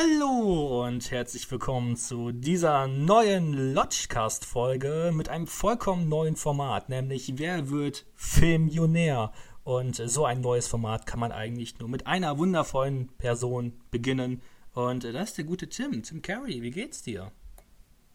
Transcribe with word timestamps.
Hallo 0.00 0.84
und 0.84 1.10
herzlich 1.10 1.50
willkommen 1.50 1.96
zu 1.96 2.30
dieser 2.30 2.86
neuen 2.86 3.74
Lodgecast-Folge 3.74 5.10
mit 5.12 5.28
einem 5.28 5.48
vollkommen 5.48 6.08
neuen 6.08 6.36
Format, 6.36 6.88
nämlich 6.88 7.32
Wer 7.34 7.68
wird 7.68 8.06
Filmionär? 8.14 9.32
Und 9.64 9.96
so 9.96 10.24
ein 10.24 10.40
neues 10.40 10.68
Format 10.68 11.06
kann 11.06 11.18
man 11.18 11.32
eigentlich 11.32 11.80
nur 11.80 11.88
mit 11.88 12.06
einer 12.06 12.38
wundervollen 12.38 13.08
Person 13.18 13.72
beginnen. 13.90 14.40
Und 14.72 15.02
das 15.02 15.30
ist 15.30 15.38
der 15.38 15.46
gute 15.46 15.68
Tim. 15.68 16.00
Tim 16.04 16.22
Carey, 16.22 16.62
wie 16.62 16.70
geht's 16.70 17.02
dir? 17.02 17.32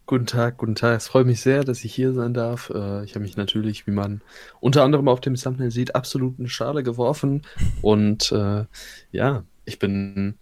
Guten 0.06 0.24
Tag, 0.24 0.56
guten 0.56 0.76
Tag. 0.76 0.96
Es 0.96 1.08
freut 1.08 1.26
mich 1.26 1.42
sehr, 1.42 1.64
dass 1.64 1.84
ich 1.84 1.94
hier 1.94 2.14
sein 2.14 2.32
darf. 2.32 2.70
Äh, 2.70 3.04
ich 3.04 3.14
habe 3.14 3.24
mich 3.24 3.36
natürlich, 3.36 3.86
wie 3.86 3.90
man 3.90 4.22
unter 4.58 4.84
anderem 4.84 5.08
auf 5.08 5.20
dem 5.20 5.34
Thumbnail 5.34 5.70
sieht, 5.70 5.94
absolut 5.94 6.38
in 6.38 6.48
Schale 6.48 6.82
geworfen. 6.82 7.42
Und 7.82 8.32
äh, 8.32 8.64
ja, 9.12 9.44
ich 9.66 9.78
bin 9.78 10.38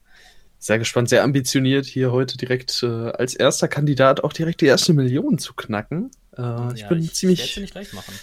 sehr 0.63 0.79
gespannt, 0.79 1.09
sehr 1.09 1.25
ambitioniert, 1.25 1.87
hier 1.87 2.13
heute 2.13 2.39
direkt 2.39 2.85
äh, 2.85 2.87
als 2.87 3.35
erster 3.35 3.67
Kandidat 3.67 4.23
auch 4.23 4.33
direkt 4.33 4.61
die 4.61 4.67
erste 4.67 4.93
Million 4.93 5.39
zu 5.39 5.55
knacken. 5.55 6.13
Äh, 6.39 6.75
ich 6.75 6.83
ja, 6.83 6.89
bin 6.89 7.03
ich, 7.03 7.15
ziemlich. 7.15 7.43
Ich 7.43 7.57
nicht 7.57 7.73
gleich 7.73 7.93
machen. 7.93 8.15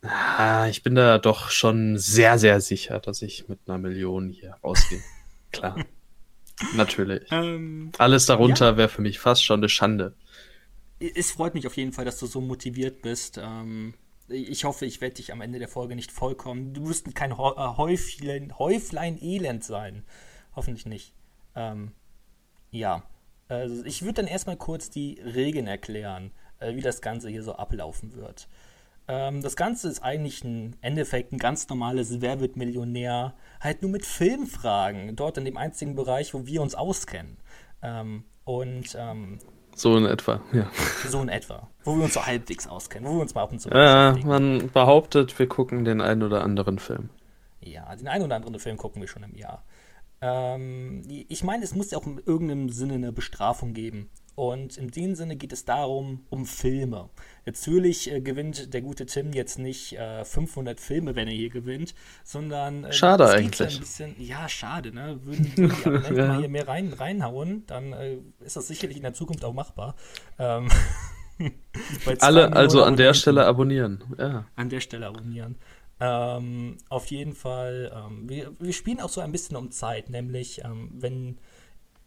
Ah, 0.00 0.68
ich 0.68 0.82
bin 0.82 0.94
da 0.94 1.18
doch 1.18 1.50
schon 1.50 1.98
sehr, 1.98 2.38
sehr 2.38 2.62
sicher, 2.62 2.98
dass 2.98 3.20
ich 3.20 3.46
mit 3.46 3.58
einer 3.66 3.76
Million 3.76 4.30
hier 4.30 4.56
rausgehe. 4.64 5.02
Klar. 5.52 5.84
Natürlich. 6.74 7.24
Ähm, 7.30 7.92
Alles 7.98 8.24
darunter 8.24 8.70
ja. 8.70 8.76
wäre 8.78 8.88
für 8.88 9.02
mich 9.02 9.18
fast 9.18 9.44
schon 9.44 9.60
eine 9.60 9.68
Schande. 9.68 10.14
Es 10.98 11.32
freut 11.32 11.52
mich 11.52 11.66
auf 11.66 11.76
jeden 11.76 11.92
Fall, 11.92 12.06
dass 12.06 12.18
du 12.18 12.26
so 12.26 12.40
motiviert 12.40 13.02
bist. 13.02 13.38
Ähm, 13.38 13.92
ich 14.28 14.64
hoffe, 14.64 14.86
ich 14.86 15.02
werde 15.02 15.16
dich 15.16 15.30
am 15.30 15.42
Ende 15.42 15.58
der 15.58 15.68
Folge 15.68 15.94
nicht 15.94 16.10
vollkommen. 16.10 16.72
Du 16.72 16.88
wirst 16.88 17.14
kein 17.14 17.36
Häuflein, 17.36 18.58
Häuflein 18.58 19.22
Elend 19.22 19.62
sein. 19.62 20.04
Hoffentlich 20.54 20.86
nicht. 20.86 21.14
Ähm, 21.54 21.92
ja. 22.70 23.02
Also 23.48 23.84
ich 23.84 24.02
würde 24.02 24.14
dann 24.14 24.26
erstmal 24.26 24.56
kurz 24.56 24.90
die 24.90 25.20
Regeln 25.20 25.66
erklären, 25.66 26.30
äh, 26.58 26.74
wie 26.74 26.80
das 26.80 27.02
Ganze 27.02 27.28
hier 27.28 27.42
so 27.42 27.54
ablaufen 27.54 28.14
wird. 28.14 28.48
Ähm, 29.08 29.42
das 29.42 29.56
Ganze 29.56 29.88
ist 29.88 30.02
eigentlich 30.02 30.44
ein 30.44 30.76
Endeffekt 30.80 31.32
ein 31.32 31.38
ganz 31.38 31.68
normales 31.68 32.20
Wer 32.20 32.40
wird 32.40 32.56
Millionär, 32.56 33.34
halt 33.60 33.82
nur 33.82 33.90
mit 33.90 34.06
Filmfragen, 34.06 35.16
dort 35.16 35.38
in 35.38 35.44
dem 35.44 35.56
einzigen 35.56 35.94
Bereich, 35.94 36.32
wo 36.34 36.46
wir 36.46 36.62
uns 36.62 36.74
auskennen. 36.74 37.36
Ähm, 37.82 38.24
und 38.44 38.96
ähm, 38.98 39.38
so 39.74 39.96
in 39.96 40.04
etwa, 40.04 40.40
ja. 40.52 40.70
So 41.08 41.22
in 41.22 41.28
etwa. 41.28 41.68
Wo 41.84 41.96
wir 41.96 42.04
uns 42.04 42.14
so 42.14 42.24
halbwegs 42.24 42.66
auskennen, 42.66 43.08
wo 43.08 43.16
wir 43.16 43.22
uns 43.22 43.34
mal 43.34 43.42
ab 43.42 43.52
und 43.52 43.60
zu. 43.60 43.70
Ja, 43.70 44.16
man 44.24 44.70
behauptet, 44.70 45.38
wir 45.38 45.48
gucken 45.48 45.84
den 45.84 46.00
einen 46.00 46.22
oder 46.22 46.42
anderen 46.42 46.78
Film. 46.78 47.08
Ja, 47.60 47.94
den 47.96 48.08
einen 48.08 48.24
oder 48.24 48.36
anderen 48.36 48.58
Film 48.58 48.76
gucken 48.76 49.00
wir 49.00 49.08
schon 49.08 49.22
im 49.22 49.34
Jahr. 49.36 49.62
Ähm, 50.22 51.02
ich 51.28 51.44
meine, 51.44 51.64
es 51.64 51.74
muss 51.74 51.90
ja 51.90 51.98
auch 51.98 52.06
in 52.06 52.22
irgendeinem 52.24 52.70
Sinne 52.70 52.94
eine 52.94 53.12
Bestrafung 53.12 53.74
geben. 53.74 54.08
Und 54.34 54.78
in 54.78 54.88
dem 54.88 55.14
Sinne 55.14 55.36
geht 55.36 55.52
es 55.52 55.66
darum, 55.66 56.24
um 56.30 56.46
Filme. 56.46 57.10
Natürlich 57.44 58.10
äh, 58.10 58.22
gewinnt 58.22 58.72
der 58.72 58.80
gute 58.80 59.04
Tim 59.04 59.34
jetzt 59.34 59.58
nicht 59.58 59.92
äh, 59.98 60.24
500 60.24 60.80
Filme, 60.80 61.14
wenn 61.16 61.28
er 61.28 61.34
hier 61.34 61.50
gewinnt, 61.50 61.94
sondern. 62.24 62.84
Äh, 62.84 62.92
schade 62.92 63.28
eigentlich. 63.28 63.74
Ein 63.74 63.80
bisschen, 63.80 64.14
ja, 64.18 64.48
schade, 64.48 64.94
ne? 64.94 65.18
Würden, 65.22 65.56
würden 65.56 65.76
die 65.76 65.84
Abonnenten 65.84 66.16
ja. 66.16 66.26
mal 66.28 66.38
hier 66.38 66.48
mehr 66.48 66.66
rein, 66.66 66.92
reinhauen, 66.94 67.66
dann 67.66 67.92
äh, 67.92 68.18
ist 68.40 68.56
das 68.56 68.68
sicherlich 68.68 68.96
in 68.96 69.02
der 69.02 69.12
Zukunft 69.12 69.44
auch 69.44 69.52
machbar. 69.52 69.96
Ähm, 70.38 70.68
Alle 72.20 72.52
also 72.52 72.84
an 72.84 72.96
der 72.96 73.14
Stelle 73.14 73.44
abonnieren. 73.44 74.02
Ja. 74.18 74.46
An 74.56 74.68
der 74.68 74.80
Stelle 74.80 75.06
abonnieren. 75.06 75.56
Ähm, 76.04 76.78
auf 76.88 77.06
jeden 77.06 77.32
Fall, 77.32 77.92
ähm, 77.94 78.28
wir, 78.28 78.52
wir, 78.58 78.72
spielen 78.72 79.00
auch 79.00 79.08
so 79.08 79.20
ein 79.20 79.30
bisschen 79.30 79.56
um 79.56 79.70
Zeit, 79.70 80.10
nämlich 80.10 80.64
ähm, 80.64 80.90
wenn 80.94 81.38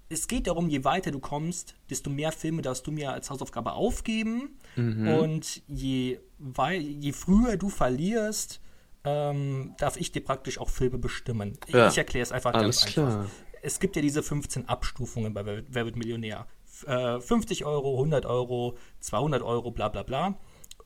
es 0.10 0.28
geht 0.28 0.48
darum, 0.48 0.68
je 0.68 0.84
weiter 0.84 1.12
du 1.12 1.20
kommst, 1.20 1.76
desto 1.90 2.10
mehr 2.10 2.34
Filme 2.34 2.62
darfst 2.62 2.86
du 2.86 2.92
mir 2.92 3.14
als 3.14 3.30
Hausaufgabe 3.30 3.72
aufgeben. 3.72 4.58
Mhm. 4.76 5.08
Und 5.08 5.64
je, 5.68 6.20
je 6.78 7.12
früher 7.14 7.56
du 7.56 7.70
verlierst, 7.70 8.60
ähm, 9.06 9.76
darf 9.78 9.96
ich 9.96 10.12
dir 10.12 10.24
praktisch 10.24 10.60
auch 10.60 10.70
Filme 10.70 10.98
bestimmen. 10.98 11.58
Ja. 11.70 11.88
Ich 11.88 11.98
erkläre 11.98 12.24
es 12.24 12.34
einfach 12.34 12.54
Alles 12.54 12.82
ganz 12.82 12.94
klar. 12.94 13.20
einfach. 13.20 13.32
Es 13.62 13.80
gibt 13.80 13.96
ja 13.96 14.02
diese 14.02 14.22
15 14.22 14.68
Abstufungen 14.68 15.34
bei 15.34 15.46
Wer 15.46 15.86
wird 15.86 15.96
Millionär. 15.96 16.48
Äh, 16.86 17.22
50 17.22 17.64
Euro, 17.66 17.94
100 17.94 18.26
Euro, 18.26 18.78
200 19.00 19.42
Euro, 19.42 19.72
bla 19.72 19.88
bla 19.88 20.04
bla. 20.04 20.38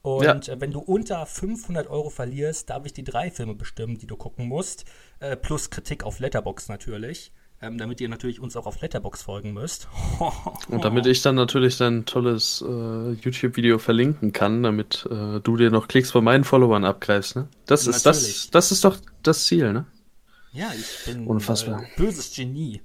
Und 0.02 0.24
ja. 0.24 0.54
Äh, 0.54 0.60
wenn 0.60 0.70
du 0.70 0.80
unter 0.80 1.24
500 1.26 1.88
Euro 1.88 2.10
verlierst, 2.10 2.70
darf 2.70 2.86
ich 2.86 2.92
die 2.92 3.04
drei 3.04 3.30
Filme 3.30 3.54
bestimmen, 3.54 3.98
die 3.98 4.06
du 4.06 4.16
gucken 4.16 4.48
musst. 4.48 4.84
Äh, 5.20 5.36
plus 5.36 5.70
Kritik 5.70 6.04
auf 6.04 6.18
Letterbox 6.18 6.68
natürlich. 6.68 7.32
Ähm, 7.62 7.76
damit 7.76 8.00
ihr 8.00 8.08
natürlich 8.08 8.40
uns 8.40 8.56
auch 8.56 8.64
auf 8.64 8.80
Letterbox 8.80 9.22
folgen 9.22 9.52
müsst. 9.52 9.86
Und 10.68 10.82
damit 10.82 11.04
ich 11.04 11.20
dann 11.20 11.34
natürlich 11.34 11.76
dein 11.76 12.06
tolles 12.06 12.64
äh, 12.66 13.10
YouTube-Video 13.12 13.78
verlinken 13.78 14.32
kann, 14.32 14.62
damit 14.62 15.06
äh, 15.10 15.40
du 15.40 15.58
dir 15.58 15.70
noch 15.70 15.86
Klicks 15.86 16.10
von 16.10 16.24
meinen 16.24 16.44
Followern 16.44 16.86
abgreifst, 16.86 17.36
ne? 17.36 17.48
Das 17.66 17.86
ist 17.86 18.06
das, 18.06 18.48
das 18.50 18.72
ist 18.72 18.82
doch 18.82 18.96
das 19.22 19.44
Ziel, 19.44 19.74
ne? 19.74 19.84
Ja, 20.52 20.72
ich 20.74 21.04
bin 21.04 21.26
Unfassbar. 21.26 21.82
Äh, 21.82 21.86
böses 21.98 22.34
Genie. 22.34 22.80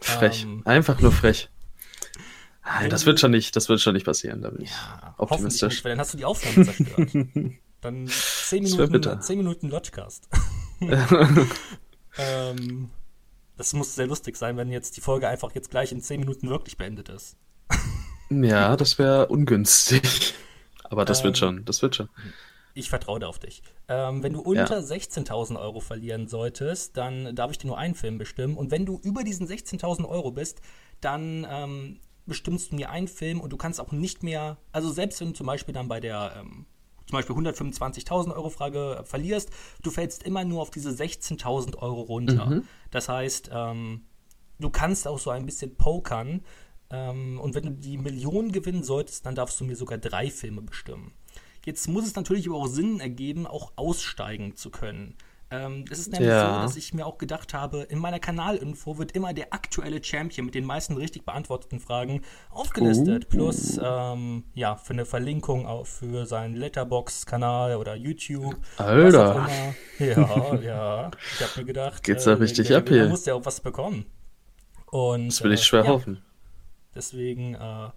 Frech. 0.00 0.44
Ähm, 0.44 0.62
Einfach 0.66 1.00
nur 1.00 1.10
frech. 1.10 1.48
Nein, 2.64 2.90
das 2.90 3.06
wird 3.06 3.18
schon 3.18 3.32
nicht, 3.32 3.56
das 3.56 3.68
wird 3.68 3.80
schon 3.80 3.94
nicht 3.94 4.06
passieren, 4.06 4.40
da 4.40 4.50
bin 4.50 4.62
ich 4.62 4.70
ja, 4.70 5.14
optimistisch. 5.18 5.74
Nicht, 5.74 5.84
weil 5.84 5.92
dann 5.92 6.00
hast 6.00 6.14
du 6.14 6.18
die 6.18 6.24
Aufnahme 6.24 6.64
zerstört. 6.64 7.10
dann 7.80 8.06
10 8.06 8.62
Minuten, 8.62 9.20
10 9.20 9.36
Minuten 9.38 9.68
Lodgecast. 9.68 10.28
ähm, 12.18 12.90
das 13.56 13.72
muss 13.74 13.94
sehr 13.94 14.06
lustig 14.06 14.36
sein, 14.36 14.56
wenn 14.56 14.70
jetzt 14.70 14.96
die 14.96 15.00
Folge 15.00 15.28
einfach 15.28 15.54
jetzt 15.54 15.70
gleich 15.70 15.92
in 15.92 16.00
10 16.00 16.20
Minuten 16.20 16.48
wirklich 16.48 16.76
beendet 16.76 17.08
ist. 17.08 17.36
ja, 18.30 18.76
das 18.76 18.98
wäre 18.98 19.26
ungünstig. 19.26 20.34
Aber 20.84 21.04
das 21.04 21.20
ähm, 21.20 21.24
wird 21.24 21.38
schon, 21.38 21.64
das 21.64 21.82
wird 21.82 21.96
schon. 21.96 22.08
Ich 22.74 22.88
vertraue 22.88 23.20
da 23.20 23.26
auf 23.26 23.38
dich. 23.38 23.62
Ähm, 23.88 24.22
wenn 24.22 24.32
du 24.32 24.40
unter 24.40 24.80
ja. 24.80 24.86
16.000 24.86 25.60
Euro 25.60 25.80
verlieren 25.80 26.28
solltest, 26.28 26.96
dann 26.96 27.34
darf 27.34 27.50
ich 27.50 27.58
dir 27.58 27.66
nur 27.66 27.78
einen 27.78 27.94
Film 27.94 28.18
bestimmen. 28.18 28.56
Und 28.56 28.70
wenn 28.70 28.86
du 28.86 28.98
über 29.02 29.24
diesen 29.24 29.46
16.000 29.46 30.08
Euro 30.08 30.30
bist, 30.30 30.60
dann 31.00 31.46
ähm, 31.50 32.00
bestimmst 32.26 32.72
du 32.72 32.76
mir 32.76 32.90
einen 32.90 33.08
Film 33.08 33.40
und 33.40 33.50
du 33.50 33.56
kannst 33.56 33.80
auch 33.80 33.92
nicht 33.92 34.22
mehr, 34.22 34.58
also 34.70 34.90
selbst 34.90 35.20
wenn 35.20 35.28
du 35.28 35.34
zum 35.34 35.46
Beispiel 35.46 35.74
dann 35.74 35.88
bei 35.88 36.00
der 36.00 36.34
ähm, 36.38 36.66
zum 37.06 37.18
Beispiel 37.18 37.36
125.000 37.36 38.34
Euro 38.34 38.48
Frage 38.48 38.98
äh, 39.00 39.04
verlierst, 39.04 39.50
du 39.82 39.90
fällst 39.90 40.22
immer 40.22 40.44
nur 40.44 40.62
auf 40.62 40.70
diese 40.70 40.90
16.000 40.90 41.76
Euro 41.78 42.02
runter. 42.02 42.46
Mhm. 42.46 42.64
Das 42.90 43.08
heißt, 43.08 43.50
ähm, 43.52 44.02
du 44.58 44.70
kannst 44.70 45.06
auch 45.06 45.18
so 45.18 45.30
ein 45.30 45.44
bisschen 45.44 45.76
pokern. 45.76 46.42
Ähm, 46.90 47.40
und 47.40 47.54
wenn 47.54 47.64
du 47.64 47.70
die 47.70 47.98
Million 47.98 48.52
gewinnen 48.52 48.82
solltest, 48.82 49.26
dann 49.26 49.34
darfst 49.34 49.60
du 49.60 49.64
mir 49.64 49.76
sogar 49.76 49.98
drei 49.98 50.30
Filme 50.30 50.62
bestimmen. 50.62 51.12
Jetzt 51.64 51.88
muss 51.88 52.06
es 52.06 52.14
natürlich 52.14 52.48
aber 52.48 52.56
auch 52.56 52.66
Sinn 52.66 53.00
ergeben, 53.00 53.46
auch 53.46 53.72
aussteigen 53.76 54.56
zu 54.56 54.70
können. 54.70 55.16
Ähm, 55.52 55.84
es 55.90 55.98
ist 55.98 56.12
nämlich 56.12 56.30
ja. 56.30 56.54
so, 56.54 56.62
dass 56.62 56.76
ich 56.76 56.94
mir 56.94 57.04
auch 57.04 57.18
gedacht 57.18 57.52
habe, 57.52 57.82
in 57.82 57.98
meiner 57.98 58.18
Kanalinfo 58.18 58.96
wird 58.96 59.12
immer 59.12 59.34
der 59.34 59.52
aktuelle 59.52 60.02
Champion 60.02 60.46
mit 60.46 60.54
den 60.54 60.64
meisten 60.64 60.96
richtig 60.96 61.26
beantworteten 61.26 61.78
Fragen 61.78 62.22
aufgelistet. 62.50 63.26
Uh. 63.26 63.28
Plus, 63.28 63.78
ähm, 63.82 64.44
ja, 64.54 64.76
für 64.76 64.94
eine 64.94 65.04
Verlinkung 65.04 65.66
auch 65.66 65.86
für 65.86 66.24
seinen 66.24 66.54
Letterbox-Kanal 66.56 67.76
oder 67.76 67.94
YouTube. 67.94 68.56
Alter. 68.78 69.46
Ja, 69.98 70.54
ja. 70.54 71.10
Ich 71.34 71.40
habe 71.40 71.60
mir 71.60 71.64
gedacht, 71.66 72.02
geht's 72.02 72.24
da 72.24 72.30
äh, 72.32 72.34
richtig 72.34 72.68
der, 72.68 72.78
ab 72.78 72.88
hier? 72.88 73.04
Du 73.04 73.10
musst 73.10 73.26
ja 73.26 73.34
auch 73.34 73.44
was 73.44 73.60
bekommen. 73.60 74.06
Und, 74.86 75.28
das 75.28 75.44
will 75.44 75.52
ich 75.52 75.60
äh, 75.60 75.64
schwer 75.64 75.84
ja, 75.84 75.90
hoffen. 75.90 76.22
Deswegen, 76.94 77.54
äh, 77.54 77.90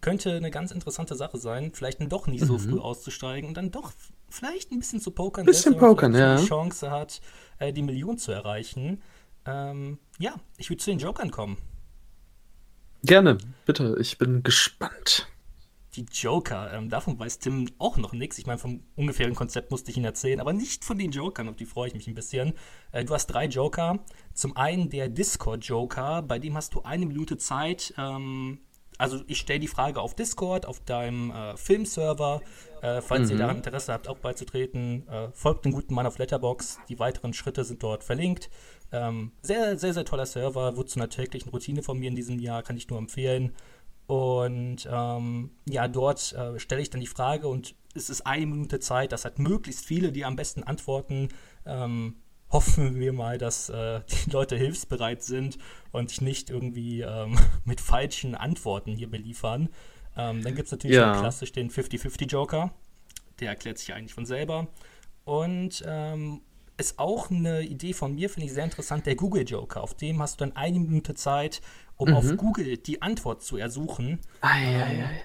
könnte 0.00 0.32
eine 0.32 0.50
ganz 0.50 0.72
interessante 0.72 1.14
Sache 1.14 1.38
sein, 1.38 1.72
vielleicht 1.72 2.00
dann 2.00 2.08
doch 2.08 2.26
nicht 2.26 2.44
so 2.44 2.54
mhm. 2.54 2.58
früh 2.58 2.78
auszusteigen 2.78 3.48
und 3.48 3.56
dann 3.56 3.70
doch 3.70 3.92
vielleicht 4.32 4.72
ein 4.72 4.78
bisschen 4.78 5.00
zu 5.00 5.10
pokern, 5.10 5.46
bisschen 5.46 5.76
pokern, 5.76 6.14
ja. 6.14 6.36
die 6.36 6.46
Chance 6.46 6.90
hat, 6.90 7.20
äh, 7.58 7.72
die 7.72 7.82
Million 7.82 8.18
zu 8.18 8.32
erreichen. 8.32 9.02
Ähm, 9.44 9.98
ja, 10.18 10.34
ich 10.56 10.70
würde 10.70 10.82
zu 10.82 10.90
den 10.90 10.98
Jokern 10.98 11.30
kommen. 11.30 11.58
Gerne, 13.04 13.38
bitte, 13.66 13.96
ich 14.00 14.18
bin 14.18 14.42
gespannt. 14.42 15.26
Die 15.96 16.06
Joker, 16.10 16.72
ähm, 16.72 16.88
davon 16.88 17.18
weiß 17.18 17.40
Tim 17.40 17.68
auch 17.78 17.98
noch 17.98 18.12
nichts. 18.12 18.38
Ich 18.38 18.46
meine, 18.46 18.58
vom 18.58 18.82
ungefähren 18.94 19.34
Konzept 19.34 19.70
musste 19.70 19.90
ich 19.90 19.96
ihn 19.98 20.04
erzählen, 20.04 20.40
aber 20.40 20.54
nicht 20.54 20.84
von 20.84 20.96
den 20.96 21.10
Jokern, 21.10 21.48
auf 21.48 21.56
die 21.56 21.66
freue 21.66 21.88
ich 21.88 21.94
mich 21.94 22.06
ein 22.06 22.14
bisschen. 22.14 22.54
Äh, 22.92 23.04
du 23.04 23.12
hast 23.12 23.26
drei 23.26 23.46
Joker. 23.46 23.98
Zum 24.32 24.56
einen 24.56 24.88
der 24.88 25.08
Discord-Joker, 25.08 26.22
bei 26.22 26.38
dem 26.38 26.56
hast 26.56 26.74
du 26.74 26.82
eine 26.82 27.04
Minute 27.04 27.36
Zeit, 27.36 27.92
ähm, 27.98 28.60
also 28.98 29.20
ich 29.26 29.38
stelle 29.38 29.60
die 29.60 29.68
Frage 29.68 30.00
auf 30.00 30.14
Discord, 30.14 30.66
auf 30.66 30.80
deinem 30.80 31.30
äh, 31.30 31.56
Filmserver. 31.56 32.42
Äh, 32.82 33.00
falls 33.00 33.28
mhm. 33.28 33.32
ihr 33.32 33.38
daran 33.38 33.56
Interesse 33.56 33.92
habt, 33.92 34.08
auch 34.08 34.18
beizutreten, 34.18 35.06
äh, 35.08 35.28
folgt 35.32 35.64
dem 35.64 35.72
guten 35.72 35.94
Mann 35.94 36.06
auf 36.06 36.18
Letterbox. 36.18 36.78
Die 36.88 36.98
weiteren 36.98 37.32
Schritte 37.32 37.64
sind 37.64 37.82
dort 37.82 38.04
verlinkt. 38.04 38.50
Ähm, 38.90 39.32
sehr, 39.42 39.78
sehr, 39.78 39.94
sehr 39.94 40.04
toller 40.04 40.26
Server. 40.26 40.76
Wurde 40.76 40.88
zu 40.88 40.98
einer 40.98 41.08
täglichen 41.08 41.50
Routine 41.50 41.82
von 41.82 41.98
mir 41.98 42.08
in 42.08 42.16
diesem 42.16 42.38
Jahr, 42.38 42.62
kann 42.62 42.76
ich 42.76 42.88
nur 42.88 42.98
empfehlen. 42.98 43.54
Und 44.06 44.88
ähm, 44.90 45.50
ja, 45.68 45.88
dort 45.88 46.32
äh, 46.32 46.58
stelle 46.58 46.82
ich 46.82 46.90
dann 46.90 47.00
die 47.00 47.06
Frage 47.06 47.48
und 47.48 47.74
es 47.94 48.10
ist 48.10 48.26
eine 48.26 48.46
Minute 48.46 48.80
Zeit. 48.80 49.12
Das 49.12 49.24
hat 49.24 49.38
möglichst 49.38 49.84
viele, 49.84 50.12
die 50.12 50.24
am 50.24 50.36
besten 50.36 50.62
antworten. 50.62 51.28
Ähm, 51.64 52.16
hoffen 52.52 53.00
wir 53.00 53.12
mal, 53.12 53.38
dass 53.38 53.68
äh, 53.68 54.00
die 54.26 54.30
Leute 54.30 54.56
hilfsbereit 54.56 55.22
sind 55.22 55.58
und 55.90 56.10
sich 56.10 56.20
nicht 56.20 56.50
irgendwie 56.50 57.00
ähm, 57.00 57.38
mit 57.64 57.80
falschen 57.80 58.34
Antworten 58.34 58.94
hier 58.94 59.10
beliefern. 59.10 59.68
Ähm, 60.16 60.42
dann 60.42 60.54
gibt 60.54 60.66
es 60.66 60.72
natürlich 60.72 60.96
ja. 60.96 61.18
klassisch 61.18 61.52
den 61.52 61.70
50-50 61.70 62.30
-Joker. 62.30 62.70
Der 63.40 63.48
erklärt 63.48 63.78
sich 63.78 63.94
eigentlich 63.94 64.14
von 64.14 64.26
selber. 64.26 64.68
Und 65.24 65.82
ähm, 65.86 66.42
ist 66.76 66.98
auch 66.98 67.30
eine 67.30 67.62
Idee 67.62 67.92
von 67.92 68.14
mir, 68.14 68.28
finde 68.28 68.46
ich 68.46 68.52
sehr 68.52 68.64
interessant, 68.64 69.06
der 69.06 69.14
Google 69.14 69.44
Joker. 69.48 69.82
Auf 69.82 69.94
dem 69.94 70.20
hast 70.20 70.40
du 70.40 70.44
dann 70.44 70.56
eine 70.56 70.78
Minute 70.78 71.14
Zeit, 71.14 71.62
um 71.96 72.10
mhm. 72.10 72.16
auf 72.16 72.36
Google 72.36 72.76
die 72.76 73.00
Antwort 73.02 73.42
zu 73.42 73.56
ersuchen. 73.56 74.20
Ei, 74.40 74.48
ei, 74.48 74.94
ähm, 74.94 75.04
ei. 75.04 75.22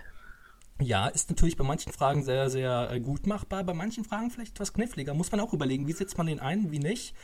Ja, 0.80 1.08
ist 1.08 1.30
natürlich 1.30 1.58
bei 1.58 1.64
manchen 1.64 1.92
Fragen 1.92 2.24
sehr, 2.24 2.50
sehr 2.50 2.90
äh, 2.92 3.00
gut 3.00 3.26
machbar, 3.26 3.64
bei 3.64 3.74
manchen 3.74 4.04
Fragen 4.04 4.30
vielleicht 4.30 4.54
etwas 4.54 4.74
kniffliger. 4.74 5.14
Muss 5.14 5.32
man 5.32 5.40
auch 5.40 5.54
überlegen, 5.54 5.88
wie 5.88 5.94
setzt 5.94 6.18
man 6.18 6.28
den 6.28 6.40
ein, 6.40 6.72
wie 6.72 6.80
nicht. 6.80 7.16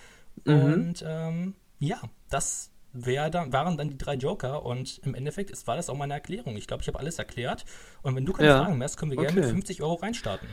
Mhm. 0.45 0.53
Und 0.53 1.05
ähm, 1.07 1.55
ja, 1.79 2.01
das 2.29 2.71
wär 2.93 3.29
da, 3.29 3.51
waren 3.51 3.77
dann 3.77 3.89
die 3.89 3.97
drei 3.97 4.15
Joker 4.15 4.65
und 4.65 4.99
im 4.99 5.15
Endeffekt 5.15 5.51
ist, 5.51 5.67
war 5.67 5.75
das 5.75 5.89
auch 5.89 5.97
meine 5.97 6.13
Erklärung. 6.13 6.55
Ich 6.55 6.67
glaube, 6.67 6.81
ich 6.81 6.87
habe 6.87 6.99
alles 6.99 7.19
erklärt. 7.19 7.65
Und 8.01 8.15
wenn 8.15 8.25
du 8.25 8.33
keine 8.33 8.49
ja. 8.49 8.63
Fragen 8.63 8.77
mehr 8.77 8.85
hast, 8.85 8.97
können 8.97 9.11
wir 9.11 9.17
okay. 9.17 9.27
gerne 9.27 9.41
mit 9.41 9.49
50 9.49 9.81
Euro 9.81 9.95
reinstarten. 9.95 10.47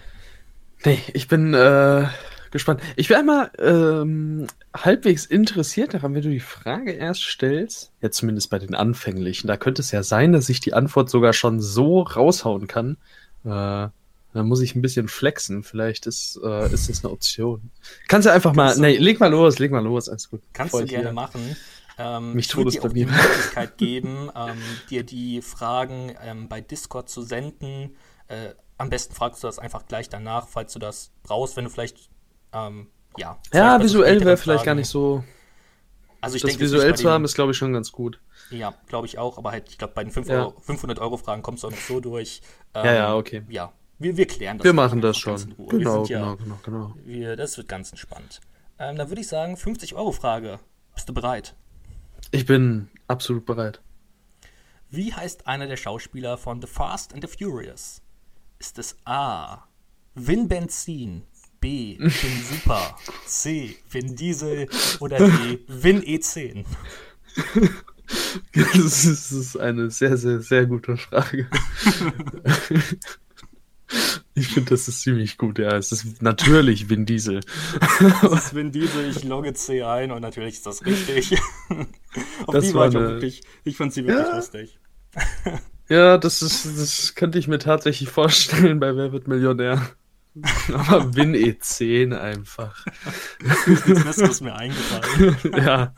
Nee, 0.85 0.99
ich 1.13 1.29
bin 1.29 1.55
äh, 1.55 2.07
gespannt. 2.51 2.81
Ich 2.97 3.11
wäre 3.11 3.21
einmal 3.21 3.51
ähm, 3.59 4.47
halbwegs 4.75 5.27
interessiert 5.27 5.95
daran, 5.95 6.15
wenn 6.15 6.23
du 6.23 6.31
die 6.31 6.41
Frage 6.41 6.93
erst 6.93 7.23
stellst, 7.23 7.93
ja 8.01 8.11
zumindest 8.11 8.51
bei 8.51 8.59
den 8.59 8.75
anfänglichen, 8.75 9.49
da 9.49 9.57
könnte 9.57 9.83
es 9.83 9.91
ja 9.91 10.03
sein, 10.03 10.33
dass 10.33 10.49
ich 10.49 10.61
die 10.61 10.75
Antwort 10.75 11.11
sogar 11.11 11.33
schon 11.33 11.61
so 11.61 12.03
raushauen 12.03 12.67
kann. 12.67 12.97
Äh, 13.45 13.89
da 14.33 14.45
muss 14.45 14.61
ich 14.61 14.75
ein 14.75 14.83
bisschen 14.83 15.09
flexen. 15.09 15.63
Vielleicht 15.63 16.07
ist, 16.07 16.39
äh, 16.45 16.73
ist 16.73 16.89
das 16.89 17.05
eine 17.05 17.13
Option. 17.13 17.71
Kannst 18.07 18.27
du 18.27 18.33
einfach 18.33 18.55
mal. 18.55 18.77
Nee, 18.79 18.97
leg 18.97 19.19
mal 19.19 19.31
los, 19.31 19.59
leg 19.59 19.73
mal 19.73 19.83
los, 19.83 20.09
alles 20.09 20.31
gut. 20.31 20.43
Kannst 20.53 20.75
du 20.75 20.85
gerne 20.85 21.13
machen. 21.13 21.57
Ähm, 21.99 22.35
Mich 22.35 22.49
tut 22.49 22.73
dir 22.73 22.83
auch 22.83 22.93
die 22.93 23.07
Möglichkeit 23.07 23.77
geben, 23.77 24.31
ähm, 24.37 24.59
dir 24.89 25.03
die 25.03 25.43
Fragen 25.43 26.15
ähm, 26.25 26.49
bei 26.49 26.61
Discord 26.61 27.09
zu 27.09 27.23
senden. 27.23 27.97
Äh, 28.29 28.55
am 28.81 28.89
besten 28.89 29.15
fragst 29.15 29.43
du 29.43 29.47
das 29.47 29.59
einfach 29.59 29.87
gleich 29.87 30.09
danach, 30.09 30.49
falls 30.49 30.73
du 30.73 30.79
das 30.79 31.13
brauchst, 31.23 31.57
wenn 31.57 31.65
du 31.65 31.71
vielleicht, 31.71 32.09
ähm, 32.53 32.89
ja. 33.19 33.39
Ja, 33.53 33.81
visuell 33.83 34.25
wäre 34.25 34.39
vielleicht 34.39 34.65
gar 34.65 34.75
nicht 34.75 34.89
so. 34.89 35.23
Also 36.23 36.37
ich 36.37 36.43
das 36.43 36.51
denke, 36.51 36.65
visuell 36.65 36.97
zu 36.97 37.11
haben 37.11 37.25
ist, 37.25 37.35
glaube 37.35 37.53
ich, 37.53 37.59
schon 37.59 37.73
ganz 37.73 37.93
gut. 37.93 38.21
Ja, 38.51 38.75
glaube 38.89 39.07
ich 39.07 39.19
auch, 39.19 39.37
aber 39.39 39.53
halt, 39.53 39.69
ich 39.69 39.79
glaube, 39.79 39.93
bei 39.95 40.03
den 40.03 40.11
500 40.11 40.99
Euro 40.99 41.17
Fragen 41.19 41.43
kommst 41.43 41.63
du 41.63 41.69
auch 41.69 41.73
noch 41.73 41.79
so 41.79 42.01
durch. 42.01 42.41
Ähm, 42.75 42.85
ja, 42.85 42.93
ja, 42.95 43.17
okay. 43.17 43.43
Ja, 43.49 43.73
wir, 43.99 44.17
wir 44.17 44.27
klären 44.27 44.59
das. 44.59 44.65
Wir 44.65 44.73
machen 44.73 45.03
das 45.03 45.19
schon. 45.19 45.55
Genau, 45.69 46.05
ja, 46.07 46.19
genau, 46.19 46.37
genau, 46.37 46.59
genau. 46.63 46.95
Wir, 47.05 47.37
das 47.37 47.59
wird 47.59 47.69
ganz 47.69 47.91
entspannt. 47.91 48.41
Ähm, 48.79 48.97
dann 48.97 49.11
würde 49.11 49.21
ich 49.21 49.29
sagen, 49.29 49.59
50 49.59 49.95
Euro 49.95 50.13
Frage. 50.13 50.59
Bist 50.95 51.09
du 51.09 51.13
bereit? 51.13 51.55
Ich 52.31 52.47
bin 52.47 52.89
absolut 53.09 53.45
bereit. 53.45 53.83
Wie 54.89 55.13
heißt 55.13 55.47
einer 55.47 55.67
der 55.67 55.77
Schauspieler 55.77 56.39
von 56.39 56.61
The 56.63 56.67
Fast 56.67 57.13
and 57.13 57.27
the 57.27 57.29
Furious? 57.29 58.03
Ist 58.61 58.79
es 58.79 58.95
A. 59.07 59.65
Vin 60.15 60.47
Benzin, 60.47 61.23
B. 61.61 61.97
Vin 61.99 62.45
Super, 62.45 62.95
C. 63.27 63.77
Vin 63.91 64.15
Diesel 64.15 64.69
oder 65.01 65.17
D. 65.17 65.61
Vin 65.67 66.03
E10? 66.03 66.65
Das 68.53 69.05
ist 69.05 69.57
eine 69.57 69.89
sehr, 69.89 70.17
sehr, 70.17 70.41
sehr 70.41 70.67
gute 70.67 70.97
Frage. 70.97 71.49
Ich 74.35 74.47
finde, 74.47 74.71
das 74.71 74.87
ist 74.87 75.03
ziemlich 75.03 75.37
gut, 75.37 75.59
ja. 75.59 75.77
Es 75.77 75.91
ist 75.91 76.23
natürlich 76.23 76.89
Vin 76.89 77.07
Diesel. 77.07 77.41
Es 78.23 78.45
ist 78.45 78.55
Vin 78.55 78.71
Diesel, 78.71 79.11
ich 79.11 79.25
logge 79.25 79.53
C 79.53 79.83
ein 79.83 80.13
und 80.13 80.23
natürlich 80.23 80.55
ist 80.55 80.67
das 80.67 80.87
richtig. 80.87 81.37
Auf 82.47 82.55
das 82.55 82.69
die 82.69 82.75
war, 82.75 82.87
ich 82.87 82.95
wirklich, 82.95 83.43
ich 83.65 83.77
fand 83.77 83.93
sie 83.93 84.07
wirklich 84.07 84.29
ja. 84.29 84.37
lustig. 84.37 84.79
Ja, 85.91 86.19
das 86.19 86.41
ist, 86.41 86.79
das 86.79 87.17
könnte 87.17 87.39
ich 87.39 87.49
mir 87.49 87.59
tatsächlich 87.59 88.09
vorstellen 88.09 88.79
bei 88.79 88.95
Wer 88.95 89.13
wird 89.13 89.27
Millionär. 89.27 89.83
Aber 90.73 91.17
Win 91.17 91.35
E10 91.35 92.17
einfach. 92.17 92.87
Ist 93.41 93.67
nichts 93.67 94.05
Besseres 94.05 94.41
mir 94.41 94.55
eingefallen. 94.55 95.37
ja. 95.57 95.93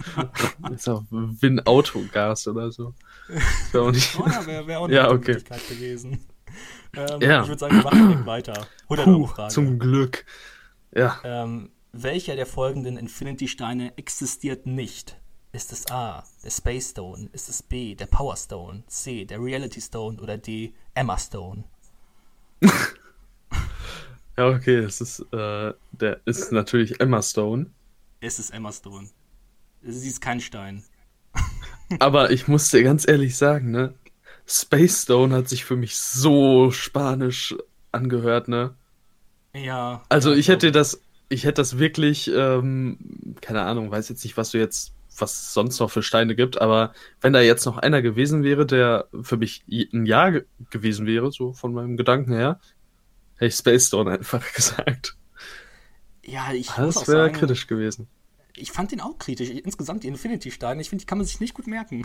Ist 0.75 0.89
auch 0.89 1.05
Win 1.11 1.61
Autogas 1.67 2.49
oder 2.49 2.73
so. 2.73 2.95
Wäre 3.73 3.85
auch 3.85 3.91
nicht. 3.93 4.19
Oh, 4.19 4.27
ja, 4.27 4.47
wäre 4.47 4.67
wär 4.67 4.81
auch 4.81 4.85
eine 4.87 4.95
ja, 4.97 5.11
okay. 5.11 5.35
Möglichkeit 5.35 5.69
gewesen. 5.69 6.27
Ähm, 6.97 7.21
ja. 7.21 7.43
Ich 7.43 7.49
würde 7.49 7.59
sagen, 7.61 7.77
wir 7.77 7.85
machen 7.85 8.09
direkt 8.09 8.27
weiter. 8.27 8.67
100 8.85 9.05
Puh, 9.05 9.27
Frage. 9.27 9.53
Zum 9.53 9.79
Glück. 9.79 10.25
Ja. 10.95 11.21
Ähm, 11.25 11.71
welcher 11.93 12.35
der 12.35 12.47
folgenden 12.47 12.97
Infinity-Steine 12.97 13.99
existiert 13.99 14.65
nicht? 14.65 15.19
Ist 15.55 15.71
es 15.71 15.91
A, 15.91 16.25
der 16.43 16.51
Space 16.51 16.91
Stone? 16.93 17.29
Ist 17.33 17.51
es 17.51 17.63
B, 17.63 17.95
der 17.95 18.07
Power 18.07 18.39
Stone? 18.39 18.85
C, 18.87 19.27
der 19.27 19.39
Reality 19.39 19.83
Stone? 19.83 20.19
Oder 20.19 20.39
D, 20.39 20.73
Emma 20.95 21.19
Stone? 21.19 21.65
ja, 24.39 24.49
okay, 24.49 24.79
es 24.79 25.03
ist, 25.03 25.21
äh, 25.31 25.75
der 25.91 26.21
ist 26.25 26.53
natürlich 26.53 26.99
Emma 27.01 27.21
Stone. 27.21 27.67
Es 28.23 28.39
ist 28.39 28.49
Emma 28.49 28.73
Stone. 28.73 29.11
Sie 29.83 30.09
ist 30.09 30.23
kein 30.23 30.41
Stein. 30.41 30.85
Aber 31.99 32.31
ich 32.31 32.49
muss 32.49 32.71
dir 32.71 32.83
ganz 32.83 33.07
ehrlich 33.07 33.37
sagen, 33.37 33.71
ne? 33.73 33.93
Space 34.47 35.03
Stone 35.03 35.35
hat 35.35 35.51
sich 35.51 35.67
für 35.67 35.77
mich 35.77 35.99
so 35.99 36.71
spanisch 36.71 37.55
angehört, 37.91 38.49
ne? 38.49 38.75
Ja. 39.53 40.03
Also 40.09 40.31
ja, 40.31 40.39
ich 40.39 40.49
hätte 40.49 40.73
das, 40.73 41.03
ich 41.29 41.45
hätte 41.45 41.61
das 41.61 41.77
wirklich, 41.77 42.31
ähm, 42.35 42.97
keine 43.43 43.61
Ahnung, 43.63 43.91
weiß 43.91 44.09
jetzt 44.09 44.25
nicht, 44.25 44.39
was 44.39 44.53
du 44.53 44.59
jetzt 44.59 44.95
was 45.19 45.53
sonst 45.53 45.79
noch 45.81 45.91
für 45.91 46.03
Steine 46.03 46.35
gibt, 46.35 46.61
aber 46.61 46.93
wenn 47.21 47.33
da 47.33 47.41
jetzt 47.41 47.65
noch 47.67 47.79
einer 47.79 48.03
gewesen 48.03 48.43
wäre, 48.43 48.67
der 48.67 49.09
für 49.23 49.37
mich 49.37 49.65
ein 49.69 50.07
Jahr 50.07 50.41
gewesen 50.71 51.07
wäre, 51.07 51.33
so 51.33 51.53
von 51.53 51.73
meinem 51.73 51.97
Gedanken 51.97 52.33
her, 52.33 52.61
hätte 53.37 53.47
ich 53.47 53.55
Space 53.55 53.89
Stone 53.89 54.11
einfach 54.11 54.53
gesagt. 54.55 55.17
Ja, 56.25 56.53
ich 56.53 56.69
Das 56.69 57.09
wäre 57.09 57.33
kritisch 57.33 57.67
gewesen. 57.67 58.09
Ich 58.55 58.71
fand 58.71 58.93
den 58.93 59.01
auch 59.01 59.19
kritisch. 59.19 59.51
Insgesamt 59.51 60.05
die 60.05 60.09
Infinity-Steine, 60.09 60.81
ich 60.81 60.91
finde, 60.91 61.03
die 61.03 61.07
kann 61.07 61.19
man 61.19 61.27
sich 61.27 61.41
nicht 61.41 61.55
gut 61.55 61.67
merken. 61.67 62.05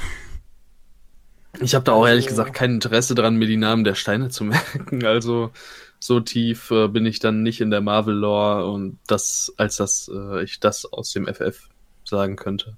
Ich 1.60 1.76
habe 1.76 1.84
da 1.84 1.94
auch 1.94 2.08
ehrlich 2.08 2.26
also 2.26 2.38
gesagt 2.38 2.56
kein 2.56 2.76
Interesse 2.76 3.16
dran, 3.16 3.36
mir 3.36 3.48
die 3.48 3.58
Namen 3.58 3.84
der 3.84 3.96
Steine 3.96 4.30
zu 4.30 4.44
merken. 4.46 5.06
Also 5.06 5.52
so 6.00 6.20
tief 6.20 6.72
äh, 6.72 6.88
bin 6.88 7.06
ich 7.06 7.20
dann 7.20 7.44
nicht 7.44 7.62
in 7.62 7.72
der 7.72 7.82
Marvel-Lore 7.82 8.70
und 8.72 9.00
das, 9.08 9.54
als 9.58 9.78
dass 9.78 10.10
äh, 10.14 10.44
ich 10.44 10.60
das 10.60 10.86
aus 10.86 11.12
dem 11.12 11.26
FF 11.26 11.70
sagen 12.04 12.36
könnte. 12.36 12.78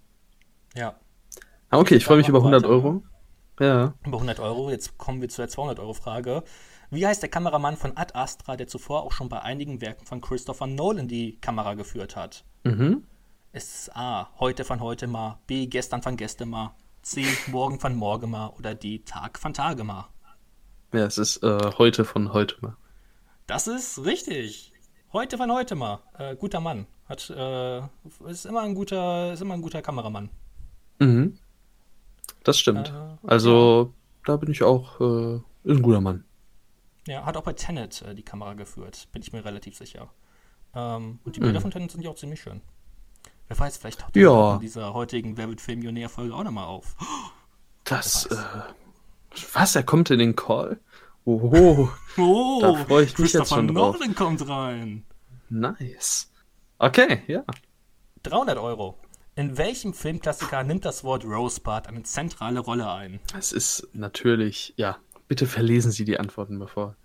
Ja. 0.80 0.96
Ah, 1.70 1.80
okay, 1.80 1.96
ich 1.96 2.06
freue 2.06 2.18
mich 2.18 2.30
über 2.30 2.38
100 2.40 2.64
weiter. 2.64 2.72
Euro. 2.72 3.04
Ja. 3.60 3.94
Über 4.06 4.18
100 4.18 4.40
Euro. 4.40 4.72
Jetzt 4.72 4.98
kommen 4.98 5.20
wir 5.20 5.28
zur 5.28 5.46
200-Euro-Frage. 5.46 6.44
Wie 6.90 7.06
heißt 7.06 7.22
der 7.22 7.30
Kameramann 7.30 7.76
von 7.76 7.98
Ad 7.98 8.14
Astra, 8.16 8.56
der 8.56 8.68
zuvor 8.68 9.04
auch 9.04 9.12
schon 9.12 9.28
bei 9.28 9.42
einigen 9.42 9.82
Werken 9.82 10.06
von 10.06 10.22
Christopher 10.22 10.68
Nolan 10.68 11.10
die 11.10 11.38
Kamera 11.42 11.74
geführt 11.74 12.16
hat? 12.16 12.46
Mhm. 12.64 13.04
Ist 13.52 13.94
A. 13.94 14.30
Heute 14.40 14.64
von 14.64 14.80
heute 14.80 15.08
mal. 15.08 15.40
B. 15.48 15.68
Gestern 15.68 16.02
von 16.02 16.16
gestern 16.16 16.50
mal. 16.50 16.76
C. 17.02 17.26
Morgen 17.48 17.80
von 17.80 17.94
morgen 17.94 18.32
mal. 18.32 18.48
Oder 18.58 18.74
D. 18.74 19.00
Tag 19.00 19.38
von 19.38 19.54
Tage 19.54 19.84
mal. 19.84 20.08
Ja, 20.94 21.06
es 21.06 21.18
ist 21.18 21.44
äh, 21.44 21.72
heute 21.78 22.06
von 22.06 22.32
heute 22.32 22.56
mal. 22.62 22.78
Das 23.48 23.68
ist 23.68 24.06
richtig. 24.06 24.72
Heute 25.12 25.38
von 25.38 25.52
heute 25.52 25.76
mal. 25.76 26.00
Äh, 26.18 26.38
guter 26.38 26.62
Mann. 26.62 26.88
Hat, 27.10 27.30
äh, 27.30 27.82
ist 28.30 28.46
immer 28.46 28.62
ein 28.62 28.76
guter, 28.76 29.34
ist 29.34 29.42
immer 29.42 29.56
ein 29.56 29.62
guter 29.62 29.82
Kameramann. 29.82 30.30
Mhm. 31.00 31.38
Das 32.44 32.58
stimmt. 32.60 32.90
Äh, 32.90 33.28
also, 33.28 33.94
da 34.26 34.38
bin 34.38 34.52
ich 34.52 34.64
auch 34.64 35.00
äh, 35.00 35.42
ein 35.66 35.82
guter 35.82 36.02
Mann. 36.02 36.24
Ja, 37.08 37.26
hat 37.26 37.38
auch 37.38 37.44
bei 37.44 37.54
Tenet 37.54 38.02
äh, 38.04 38.14
die 38.14 38.24
Kamera 38.24 38.54
geführt, 38.54 39.08
bin 39.12 39.22
ich 39.22 39.34
mir 39.34 39.44
relativ 39.44 39.76
sicher. 39.78 40.10
Ähm, 40.76 41.20
und 41.24 41.36
die 41.36 41.40
Bilder 41.40 41.60
mhm. 41.60 41.64
von 41.64 41.72
Tenet 41.72 41.92
sind 41.92 42.02
ja 42.02 42.12
auch 42.12 42.16
ziemlich 42.16 42.42
schön. 42.42 42.62
Wer 43.48 43.58
weiß, 43.58 43.78
vielleicht 43.78 44.02
taucht 44.02 44.16
ja. 44.16 44.56
in 44.56 44.60
dieser 44.60 44.94
heutigen 44.94 45.36
Wer 45.36 45.50
wird 45.50 45.60
Filmionär-Folge 45.60 46.36
auch 46.36 46.44
nochmal 46.44 46.66
auf. 46.66 46.96
Das, 47.86 48.28
äh, 48.28 48.36
was, 49.54 49.76
er 49.76 49.82
kommt 49.82 50.12
in 50.12 50.20
den 50.20 50.36
Call? 50.36 50.80
Oho, 51.26 51.90
oh, 52.18 52.60
da 52.62 52.76
freue 52.86 53.06
ich 53.06 53.18
mich 53.18 53.34
jetzt 53.34 53.50
schon 53.50 53.68
drauf. 53.68 53.96
Nolan 53.96 54.14
kommt 54.14 54.48
rein. 54.48 55.06
Nice. 55.50 56.32
Okay, 56.78 57.24
ja. 57.26 57.44
300 58.22 58.60
Euro. 58.60 58.96
In 59.40 59.58
welchem 59.58 59.94
Filmklassiker 59.94 60.66
nimmt 60.66 60.84
das 60.84 61.06
Wort 61.06 61.24
Rosebud 61.24 61.88
eine 61.88 62.04
zentrale 62.04 62.60
Rolle 62.60 62.92
ein? 62.92 63.22
Es 63.38 63.54
ist 63.54 63.88
natürlich, 63.94 64.74
ja, 64.76 64.98
bitte 65.30 65.46
verlesen 65.46 65.94
Sie 65.94 66.04
die 66.04 66.20
Antworten 66.20 66.60
bevor 66.60 66.98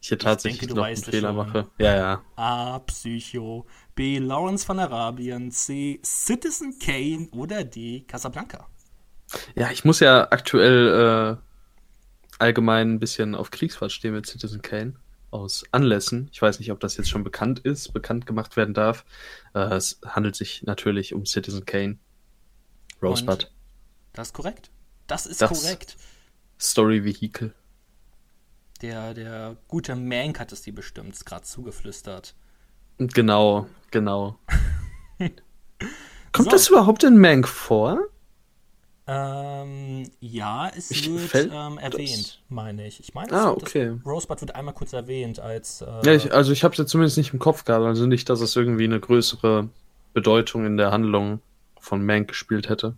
ich 0.00 0.10
hier 0.10 0.18
tatsächlich 0.20 0.60
denke, 0.60 0.76
noch 0.76 0.84
einen 0.84 0.96
Fehler 0.96 1.32
mache. 1.32 1.66
Ja, 1.78 1.96
ja. 1.96 2.22
A. 2.36 2.78
Psycho. 2.78 3.66
B. 3.96 4.18
Lawrence 4.18 4.64
von 4.64 4.78
Arabien. 4.78 5.50
C. 5.50 5.98
Citizen 6.04 6.78
Kane. 6.78 7.26
Oder 7.32 7.64
D. 7.64 8.04
Casablanca. 8.06 8.68
Ja, 9.56 9.72
ich 9.72 9.84
muss 9.84 9.98
ja 9.98 10.28
aktuell 10.30 11.36
äh, 11.36 11.42
allgemein 12.38 12.92
ein 12.92 12.98
bisschen 13.00 13.34
auf 13.34 13.50
Kriegsfahrt 13.50 13.90
stehen 13.90 14.14
mit 14.14 14.26
Citizen 14.26 14.62
Kane. 14.62 14.94
Aus 15.30 15.64
Anlässen. 15.72 16.28
Ich 16.32 16.40
weiß 16.40 16.58
nicht, 16.58 16.72
ob 16.72 16.80
das 16.80 16.96
jetzt 16.96 17.10
schon 17.10 17.24
bekannt 17.24 17.60
ist, 17.60 17.92
bekannt 17.92 18.26
gemacht 18.26 18.56
werden 18.56 18.74
darf. 18.74 19.04
Äh, 19.54 19.74
es 19.74 20.00
handelt 20.04 20.36
sich 20.36 20.62
natürlich 20.62 21.14
um 21.14 21.26
Citizen 21.26 21.64
Kane. 21.64 21.98
Rosebud. 23.02 23.44
Und 23.44 23.52
das 24.12 24.28
ist 24.28 24.34
korrekt. 24.34 24.70
Das 25.06 25.26
ist 25.26 25.40
das 25.40 25.50
korrekt. 25.50 25.96
Story 26.60 27.04
Vehicle. 27.04 27.54
Der, 28.82 29.14
der 29.14 29.56
gute 29.66 29.96
Mank 29.96 30.38
hat 30.38 30.52
es 30.52 30.62
dir 30.62 30.74
bestimmt 30.74 31.24
gerade 31.24 31.44
zugeflüstert. 31.44 32.34
Genau, 32.98 33.66
genau. 33.90 34.38
Kommt 35.18 36.46
so. 36.46 36.50
das 36.50 36.68
überhaupt 36.68 37.04
in 37.04 37.18
Mank 37.18 37.48
vor? 37.48 37.98
Ähm, 39.10 40.10
ja, 40.20 40.70
es 40.76 40.90
ich 40.90 41.10
wird 41.10 41.50
ähm, 41.50 41.78
erwähnt, 41.78 42.42
meine 42.50 42.86
ich. 42.86 43.00
Ich 43.00 43.14
meine, 43.14 43.32
ah, 43.32 43.50
okay. 43.52 43.96
Rosebud 44.04 44.42
wird 44.42 44.54
einmal 44.54 44.74
kurz 44.74 44.92
erwähnt 44.92 45.40
als. 45.40 45.80
Äh, 45.80 45.86
ja, 46.04 46.12
ich, 46.12 46.30
also 46.30 46.52
ich 46.52 46.62
habe 46.62 46.72
es 46.72 46.78
jetzt 46.78 46.90
zumindest 46.90 47.16
nicht 47.16 47.32
im 47.32 47.38
Kopf 47.38 47.64
gehabt, 47.64 47.86
also 47.86 48.04
nicht, 48.04 48.28
dass 48.28 48.42
es 48.42 48.54
irgendwie 48.54 48.84
eine 48.84 49.00
größere 49.00 49.70
Bedeutung 50.12 50.66
in 50.66 50.76
der 50.76 50.90
Handlung 50.90 51.40
von 51.80 52.04
Mank 52.04 52.28
gespielt 52.28 52.68
hätte. 52.68 52.96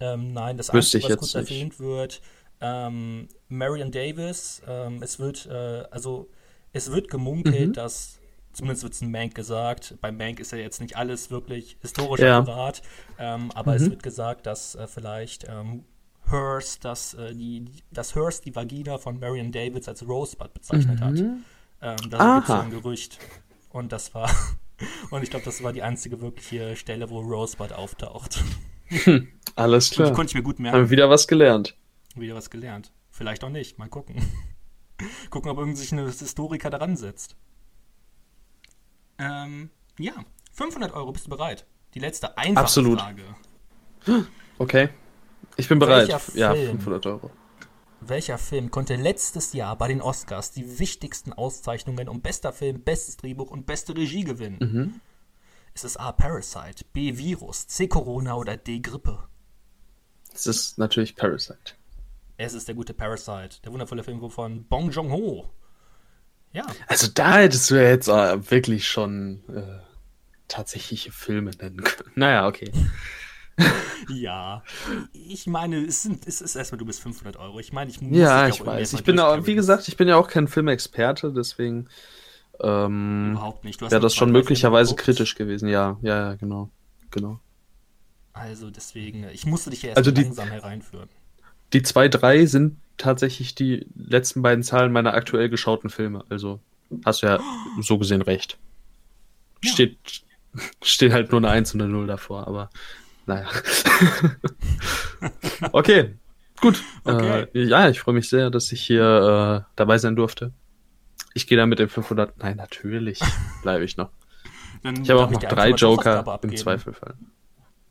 Ähm, 0.00 0.32
nein, 0.32 0.56
das 0.56 0.72
Wüsste 0.72 0.98
Einzige, 0.98 1.12
was 1.14 1.18
kurz 1.20 1.34
nicht. 1.34 1.50
erwähnt 1.50 1.78
wird, 1.78 2.20
ähm, 2.60 3.28
Marion 3.48 3.92
Davis, 3.92 4.62
ähm, 4.66 5.00
es 5.00 5.20
wird, 5.20 5.46
äh, 5.46 5.84
also 5.92 6.28
es 6.72 6.90
wird 6.90 7.08
gemunkelt, 7.08 7.68
mhm. 7.68 7.72
dass 7.72 8.18
zumindest 8.56 8.82
wird 8.82 8.94
es 8.94 9.02
in 9.02 9.10
Mank 9.10 9.34
gesagt. 9.34 9.96
Bei 10.00 10.10
Mank 10.10 10.40
ist 10.40 10.52
ja 10.52 10.58
jetzt 10.58 10.80
nicht 10.80 10.96
alles 10.96 11.30
wirklich 11.30 11.76
historisch 11.80 12.24
ja. 12.24 12.40
akkurat, 12.40 12.82
ähm, 13.18 13.50
aber 13.52 13.72
mhm. 13.72 13.76
es 13.76 13.90
wird 13.90 14.02
gesagt, 14.02 14.46
dass 14.46 14.74
äh, 14.74 14.86
vielleicht 14.86 15.46
ähm, 15.48 15.84
Hearst, 16.30 16.84
dass, 16.84 17.14
äh, 17.14 17.34
die, 17.34 17.66
dass 17.90 18.14
Hearst 18.14 18.44
die 18.46 18.56
Vagina 18.56 18.98
von 18.98 19.20
Marion 19.20 19.52
Davids 19.52 19.88
als 19.88 20.06
Rosebud 20.06 20.52
bezeichnet 20.54 21.00
mhm. 21.00 21.04
hat. 21.04 21.18
Ähm, 21.18 22.10
da 22.10 22.36
gibt 22.36 22.48
es 22.48 22.54
so 22.54 22.60
ein 22.60 22.70
Gerücht. 22.70 23.18
Und 23.70 23.92
das 23.92 24.14
war, 24.14 24.30
und 25.10 25.22
ich 25.22 25.30
glaube, 25.30 25.44
das 25.44 25.62
war 25.62 25.72
die 25.72 25.82
einzige 25.82 26.20
wirkliche 26.20 26.76
Stelle, 26.76 27.10
wo 27.10 27.20
Rosebud 27.20 27.72
auftaucht. 27.72 28.42
Hm, 28.88 29.28
alles 29.54 29.90
klar. 29.90 30.08
Und 30.08 30.14
konnte 30.14 30.30
ich 30.30 30.34
mir 30.34 30.42
gut 30.42 30.58
merken. 30.58 30.76
Haben 30.76 30.84
wir 30.84 30.90
wieder 30.90 31.10
was 31.10 31.28
gelernt. 31.28 31.76
Wieder 32.14 32.34
was 32.34 32.50
gelernt. 32.50 32.92
Vielleicht 33.10 33.44
auch 33.44 33.50
nicht. 33.50 33.78
Mal 33.78 33.88
gucken. 33.88 34.16
gucken, 35.30 35.50
ob 35.50 35.58
irgendwie 35.58 35.78
sich 35.78 35.92
ein 35.92 35.98
Historiker 36.06 36.70
daran 36.70 36.96
setzt. 36.96 37.36
Ähm, 39.18 39.70
ja, 39.98 40.12
500 40.52 40.92
Euro, 40.92 41.12
bist 41.12 41.26
du 41.26 41.30
bereit? 41.30 41.66
Die 41.94 41.98
letzte 41.98 42.36
einfache 42.36 42.64
Absolut. 42.64 43.00
Frage. 43.00 43.22
Okay, 44.58 44.88
ich 45.58 45.68
bin 45.68 45.78
bereit. 45.78 46.08
ja, 46.32 46.54
500 46.54 47.04
Euro. 47.04 47.30
Welcher 48.00 48.38
Film 48.38 48.70
konnte 48.70 48.96
letztes 48.96 49.52
Jahr 49.52 49.76
bei 49.76 49.88
den 49.88 50.00
Oscars 50.00 50.50
die 50.50 50.78
wichtigsten 50.78 51.34
Auszeichnungen 51.34 52.08
um 52.08 52.22
bester 52.22 52.54
Film, 52.54 52.82
bestes 52.82 53.18
Drehbuch 53.18 53.50
und 53.50 53.66
beste 53.66 53.94
Regie 53.94 54.24
gewinnen? 54.24 54.58
Mhm. 54.60 55.00
Ist 55.74 55.84
es 55.84 55.98
A. 55.98 56.12
Parasite, 56.12 56.86
B. 56.94 57.18
Virus, 57.18 57.66
C. 57.66 57.86
Corona 57.86 58.36
oder 58.36 58.56
D. 58.56 58.80
Grippe? 58.80 59.28
Es 60.32 60.46
ist 60.46 60.78
natürlich 60.78 61.16
Parasite. 61.16 61.74
Es 62.38 62.54
ist 62.54 62.68
der 62.68 62.74
gute 62.74 62.94
Parasite, 62.94 63.60
der 63.62 63.72
wundervolle 63.72 64.04
Film 64.04 64.30
von 64.30 64.64
Bong 64.64 64.90
Joon-ho. 64.90 65.50
Ja. 66.56 66.64
Also 66.86 67.08
da 67.12 67.36
hättest 67.36 67.70
du 67.70 67.74
ja 67.74 67.82
jetzt 67.82 68.08
äh, 68.08 68.50
wirklich 68.50 68.88
schon 68.88 69.42
äh, 69.54 69.78
tatsächliche 70.48 71.12
Filme 71.12 71.50
nennen 71.50 71.84
können. 71.84 72.12
Naja, 72.14 72.48
okay. 72.48 72.72
ja, 74.08 74.62
ich 75.12 75.46
meine, 75.46 75.84
es, 75.84 76.02
sind, 76.02 76.26
es 76.26 76.40
ist 76.40 76.56
erstmal, 76.56 76.78
du 76.78 76.86
bist 76.86 77.02
500 77.02 77.36
Euro. 77.36 77.60
Ich 77.60 77.74
meine, 77.74 77.90
ich 77.90 78.00
muss 78.00 78.16
Ja, 78.16 78.48
ich 78.48 78.64
weiß. 78.64 78.94
Ich 78.94 79.04
bin 79.04 79.20
auch, 79.20 79.46
wie 79.46 79.54
gesagt, 79.54 79.86
ich 79.88 79.98
bin 79.98 80.08
ja 80.08 80.16
auch 80.16 80.28
kein 80.28 80.48
Filmexperte, 80.48 81.30
deswegen 81.30 81.88
ähm, 82.60 83.32
überhaupt 83.32 83.64
nicht. 83.64 83.82
Wäre 83.82 84.00
das 84.00 84.14
schon 84.14 84.32
möglicherweise 84.32 84.94
kritisch 84.94 85.34
gewesen. 85.34 85.68
Ja, 85.68 85.98
ja, 86.00 86.30
ja, 86.30 86.34
genau, 86.36 86.70
genau. 87.10 87.38
Also 88.32 88.70
deswegen, 88.70 89.24
ich 89.28 89.44
musste 89.44 89.68
dich 89.68 89.82
ja 89.82 89.90
erst 89.90 89.98
also 89.98 90.10
die, 90.10 90.22
langsam 90.22 90.48
hereinführen. 90.48 91.10
Die 91.74 91.82
zwei, 91.82 92.08
drei 92.08 92.46
sind 92.46 92.78
tatsächlich 92.96 93.54
die 93.54 93.86
letzten 93.94 94.42
beiden 94.42 94.62
Zahlen 94.62 94.92
meiner 94.92 95.14
aktuell 95.14 95.48
geschauten 95.48 95.90
Filme. 95.90 96.24
Also 96.28 96.60
hast 97.04 97.22
du 97.22 97.26
ja 97.26 97.40
so 97.80 97.98
gesehen 97.98 98.22
recht. 98.22 98.58
Ja. 99.62 99.72
Steht, 99.72 99.98
steht 100.82 101.12
halt 101.12 101.30
nur 101.30 101.40
eine 101.40 101.50
1 101.50 101.74
und 101.74 101.82
eine 101.82 101.92
0 101.92 102.06
davor, 102.06 102.46
aber 102.46 102.70
naja. 103.26 103.48
okay, 105.72 106.14
gut. 106.60 106.82
Okay. 107.04 107.46
Äh, 107.54 107.64
ja, 107.64 107.88
ich 107.88 108.00
freue 108.00 108.14
mich 108.14 108.28
sehr, 108.28 108.50
dass 108.50 108.70
ich 108.70 108.82
hier 108.82 109.64
äh, 109.66 109.70
dabei 109.74 109.98
sein 109.98 110.14
durfte. 110.14 110.52
Ich 111.34 111.46
gehe 111.46 111.58
da 111.58 111.66
mit 111.66 111.78
den 111.78 111.88
500. 111.88 112.38
Nein, 112.38 112.56
natürlich 112.56 113.20
bleibe 113.62 113.84
ich 113.84 113.96
noch. 113.96 114.10
Dann 114.82 115.02
ich 115.02 115.10
habe 115.10 115.24
auch 115.24 115.30
noch 115.30 115.42
drei 115.42 115.70
Joker 115.70 116.38
im 116.42 116.56
Zweifelfall. 116.56 117.14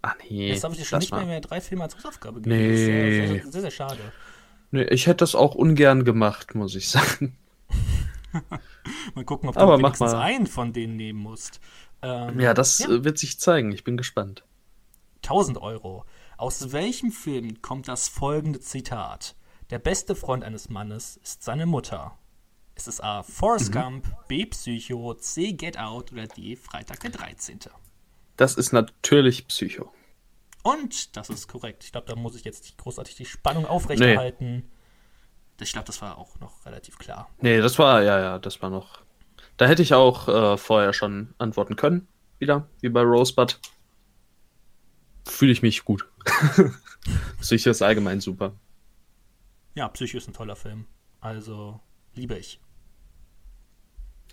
Ach 0.02 0.16
nee. 0.30 0.50
Jetzt 0.50 0.64
habe 0.64 0.74
ich 0.74 0.80
dir 0.80 0.86
schon 0.86 1.00
nicht 1.00 1.12
mehr, 1.12 1.26
mehr 1.26 1.42
drei 1.42 1.60
Filme 1.60 1.84
als 1.84 1.96
Hausaufgabe 1.96 2.40
gegeben. 2.40 2.56
Nee. 2.56 2.70
Das 2.70 2.80
ist 2.80 3.44
sehr, 3.44 3.52
sehr, 3.52 3.62
sehr 3.62 3.72
schade. 3.72 4.00
Nee, 4.72 4.84
ich 4.84 5.08
hätte 5.08 5.18
das 5.18 5.36
auch 5.36 5.56
ungern 5.56 6.04
gemacht, 6.04 6.56
muss 6.56 6.76
ich 6.76 6.90
sagen. 6.90 7.38
mal 9.16 9.26
gucken, 9.26 9.50
ob 9.50 9.56
du 9.56 9.62
Aber 9.62 9.78
wenigstens 9.78 10.12
mal. 10.12 10.22
einen 10.22 10.48
von 10.48 10.74
denen 10.74 10.98
nehmen 10.98 11.20
musst. 11.20 11.60
Ähm, 12.02 12.40
ja, 12.40 12.54
das 12.54 12.80
ja. 12.80 12.90
Äh, 12.90 13.04
wird 13.04 13.18
sich 13.18 13.40
zeigen. 13.40 13.72
Ich 13.72 13.84
bin 13.84 13.98
gespannt. 13.98 14.44
1000 15.24 15.58
Euro. 15.58 16.06
Aus 16.38 16.72
welchem 16.72 17.12
Film 17.12 17.62
kommt 17.62 17.88
das 17.88 18.08
folgende 18.08 18.60
Zitat? 18.60 19.36
Der 19.70 19.80
beste 19.80 20.16
Freund 20.16 20.44
eines 20.44 20.70
Mannes 20.70 21.18
ist 21.18 21.44
seine 21.44 21.66
Mutter. 21.66 22.18
Ist 22.76 22.88
es 22.88 23.00
A. 23.00 23.24
Forrest 23.24 23.74
mhm. 23.74 23.80
Gump, 23.80 24.28
B. 24.28 24.46
Psycho, 24.46 25.14
C. 25.16 25.54
Get 25.54 25.80
Out 25.80 26.12
oder 26.12 26.28
D. 26.28 26.56
Freitag 26.56 27.00
der 27.00 27.12
13.? 27.12 27.60
Das 28.36 28.56
ist 28.56 28.74
natürlich 28.74 29.48
Psycho. 29.48 29.92
Und 30.66 31.16
das 31.16 31.30
ist 31.30 31.48
korrekt. 31.48 31.84
Ich 31.84 31.92
glaube, 31.92 32.08
da 32.08 32.16
muss 32.16 32.36
ich 32.36 32.44
jetzt 32.44 32.64
nicht 32.64 32.80
großartig 32.80 33.14
die 33.14 33.26
Spannung 33.26 33.68
aufrechterhalten. 33.68 34.56
Nee. 34.56 34.64
Ich 35.62 35.74
glaube, 35.74 35.86
das 35.86 36.02
war 36.02 36.18
auch 36.18 36.40
noch 36.40 36.66
relativ 36.66 36.98
klar. 36.98 37.30
Nee, 37.40 37.62
das 37.62 37.78
war, 37.78 38.02
ja, 38.02 38.20
ja, 38.20 38.40
das 38.40 38.64
war 38.64 38.72
noch. 38.72 39.04
Da 39.58 39.68
hätte 39.68 39.84
ich 39.84 39.94
auch 39.94 40.28
äh, 40.28 40.58
vorher 40.58 40.92
schon 40.92 41.36
antworten 41.38 41.76
können. 41.76 42.08
Wieder, 42.40 42.68
wie 42.82 42.90
bei 42.90 43.04
Rosebud. 43.04 43.60
Fühle 45.28 45.52
ich 45.52 45.62
mich 45.62 45.86
gut. 45.86 46.10
Psycho 47.42 47.70
ist 47.70 47.84
allgemein 47.84 48.20
super. 48.20 48.54
Ja, 49.76 49.88
Psycho 49.90 50.18
ist 50.18 50.28
ein 50.28 50.34
toller 50.34 50.56
Film. 50.56 50.88
Also, 51.22 51.80
liebe 52.16 52.40
ich. 52.40 52.60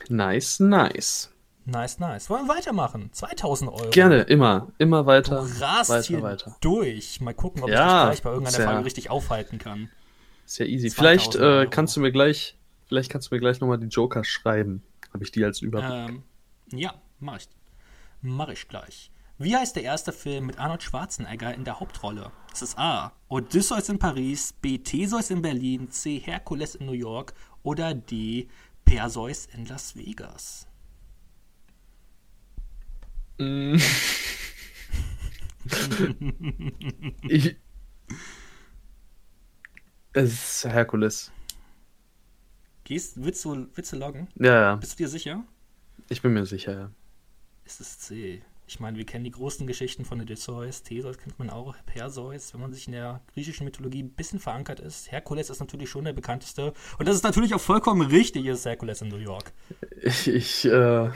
Nice, 0.08 0.60
nice. 0.60 1.30
Nice, 1.64 2.00
nice. 2.00 2.28
Wollen 2.28 2.46
wir 2.46 2.56
weitermachen? 2.56 3.10
2000 3.12 3.70
Euro. 3.70 3.90
Gerne, 3.90 4.22
immer. 4.22 4.72
Immer 4.78 5.06
weiter. 5.06 5.36
Du 5.36 5.64
rast 5.64 5.90
weiter, 5.90 6.06
hier 6.06 6.22
weiter. 6.22 6.56
durch. 6.60 7.20
Mal 7.20 7.34
gucken, 7.34 7.62
ob 7.62 7.70
ja, 7.70 7.74
ich 7.76 7.82
dich 7.82 8.22
gleich 8.22 8.22
bei 8.22 8.30
irgendeiner 8.30 8.56
sehr, 8.56 8.66
Frage 8.66 8.84
richtig 8.84 9.10
aufhalten 9.10 9.58
kann. 9.58 9.88
Sehr 10.44 10.68
easy. 10.68 10.90
Vielleicht 10.90 11.36
äh, 11.36 11.66
kannst 11.70 11.96
du 11.96 12.00
mir 12.00 12.10
gleich, 12.10 12.56
vielleicht 12.86 13.10
kannst 13.10 13.30
du 13.30 13.34
mir 13.34 13.40
gleich 13.40 13.60
nochmal 13.60 13.78
die 13.78 13.86
Joker 13.86 14.24
schreiben. 14.24 14.82
Habe 15.12 15.24
ich 15.24 15.30
die 15.30 15.44
als 15.44 15.62
Überblick? 15.62 15.92
Ähm, 15.92 16.22
ja, 16.72 16.94
mach 17.20 17.36
ich. 17.36 17.48
Mach 18.22 18.48
ich 18.48 18.66
gleich. 18.68 19.10
Wie 19.38 19.56
heißt 19.56 19.76
der 19.76 19.82
erste 19.82 20.12
Film 20.12 20.46
mit 20.46 20.58
Arnold 20.58 20.82
Schwarzenegger 20.82 21.54
in 21.54 21.64
der 21.64 21.80
Hauptrolle? 21.80 22.30
Es 22.52 22.62
ist 22.62 22.78
A. 22.78 23.12
Odysseus 23.28 23.88
in 23.88 23.98
Paris, 23.98 24.52
B. 24.52 24.78
Theseus 24.78 25.30
in 25.30 25.42
Berlin, 25.42 25.90
C. 25.90 26.18
Herkules 26.18 26.74
in 26.74 26.86
New 26.86 26.92
York 26.92 27.34
oder 27.62 27.94
D. 27.94 28.48
Perseus 28.84 29.46
in 29.46 29.66
Las 29.66 29.96
Vegas. 29.96 30.66
Mm. 33.38 33.76
ich. 37.28 37.56
Es 40.14 40.32
ist 40.32 40.64
Herkules. 40.64 41.32
Gehst, 42.84 43.22
willst 43.22 43.44
du, 43.44 43.68
willst 43.74 43.92
du 43.92 43.96
loggen? 43.96 44.28
Ja, 44.34 44.60
ja. 44.60 44.76
Bist 44.76 44.92
du 44.92 45.04
dir 45.04 45.08
sicher? 45.08 45.44
Ich 46.08 46.20
bin 46.20 46.34
mir 46.34 46.44
sicher, 46.44 46.72
ja. 46.72 46.90
Es 47.64 47.80
ist 47.80 48.02
C. 48.02 48.42
Ich 48.66 48.80
meine, 48.80 48.96
wir 48.96 49.04
kennen 49.04 49.24
die 49.24 49.30
großen 49.30 49.66
Geschichten 49.66 50.04
von 50.04 50.20
Odysseus, 50.20 50.82
Theseus 50.82 51.18
kennt 51.18 51.38
man 51.38 51.50
auch, 51.50 51.74
Perseus, 51.84 52.54
wenn 52.54 52.60
man 52.60 52.72
sich 52.72 52.86
in 52.86 52.92
der 52.92 53.20
griechischen 53.34 53.64
Mythologie 53.64 54.02
ein 54.02 54.10
bisschen 54.10 54.38
verankert 54.38 54.80
ist. 54.80 55.10
Herkules 55.12 55.50
ist 55.50 55.60
natürlich 55.60 55.90
schon 55.90 56.04
der 56.04 56.12
bekannteste. 56.12 56.72
Und 56.98 57.06
das 57.06 57.16
ist 57.16 57.22
natürlich 57.22 57.54
auch 57.54 57.60
vollkommen 57.60 58.06
richtig, 58.08 58.46
ist 58.46 58.64
Herkules 58.64 59.02
in 59.02 59.08
New 59.08 59.16
York. 59.16 59.52
Ich, 60.02 60.26
ich 60.28 60.64
äh, 60.64 61.10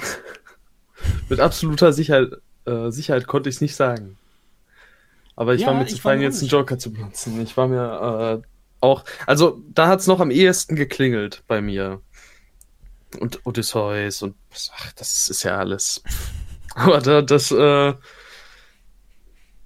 mit 1.28 1.40
absoluter 1.40 1.92
Sicherheit, 1.92 2.30
äh, 2.66 2.90
Sicherheit 2.90 3.26
konnte 3.26 3.48
ich 3.48 3.56
es 3.56 3.60
nicht 3.60 3.76
sagen. 3.76 4.18
Aber 5.36 5.54
ich 5.54 5.62
ja, 5.62 5.68
war 5.68 5.74
mir 5.74 5.86
zu 5.86 5.98
fein, 5.98 6.22
jetzt 6.22 6.40
einen 6.40 6.48
Joker 6.48 6.78
zu 6.78 6.92
benutzen. 6.92 7.40
Ich 7.42 7.56
war 7.56 7.68
mir 7.68 8.42
äh, 8.42 8.46
auch, 8.80 9.04
also 9.26 9.62
da 9.68 9.88
hat 9.88 10.00
es 10.00 10.06
noch 10.06 10.20
am 10.20 10.30
ehesten 10.30 10.76
geklingelt 10.76 11.42
bei 11.46 11.60
mir. 11.60 12.00
Und 13.20 13.46
Odysseus 13.46 14.22
und 14.22 14.34
ach, 14.74 14.92
das 14.92 15.28
ist 15.28 15.42
ja 15.42 15.58
alles. 15.58 16.02
Aber 16.74 17.00
da, 17.00 17.22
das, 17.22 17.50
äh, 17.50 17.94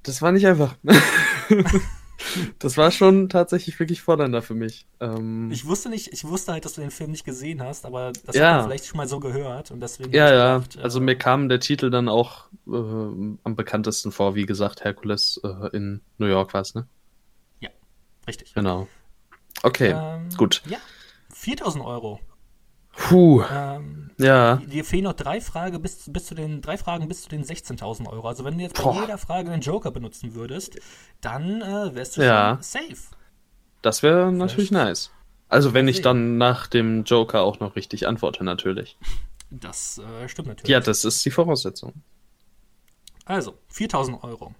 das 0.03 0.23
war 0.23 0.33
nicht 0.33 0.47
einfach. 0.47 0.75
das 2.59 2.77
war 2.77 2.91
schon 2.91 3.29
tatsächlich 3.29 3.79
wirklich 3.79 4.03
fordernder 4.03 4.43
für 4.43 4.55
mich. 4.55 4.87
Ähm, 5.01 5.51
ich 5.51 5.67
wusste 5.67 5.89
nicht, 5.89 6.13
ich 6.13 6.25
wusste 6.25 6.53
halt, 6.53 6.65
dass 6.65 6.75
du 6.75 6.81
den 6.81 6.91
Film 6.91 7.11
nicht 7.11 7.25
gesehen 7.25 7.63
hast, 7.63 7.87
aber 7.87 8.13
das 8.25 8.37
ja. 8.37 8.49
hat 8.49 8.57
man 8.57 8.65
vielleicht 8.67 8.87
schon 8.87 8.97
mal 8.99 9.09
so 9.09 9.21
gehört 9.21 9.71
und 9.71 9.81
deswegen. 9.81 10.13
Ja, 10.13 10.33
ja. 10.33 10.59
Gedacht, 10.59 10.79
also 10.79 11.01
äh, 11.01 11.03
mir 11.03 11.17
kam 11.17 11.49
der 11.49 11.61
Titel 11.61 11.91
dann 11.91 12.09
auch 12.09 12.47
äh, 12.67 12.73
am 12.73 13.57
bekanntesten 13.57 14.13
vor, 14.13 14.35
wie 14.35 14.47
gesagt, 14.47 14.85
Herkules 14.85 15.41
äh, 15.45 15.77
in 15.77 16.01
New 16.19 16.27
York 16.27 16.55
war 16.55 16.63
es, 16.63 16.75
ne? 16.75 16.87
Ja, 17.61 17.71
richtig. 18.27 18.55
Genau. 18.55 18.89
Okay, 19.63 19.95
ähm, 19.97 20.29
gut. 20.37 20.63
Ja, 20.67 20.79
4000 21.35 21.85
Euro. 21.85 22.21
Puh. 22.93 23.43
Ähm, 23.51 24.11
ja. 24.19 24.57
Dir 24.57 24.85
fehlen 24.85 25.05
noch 25.05 25.15
drei 25.15 25.41
Fragen 25.41 25.81
bis, 25.81 26.05
bis 26.13 26.27
zu 26.27 26.35
den 26.35 26.61
drei 26.61 26.77
Fragen 26.77 27.09
bis 27.09 27.23
zu 27.23 27.29
den 27.29 27.45
16.000 27.45 28.09
Euro. 28.09 28.29
Also 28.29 28.45
wenn 28.45 28.59
du 28.59 28.65
jetzt 28.65 28.77
bei 28.77 28.83
Boah. 28.83 29.01
jeder 29.01 29.17
Frage 29.19 29.51
einen 29.51 29.63
Joker 29.63 29.91
benutzen 29.91 30.35
würdest, 30.35 30.79
dann 31.21 31.63
äh, 31.63 31.95
wärst 31.95 32.17
du 32.17 32.23
Ja. 32.23 32.55
schon 32.57 32.63
safe. 32.63 33.15
Das 33.83 34.03
wäre 34.03 34.31
natürlich 34.33 34.71
nice. 34.71 35.11
Also 35.49 35.73
wenn 35.73 35.89
ich 35.89 36.03
dann 36.03 36.37
nach 36.39 36.67
dem 36.67 37.05
Joker 37.05 37.43
auch 37.43 37.59
noch 37.61 37.75
richtig 37.77 38.07
antworte, 38.07 38.45
natürlich. 38.45 38.99
Das 39.51 39.99
äh, 39.99 40.29
stimmt 40.29 40.49
natürlich. 40.49 40.71
Ja, 40.71 40.81
das 40.81 41.05
ist 41.05 41.25
die 41.25 41.31
Voraussetzung. 41.31 41.95
Also, 43.25 43.55
4000 43.69 44.23
Euro. 44.23 44.55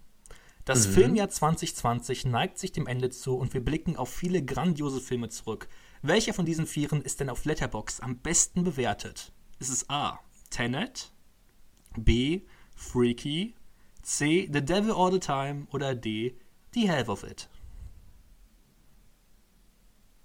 Das 0.65 0.87
Mhm. 0.89 0.93
Filmjahr 0.93 1.29
2020 1.29 2.25
neigt 2.27 2.59
sich 2.59 2.73
dem 2.73 2.87
Ende 2.87 3.11
zu 3.11 3.37
und 3.37 3.55
wir 3.55 3.65
blicken 3.65 3.97
auf 3.97 4.09
viele 4.13 4.43
grandiose 4.45 5.01
Filme 5.01 5.29
zurück. 5.29 5.69
Welcher 6.03 6.33
von 6.33 6.47
diesen 6.47 6.67
vieren 6.67 7.03
ist 7.03 7.21
denn 7.21 7.29
auf 7.29 7.45
Letterboxd 7.45 8.03
am 8.03 8.19
besten 8.19 8.65
bewertet? 8.65 9.33
Ist 9.59 9.69
es 9.69 9.91
A. 9.91 10.19
Tenet, 10.49 11.13
B. 11.97 12.43
Freaky, 12.75 13.55
C. 14.03 14.49
The 14.51 14.65
Devil 14.65 14.93
All 14.93 15.13
the 15.13 15.21
Time 15.21 15.67
oder 15.71 15.95
D. 15.95 16.37
The 16.73 16.91
Half 16.91 17.09
of 17.09 17.25
It? 17.25 17.49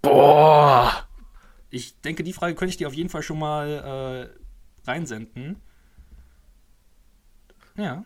Boah. 0.00 1.06
Ich 1.68 2.00
denke, 2.00 2.22
die 2.22 2.32
Frage 2.32 2.54
könnte 2.54 2.70
ich 2.70 2.76
dir 2.78 2.88
auf 2.88 2.94
jeden 2.94 3.10
Fall 3.10 3.22
schon 3.22 3.38
mal 3.38 4.32
äh, 4.34 4.88
reinsenden. 4.88 5.60
Ja. 7.76 8.04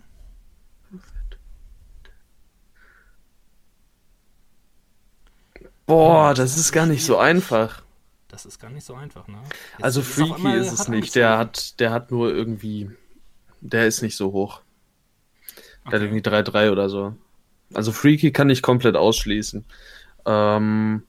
Boah, 5.91 6.35
das 6.35 6.57
ist 6.57 6.73
gar 6.73 6.87
nicht 6.87 7.05
so 7.05 7.17
einfach. 7.19 7.83
Das 8.29 8.47
ist 8.47 8.61
gar 8.61 8.71
nicht 8.71 8.87
so 8.87 8.95
einfach, 8.95 9.27
ne? 9.29 9.43
Jetzt 9.79 9.83
Also 9.85 10.01
ist 10.01 10.07
Freaky 10.15 10.33
einmal 10.35 10.59
ist 10.59 10.73
es 10.73 10.89
nicht. 10.89 11.15
Der 11.17 11.37
hat, 11.39 11.81
der 11.81 11.91
hat 11.91 12.11
nur 12.11 12.33
irgendwie, 12.33 12.91
der 13.61 13.87
ist 13.87 14.03
nicht 14.03 14.17
so 14.17 14.33
hoch. 14.33 14.61
Der 15.91 15.99
hat 15.99 16.03
Okay. 16.03 16.05
irgendwie 16.05 16.23
3-3 16.23 16.71
oder 16.71 16.89
so. 16.89 17.15
Also 17.75 17.93
Freaky 17.93 18.33
kann 18.33 18.51
ich 18.51 18.63
komplett 18.63 18.97
ausschließen. 18.97 19.65
Ähm, 20.27 21.03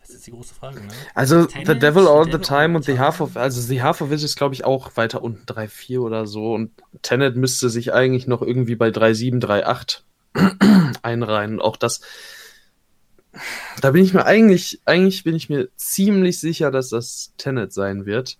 Das 0.00 0.10
ist 0.10 0.26
die 0.26 0.30
große 0.30 0.54
Frage, 0.54 0.80
ne? 0.80 1.06
also 1.14 1.46
Tenet, 1.46 1.66
The 1.68 1.78
Devil 1.78 2.06
All 2.08 2.24
The 2.24 2.32
the 2.32 2.38
Time 2.38 2.76
und 2.76 2.84
the 2.84 2.98
Half 2.98 3.20
of, 3.20 3.36
also 3.36 3.60
The 3.60 3.82
Half 3.82 4.00
of 4.00 4.10
It 4.12 4.22
ist 4.22 4.36
glaube 4.36 4.54
ich 4.54 4.64
auch 4.64 4.96
weiter 4.96 5.22
unten 5.22 5.44
3-4 5.46 6.00
oder 6.00 6.26
so 6.26 6.54
und 6.54 6.72
Tenet 7.02 7.36
müsste 7.36 7.68
sich 7.70 7.92
eigentlich 7.92 8.26
noch 8.26 8.42
irgendwie 8.42 8.76
bei 8.76 8.90
3-7, 8.90 9.40
3-8 9.40 10.04
einreihen. 11.02 11.60
Auch 11.60 11.76
das, 11.76 12.00
da 13.80 13.90
bin 13.90 14.02
ich 14.04 14.14
mir 14.14 14.24
eigentlich, 14.24 14.80
eigentlich 14.84 15.24
bin 15.24 15.34
ich 15.34 15.48
mir 15.48 15.68
ziemlich 15.76 16.40
sicher, 16.40 16.70
dass 16.70 16.88
das 16.88 17.32
Tenet 17.36 17.72
sein 17.72 18.06
wird. 18.06 18.38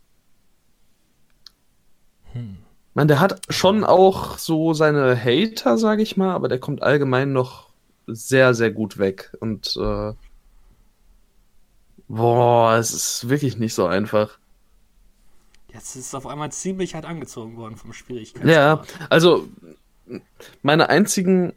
Hm. 2.33 2.59
Ich 2.90 2.95
meine, 2.95 3.09
der 3.09 3.21
hat 3.21 3.42
schon 3.49 3.85
auch 3.85 4.38
so 4.38 4.75
seine 4.75 5.16
Hater, 5.16 5.78
sage 5.78 6.02
ich 6.02 6.16
mal, 6.16 6.35
aber 6.35 6.49
der 6.49 6.59
kommt 6.59 6.83
allgemein 6.83 7.33
noch 7.33 7.68
sehr, 8.07 8.54
sehr 8.54 8.71
gut 8.73 8.99
weg. 8.99 9.33
Und 9.40 9.76
äh, 9.76 10.14
boah, 12.09 12.76
es 12.76 12.92
ist 12.92 13.28
wirklich 13.28 13.59
nicht 13.59 13.75
so 13.75 13.87
einfach. 13.87 14.38
Jetzt 15.73 15.95
ist 15.97 16.07
es 16.07 16.14
auf 16.14 16.26
einmal 16.26 16.50
ziemlich 16.50 16.95
hart 16.95 17.04
angezogen 17.04 17.57
worden 17.57 17.76
vom 17.76 17.90
Ja, 17.90 17.95
Schwierigkeitsgrad. 17.95 18.88
also 19.11 19.49
meine 20.62 20.88
einzigen, 20.88 21.52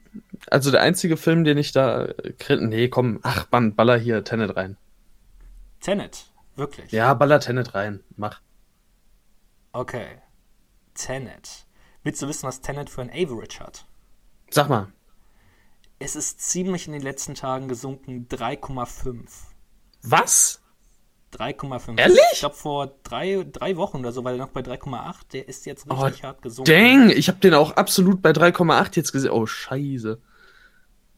also 0.51 0.69
der 0.71 0.81
einzige 0.81 1.17
Film, 1.17 1.43
den 1.43 1.57
ich 1.57 1.71
da, 1.71 2.05
kri- 2.39 2.61
nee, 2.61 2.87
komm, 2.89 3.19
ach 3.23 3.47
Mann, 3.51 3.75
baller 3.75 3.97
hier 3.97 4.23
Tenet 4.23 4.55
rein. 4.55 4.77
Tenet, 5.79 6.25
wirklich. 6.55 6.91
Ja, 6.91 7.13
baller 7.15 7.39
Tenet 7.39 7.73
rein, 7.73 8.01
mach. 8.17 8.39
Okay. 9.71 10.05
Tenet. 10.93 11.65
Willst 12.03 12.21
du 12.21 12.27
wissen, 12.27 12.47
was 12.47 12.61
Tenet 12.61 12.89
für 12.89 13.01
ein 13.01 13.09
Average 13.09 13.59
hat? 13.59 13.85
Sag 14.49 14.69
mal. 14.69 14.87
Es 15.99 16.15
ist 16.15 16.41
ziemlich 16.41 16.87
in 16.87 16.93
den 16.93 17.01
letzten 17.01 17.35
Tagen 17.35 17.67
gesunken, 17.67 18.27
3,5. 18.29 19.27
Was? 20.03 20.61
3,5. 21.33 21.97
Ehrlich? 21.97 22.19
Ich 22.33 22.39
glaube, 22.39 22.55
vor 22.55 22.91
drei, 23.03 23.45
drei 23.49 23.77
Wochen 23.77 23.99
oder 23.99 24.11
so 24.11 24.23
war 24.23 24.33
er 24.33 24.37
noch 24.39 24.49
bei 24.49 24.61
3,8. 24.61 25.15
Der 25.31 25.47
ist 25.47 25.65
jetzt 25.65 25.85
Oh, 25.89 25.93
richtig 25.93 26.23
hart 26.23 26.41
gesunken. 26.41 26.69
Dang, 26.71 27.09
ich 27.09 27.29
habe 27.29 27.39
den 27.39 27.53
auch 27.53 27.71
absolut 27.71 28.21
bei 28.21 28.31
3,8 28.31 28.97
jetzt 28.97 29.11
gesehen. 29.13 29.31
Oh, 29.31 29.45
scheiße. 29.45 30.19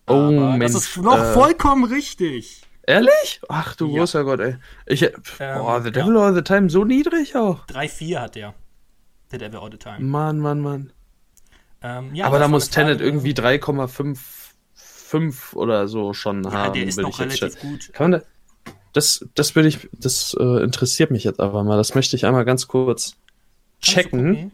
Oh, 0.08 0.14
Aber 0.14 0.58
Mensch. 0.58 0.74
Das 0.74 0.84
ist 0.84 0.98
noch 0.98 1.18
äh, 1.18 1.34
vollkommen 1.34 1.86
richtig. 1.86 2.62
Ehrlich? 2.86 3.40
Ach 3.48 3.76
du 3.76 3.88
Ja. 3.88 4.00
großer 4.00 4.24
Gott, 4.26 4.42
ey. 4.42 4.58
Ich, 4.86 5.04
Ähm, 5.04 5.12
boah, 5.60 5.82
The 5.82 5.92
Devil 5.92 6.18
All 6.18 6.34
the 6.36 6.42
Time 6.42 6.70
so 6.70 6.84
niedrig 6.84 7.36
auch. 7.36 7.66
3,4 7.68 8.20
hat 8.20 8.36
der. 8.36 8.54
The 9.32 9.38
Devil 9.38 9.60
All 9.60 9.72
the 9.72 9.78
Time. 9.78 10.00
Mann, 10.00 10.40
Mann, 10.40 10.60
Mann. 10.62 10.92
Ähm, 11.82 12.14
ja, 12.14 12.26
Aber 12.26 12.40
da 12.40 12.48
muss 12.48 12.70
Tenet 12.70 13.02
irgendwie 13.02 13.34
3,55 13.34 15.56
oder 15.56 15.88
so 15.88 16.14
schon 16.14 16.44
Ja, 16.44 16.52
haben, 16.52 16.74
der 16.74 16.88
ist 16.88 17.00
noch 17.00 17.10
ich 17.10 17.18
jetzt 17.18 17.42
relativ 17.42 17.62
gut. 17.62 17.94
Kann 17.94 18.12
man 18.12 18.22
da, 18.22 18.28
das, 18.94 19.26
das 19.36 19.56
würde 19.56 19.70
ich, 19.70 19.90
das 19.94 20.36
äh, 20.40 20.64
interessiert 20.64 21.12
mich 21.12 21.24
jetzt 21.24 21.40
aber 21.40 21.64
mal. 21.64 21.78
Das 21.78 21.96
möchte 21.96 22.16
ich 22.16 22.26
einmal 22.26 22.46
ganz 22.46 22.68
kurz 22.68 23.16
Kannst 23.82 23.82
checken. 23.82 24.52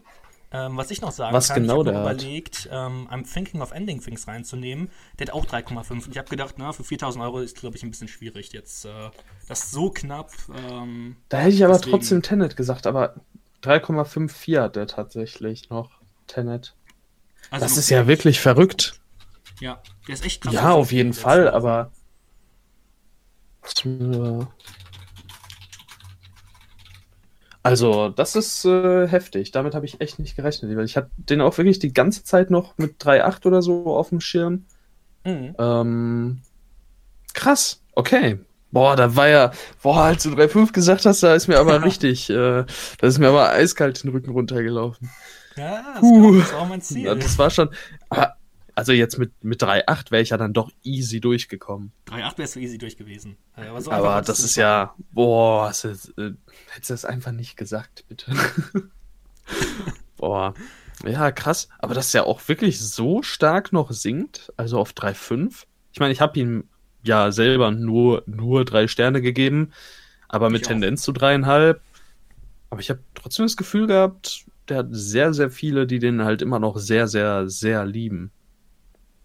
Ähm, 0.52 0.76
was 0.76 0.90
ich 0.90 1.00
noch 1.00 1.12
sagen 1.12 1.32
Was 1.32 1.48
kann, 1.48 1.62
genau 1.62 1.82
ich 1.82 1.88
habe 1.88 2.00
überlegt, 2.00 2.68
ähm, 2.72 3.06
I'm 3.08 3.30
thinking 3.32 3.60
of 3.60 3.70
ending 3.70 4.00
things 4.02 4.26
reinzunehmen. 4.26 4.90
Der 5.18 5.28
hat 5.28 5.34
auch 5.34 5.46
3,5. 5.46 5.90
Und 5.92 6.08
ich 6.08 6.18
habe 6.18 6.28
gedacht, 6.28 6.56
na, 6.58 6.72
für 6.72 6.82
4000 6.82 7.22
Euro 7.24 7.38
ist, 7.38 7.56
glaube 7.56 7.76
ich, 7.76 7.84
ein 7.84 7.90
bisschen 7.90 8.08
schwierig 8.08 8.52
jetzt. 8.52 8.84
Äh, 8.84 9.10
das 9.46 9.70
so 9.70 9.90
knapp. 9.90 10.32
Ähm, 10.68 11.16
Da 11.28 11.38
hätte 11.38 11.54
ich 11.54 11.64
aber 11.64 11.74
Deswegen- 11.74 11.92
trotzdem 11.92 12.22
Tenet 12.22 12.56
gesagt, 12.56 12.86
aber 12.88 13.14
3,54 13.62 14.60
hat 14.60 14.74
der 14.76 14.86
tatsächlich 14.88 15.70
noch. 15.70 15.90
Tenet. 16.26 16.74
also 17.50 17.64
Das 17.64 17.76
ist 17.76 17.90
ja 17.90 18.06
wirklich 18.06 18.40
verrückt. 18.40 19.00
Ja, 19.60 19.80
der 20.08 20.14
ist 20.14 20.24
echt 20.24 20.42
krass. 20.42 20.52
Ja, 20.54 20.70
auf 20.72 20.90
jeden 20.92 21.12
Fall, 21.12 21.48
aber. 21.48 21.92
Also, 27.62 28.08
das 28.08 28.36
ist 28.36 28.64
äh, 28.64 29.06
heftig. 29.06 29.50
Damit 29.50 29.74
habe 29.74 29.84
ich 29.84 30.00
echt 30.00 30.18
nicht 30.18 30.34
gerechnet, 30.34 30.74
weil 30.76 30.84
ich 30.84 30.96
hatte 30.96 31.10
den 31.16 31.40
auch 31.40 31.56
wirklich 31.58 31.78
die 31.78 31.92
ganze 31.92 32.24
Zeit 32.24 32.50
noch 32.50 32.78
mit 32.78 33.02
3,8 33.02 33.46
oder 33.46 33.60
so 33.60 33.96
auf 33.96 34.08
dem 34.08 34.20
Schirm. 34.20 34.64
Mhm. 35.24 35.54
Ähm, 35.58 36.42
krass, 37.34 37.82
okay. 37.94 38.38
Boah, 38.72 38.96
da 38.96 39.16
war 39.16 39.28
ja, 39.28 39.50
boah, 39.82 40.04
als 40.04 40.22
du 40.22 40.30
3,5 40.30 40.72
gesagt 40.72 41.04
hast, 41.04 41.22
da 41.22 41.34
ist 41.34 41.48
mir 41.48 41.58
aber 41.58 41.82
richtig, 41.84 42.30
äh, 42.30 42.64
da 42.98 43.06
ist 43.06 43.18
mir 43.18 43.28
aber 43.28 43.50
eiskalt 43.50 44.02
den 44.02 44.10
Rücken 44.10 44.30
runtergelaufen. 44.30 45.10
Ja, 45.56 45.82
das, 45.92 46.00
Puh. 46.00 46.38
das 46.38 46.52
war 46.52 46.60
auch 46.60 46.68
mein 46.68 46.80
Ziel. 46.80 47.16
Das 47.16 47.36
war 47.36 47.50
schon, 47.50 47.68
aber, 48.08 48.36
also 48.80 48.92
jetzt 48.92 49.18
mit, 49.18 49.44
mit 49.44 49.62
3,8 49.62 50.10
wäre 50.10 50.22
ich 50.22 50.30
ja 50.30 50.38
dann 50.38 50.54
doch 50.54 50.70
easy 50.82 51.20
durchgekommen. 51.20 51.92
3,8 52.08 52.38
wäre 52.38 52.48
so 52.48 52.60
easy 52.60 52.78
durch 52.78 52.96
gewesen. 52.96 53.36
Aber, 53.54 53.82
so 53.82 53.90
Aber 53.90 54.22
das 54.22 54.38
du 54.38 54.44
ist 54.46 54.56
ja, 54.56 54.94
boah, 55.12 55.68
das 55.68 55.84
ist, 55.84 56.08
äh, 56.16 56.32
hättest 56.70 56.88
du 56.88 56.94
das 56.94 57.04
einfach 57.04 57.32
nicht 57.32 57.58
gesagt, 57.58 58.06
bitte. 58.08 58.32
boah. 60.16 60.54
Ja, 61.04 61.30
krass. 61.30 61.68
Aber 61.78 61.92
dass 61.92 62.10
der 62.12 62.24
auch 62.24 62.48
wirklich 62.48 62.80
so 62.80 63.22
stark 63.22 63.70
noch 63.70 63.90
sinkt, 63.90 64.50
also 64.56 64.78
auf 64.78 64.92
3,5. 64.92 65.64
Ich 65.92 66.00
meine, 66.00 66.14
ich 66.14 66.22
habe 66.22 66.40
ihm 66.40 66.64
ja 67.02 67.32
selber 67.32 67.70
nur, 67.72 68.22
nur 68.24 68.64
drei 68.64 68.88
Sterne 68.88 69.20
gegeben, 69.20 69.72
aber 70.26 70.48
mit 70.48 70.62
Ich 70.62 70.68
auch. 70.68 70.72
Tendenz 70.72 71.02
zu 71.02 71.12
dreieinhalb. 71.12 71.82
Aber 72.70 72.80
ich 72.80 72.88
habe 72.88 73.00
trotzdem 73.14 73.44
das 73.44 73.58
Gefühl 73.58 73.88
gehabt, 73.88 74.46
der 74.70 74.78
hat 74.78 74.88
sehr, 74.90 75.34
sehr 75.34 75.50
viele, 75.50 75.86
die 75.86 75.98
den 75.98 76.24
halt 76.24 76.40
immer 76.40 76.58
noch 76.58 76.78
sehr, 76.78 77.08
sehr, 77.08 77.46
sehr 77.50 77.84
lieben. 77.84 78.30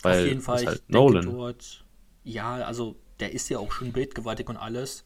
Weil 0.06 0.22
Auf 0.22 0.28
jeden 0.28 0.41
Fall. 0.41 0.56
ist 0.58 0.62
Ich 0.62 0.68
halt 0.68 0.80
denke 0.94 0.94
Nolan. 0.94 1.26
dort, 1.26 1.86
ja, 2.24 2.56
also 2.56 2.96
der 3.20 3.34
ist 3.34 3.50
ja 3.50 3.60
auch 3.60 3.72
schon 3.72 3.91
bildgewaltig 3.91 4.48
und 4.50 4.58
alles. 4.58 5.06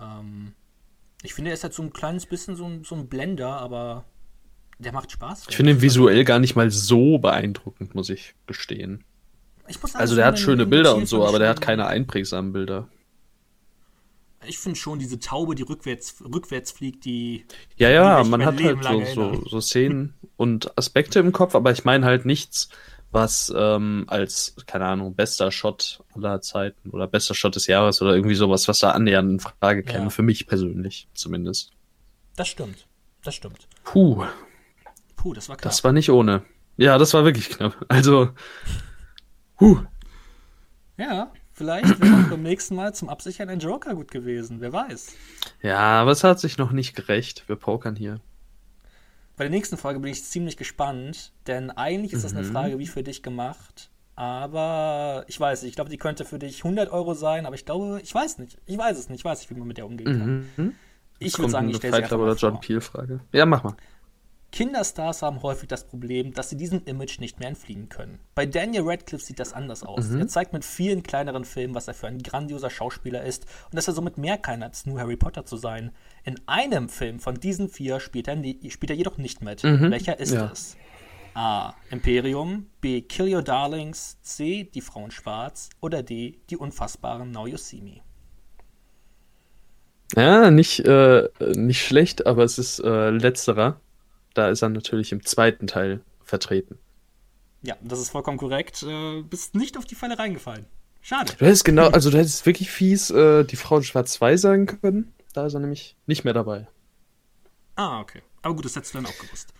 Ähm, 0.00 0.52
ich 1.22 1.34
finde, 1.34 1.50
er 1.50 1.54
ist 1.54 1.64
halt 1.64 1.74
so 1.74 1.82
ein 1.82 1.92
kleines 1.92 2.26
bisschen 2.26 2.56
so 2.56 2.64
ein, 2.66 2.84
so 2.84 2.94
ein 2.94 3.08
Blender, 3.08 3.48
aber 3.48 4.04
der 4.78 4.92
macht 4.92 5.10
Spaß. 5.10 5.46
Ich 5.48 5.56
finde 5.56 5.72
ihn 5.72 5.82
visuell 5.82 6.24
gar 6.24 6.38
nicht 6.38 6.54
mal 6.56 6.70
so 6.70 7.18
beeindruckend, 7.18 7.94
muss 7.94 8.10
ich 8.10 8.34
gestehen. 8.46 9.04
Ich 9.66 9.82
muss 9.82 9.94
Also 9.94 10.14
ich 10.14 10.18
der 10.18 10.26
hat 10.26 10.38
schöne 10.38 10.66
Bilder 10.66 10.94
und 10.94 11.06
so, 11.06 11.22
ich 11.22 11.28
aber 11.28 11.38
der 11.38 11.48
hat 11.50 11.60
keine 11.60 11.86
einprägsamen 11.86 12.52
Bilder. 12.52 12.88
Ich 14.46 14.58
finde 14.58 14.78
schon 14.78 15.00
diese 15.00 15.18
Taube, 15.18 15.56
die 15.56 15.64
rückwärts, 15.64 16.22
rückwärts 16.22 16.70
fliegt, 16.70 17.04
die. 17.04 17.44
Ja, 17.76 17.90
ja, 17.90 18.22
man 18.22 18.44
hat 18.44 18.58
Leben 18.58 18.86
halt 18.86 19.08
so, 19.08 19.34
so, 19.34 19.48
so 19.48 19.60
Szenen 19.60 20.14
und 20.36 20.78
Aspekte 20.78 21.18
im 21.18 21.32
Kopf, 21.32 21.56
aber 21.56 21.72
ich 21.72 21.84
meine 21.84 22.06
halt 22.06 22.24
nichts, 22.24 22.68
was 23.10 23.52
ähm, 23.56 24.04
als, 24.06 24.54
keine 24.66 24.86
Ahnung, 24.86 25.14
bester 25.14 25.50
Shot 25.50 26.04
aller 26.14 26.40
Zeiten 26.40 26.90
oder 26.90 27.06
bester 27.06 27.34
Shot 27.34 27.56
des 27.56 27.66
Jahres 27.66 28.02
oder 28.02 28.14
irgendwie 28.14 28.34
sowas, 28.34 28.68
was 28.68 28.80
da 28.80 28.90
annähernd 28.90 29.30
in 29.30 29.40
Frage 29.40 29.82
käme, 29.82 30.04
ja. 30.04 30.10
für 30.10 30.22
mich 30.22 30.46
persönlich 30.46 31.08
zumindest. 31.14 31.72
Das 32.36 32.48
stimmt. 32.48 32.86
Das 33.22 33.34
stimmt. 33.34 33.66
Puh. 33.84 34.24
Puh, 35.16 35.34
das 35.34 35.48
war 35.48 35.56
knapp. 35.56 35.70
Das 35.70 35.82
war 35.84 35.92
nicht 35.92 36.10
ohne. 36.10 36.42
Ja, 36.76 36.98
das 36.98 37.14
war 37.14 37.24
wirklich 37.24 37.50
knapp. 37.50 37.74
Also, 37.88 38.30
puh. 39.56 39.80
Ja, 40.96 41.32
vielleicht 41.52 42.00
wäre 42.00 42.26
beim 42.30 42.42
nächsten 42.42 42.76
Mal 42.76 42.94
zum 42.94 43.08
Absichern 43.08 43.48
ein 43.48 43.58
Joker 43.58 43.94
gut 43.94 44.10
gewesen. 44.10 44.60
Wer 44.60 44.72
weiß. 44.72 45.14
Ja, 45.62 46.00
aber 46.00 46.12
es 46.12 46.22
hat 46.22 46.38
sich 46.38 46.58
noch 46.58 46.72
nicht 46.72 46.94
gerecht. 46.94 47.48
Wir 47.48 47.56
pokern 47.56 47.96
hier. 47.96 48.20
Bei 49.38 49.44
der 49.44 49.50
nächsten 49.50 49.76
Frage 49.76 50.00
bin 50.00 50.10
ich 50.10 50.24
ziemlich 50.24 50.56
gespannt, 50.56 51.32
denn 51.46 51.70
eigentlich 51.70 52.12
ist 52.12 52.24
das 52.24 52.34
eine 52.34 52.42
mhm. 52.42 52.52
Frage 52.52 52.78
wie 52.80 52.88
für 52.88 53.04
dich 53.04 53.22
gemacht. 53.22 53.90
Aber 54.16 55.24
ich 55.28 55.38
weiß 55.38 55.62
nicht, 55.62 55.70
ich 55.70 55.76
glaube, 55.76 55.90
die 55.90 55.96
könnte 55.96 56.24
für 56.24 56.40
dich 56.40 56.64
100 56.64 56.90
Euro 56.90 57.14
sein, 57.14 57.46
aber 57.46 57.54
ich 57.54 57.64
glaube, 57.64 58.00
ich 58.02 58.12
weiß 58.12 58.38
nicht. 58.38 58.58
Ich 58.66 58.76
weiß 58.76 58.98
es 58.98 59.08
nicht. 59.08 59.20
Ich 59.20 59.24
weiß 59.24 59.38
nicht, 59.38 59.50
wie 59.50 59.54
man 59.54 59.68
mit 59.68 59.78
der 59.78 59.86
umgehen 59.86 60.18
kann. 60.18 60.50
Mhm. 60.56 60.74
Ich 61.20 61.38
würde 61.38 61.52
sagen, 61.52 61.68
ich 61.68 61.76
stelle 61.76 61.94
sie 61.94 62.02
einfach 62.02 62.18
oder 62.18 62.34
John 62.34 62.58
Peel 62.58 62.80
Frage. 62.80 63.20
Ja, 63.32 63.46
mach 63.46 63.62
mal. 63.62 63.76
Kinderstars 64.58 65.22
haben 65.22 65.40
häufig 65.44 65.68
das 65.68 65.84
Problem, 65.86 66.34
dass 66.34 66.50
sie 66.50 66.56
diesem 66.56 66.82
Image 66.84 67.20
nicht 67.20 67.38
mehr 67.38 67.48
entfliehen 67.48 67.88
können. 67.88 68.18
Bei 68.34 68.44
Daniel 68.44 68.82
Radcliffe 68.84 69.24
sieht 69.24 69.38
das 69.38 69.52
anders 69.52 69.84
aus. 69.84 70.08
Mhm. 70.08 70.22
Er 70.22 70.26
zeigt 70.26 70.52
mit 70.52 70.64
vielen 70.64 71.04
kleineren 71.04 71.44
Filmen, 71.44 71.76
was 71.76 71.86
er 71.86 71.94
für 71.94 72.08
ein 72.08 72.18
grandioser 72.18 72.68
Schauspieler 72.68 73.22
ist 73.22 73.46
und 73.66 73.76
dass 73.76 73.86
er 73.86 73.94
somit 73.94 74.18
mehr 74.18 74.36
kann, 74.36 74.64
als 74.64 74.84
nur 74.84 74.98
Harry 74.98 75.14
Potter 75.14 75.46
zu 75.46 75.56
sein. 75.56 75.92
In 76.24 76.40
einem 76.46 76.88
Film 76.88 77.20
von 77.20 77.36
diesen 77.36 77.68
vier 77.68 78.00
spielt 78.00 78.26
er, 78.26 78.34
spielt 78.34 78.90
er 78.90 78.96
jedoch 78.96 79.16
nicht 79.16 79.44
mit. 79.44 79.62
Mhm. 79.62 79.92
Welcher 79.92 80.18
ist 80.18 80.34
ja. 80.34 80.50
es? 80.52 80.76
A. 81.34 81.74
Imperium, 81.92 82.66
B. 82.80 83.02
Kill 83.02 83.32
Your 83.32 83.42
Darlings, 83.42 84.20
C. 84.22 84.64
Die 84.64 84.80
Frauen 84.80 85.12
Schwarz 85.12 85.70
oder 85.80 86.02
D. 86.02 86.40
Die 86.50 86.56
unfassbaren 86.56 87.30
Now 87.30 87.46
You 87.46 87.58
See 87.58 87.80
Me. 87.80 88.00
Ja, 90.16 90.50
nicht, 90.50 90.80
äh, 90.80 91.28
nicht 91.54 91.86
schlecht, 91.86 92.26
aber 92.26 92.42
es 92.42 92.58
ist 92.58 92.80
äh, 92.80 93.10
letzterer 93.10 93.80
da 94.34 94.48
ist 94.48 94.62
er 94.62 94.68
natürlich 94.68 95.12
im 95.12 95.24
zweiten 95.24 95.66
Teil 95.66 96.00
vertreten. 96.22 96.78
Ja, 97.62 97.76
das 97.82 98.00
ist 98.00 98.10
vollkommen 98.10 98.38
korrekt. 98.38 98.82
Äh, 98.82 99.22
bist 99.22 99.54
nicht 99.54 99.76
auf 99.76 99.84
die 99.84 99.94
Falle 99.94 100.18
reingefallen. 100.18 100.66
Schade. 101.00 101.32
Du 101.38 101.46
hättest 101.46 101.64
genau, 101.64 101.88
also 101.88 102.10
du 102.10 102.18
hättest 102.18 102.44
wirklich 102.46 102.70
fies 102.70 103.10
äh, 103.10 103.44
die 103.44 103.56
Frau 103.56 103.78
in 103.78 103.84
Schwarz 103.84 104.12
2 104.12 104.36
sagen 104.36 104.66
können. 104.66 105.12
Da 105.32 105.46
ist 105.46 105.54
er 105.54 105.60
nämlich 105.60 105.96
nicht 106.06 106.24
mehr 106.24 106.34
dabei. 106.34 106.66
Ah, 107.76 108.00
okay. 108.00 108.22
Aber 108.42 108.54
gut, 108.54 108.64
das 108.64 108.76
hättest 108.76 108.94
du 108.94 108.98
dann 108.98 109.06
auch 109.06 109.18
gewusst. 109.18 109.52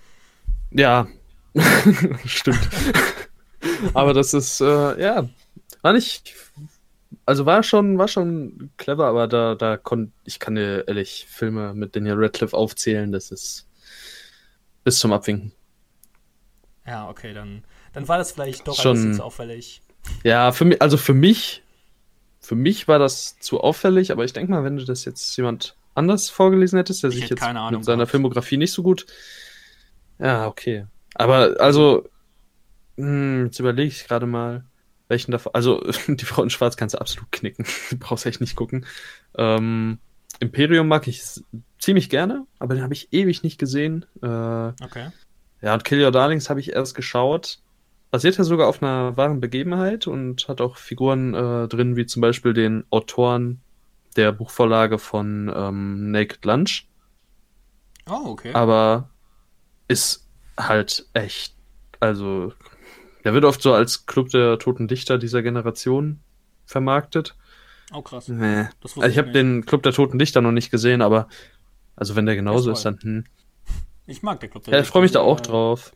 Ja, 0.71 1.09
stimmt. 2.27 2.69
Aber 3.95 4.13
das 4.13 4.35
ist, 4.35 4.61
äh, 4.61 5.01
ja, 5.01 5.29
war 5.83 5.93
nicht, 5.93 6.35
also 7.27 7.47
war 7.47 7.63
schon, 7.63 7.99
war 7.99 8.09
schon 8.09 8.71
clever, 8.77 9.07
aber 9.07 9.29
da, 9.29 9.55
da 9.55 9.77
konnte, 9.77 10.13
ich 10.25 10.39
kann 10.39 10.55
dir 10.57 10.87
ehrlich 10.89 11.27
Filme 11.29 11.75
mit 11.75 11.95
Daniel 11.95 12.17
Radcliffe 12.17 12.57
aufzählen, 12.57 13.13
das 13.13 13.31
ist, 13.31 13.68
bis 14.89 15.01
zum 15.01 15.13
Abwinken. 15.13 15.53
Ja, 16.87 17.11
okay, 17.11 17.35
dann, 17.35 17.63
dann 17.93 18.09
war 18.09 18.17
das 18.17 18.33
vielleicht 18.33 18.67
doch 18.67 18.75
Schon, 18.75 18.93
ein 18.93 18.95
bisschen 18.95 19.15
zu 19.17 19.25
auffällig. 19.25 19.83
Ja, 20.25 20.51
für 20.51 20.65
mich, 20.65 20.81
also 20.81 20.97
für 20.97 21.13
mich, 21.13 21.63
für 22.41 22.55
mich 22.55 22.89
war 22.89 22.99
das 22.99 23.39
zu 23.39 23.61
auffällig, 23.61 24.13
aber 24.13 24.25
ich 24.25 24.33
denke 24.33 24.51
mal, 24.51 24.65
wenn 24.65 24.79
du 24.79 24.87
das 24.87 25.05
jetzt 25.05 25.37
jemand 25.37 25.77
anders 25.95 26.31
vorgelesen 26.31 26.79
hättest, 26.79 27.03
der 27.03 27.11
ich 27.11 27.17
sich 27.17 27.29
jetzt 27.29 27.45
mit 27.71 27.85
seiner 27.85 28.07
Filmografie 28.07 28.57
nicht 28.57 28.73
so 28.73 28.83
gut. 28.83 29.05
Ja, 30.19 30.47
okay. 30.47 30.87
Aber 31.13 31.61
also, 31.61 32.09
mh, 32.97 33.05
hm, 33.05 33.45
jetzt 33.45 33.59
überlege 33.61 33.89
ich 33.89 34.07
gerade 34.07 34.25
mal, 34.25 34.65
welchen 35.09 35.33
davon. 35.33 35.53
Also, 35.55 35.85
die 36.09 36.25
Frau 36.25 36.43
in 36.43 36.49
Schwarz 36.49 36.79
kannst 36.79 36.95
du 36.95 36.99
absolut 36.99 37.31
knicken. 37.31 37.67
du 37.91 37.97
brauchst 37.99 38.25
echt 38.25 38.41
nicht 38.41 38.57
gucken. 38.57 38.87
Ähm, 39.37 39.99
Imperium 40.41 40.89
mag 40.89 41.09
ich 41.09 41.23
ziemlich 41.79 42.11
gerne, 42.11 42.47
aber 42.59 42.75
den 42.75 42.83
habe 42.83 42.95
ich 42.95 43.13
ewig 43.13 43.43
nicht 43.43 43.59
gesehen. 43.59 44.07
Äh, 44.23 44.27
okay. 44.27 45.11
Ja, 45.61 45.75
und 45.75 45.85
Kill 45.85 46.05
Your 46.05 46.13
Darlings 46.13 46.51
habe 46.51 46.61
ich 46.61 46.73
erst 46.73 46.95
geschaut. 46.95 47.59
Basiert 48.11 48.39
ja 48.39 48.45
sogar 48.45 48.69
auf 48.69 48.83
einer 48.83 49.17
wahren 49.17 49.41
Begebenheit 49.41 50.07
und 50.07 50.49
hat 50.49 50.61
auch 50.61 50.77
Figuren 50.77 51.35
äh, 51.35 51.69
drin, 51.69 51.97
wie 51.97 52.07
zum 52.07 52.23
Beispiel 52.23 52.55
den 52.55 52.85
Autoren 52.91 53.61
der 54.17 54.33
Buchvorlage 54.33 54.99
von 54.99 55.53
ähm, 55.55 56.11
Naked 56.11 56.45
Lunch. 56.45 56.89
Oh, 58.09 58.31
okay. 58.31 58.53
Aber 58.55 59.11
ist 59.89 60.27
halt 60.59 61.07
echt, 61.13 61.55
also, 62.01 62.53
der 63.25 63.35
wird 63.35 63.45
oft 63.45 63.61
so 63.61 63.75
als 63.75 64.07
Club 64.07 64.31
der 64.31 64.59
toten 64.59 64.89
Dichter 64.89 65.19
dieser 65.19 65.43
Generation 65.43 66.21
vermarktet. 66.65 67.37
Oh, 67.93 68.03
krass. 68.03 68.29
Nee. 68.29 68.67
Also 68.83 69.03
ich 69.03 69.19
habe 69.19 69.31
den 69.33 69.65
Club 69.65 69.83
der 69.83 69.93
Toten 69.93 70.19
Dichter 70.19 70.41
noch 70.41 70.53
nicht 70.53 70.71
gesehen, 70.71 71.03
aber 71.03 71.29
also 71.97 72.17
wenn 72.17 72.27
der 72.27 72.37
genauso 72.37 72.71
ist, 72.71 72.85
dann 72.85 72.99
hm. 73.01 73.25
Ich 74.07 74.23
mag 74.23 74.41
der 74.41 74.49
Club 74.49 74.65
der 74.65 74.75
Ja, 74.75 74.81
ich 74.81 74.87
freue 74.87 75.03
mich 75.03 75.13
da 75.13 75.21
auch 75.21 75.41
drauf. 75.41 75.93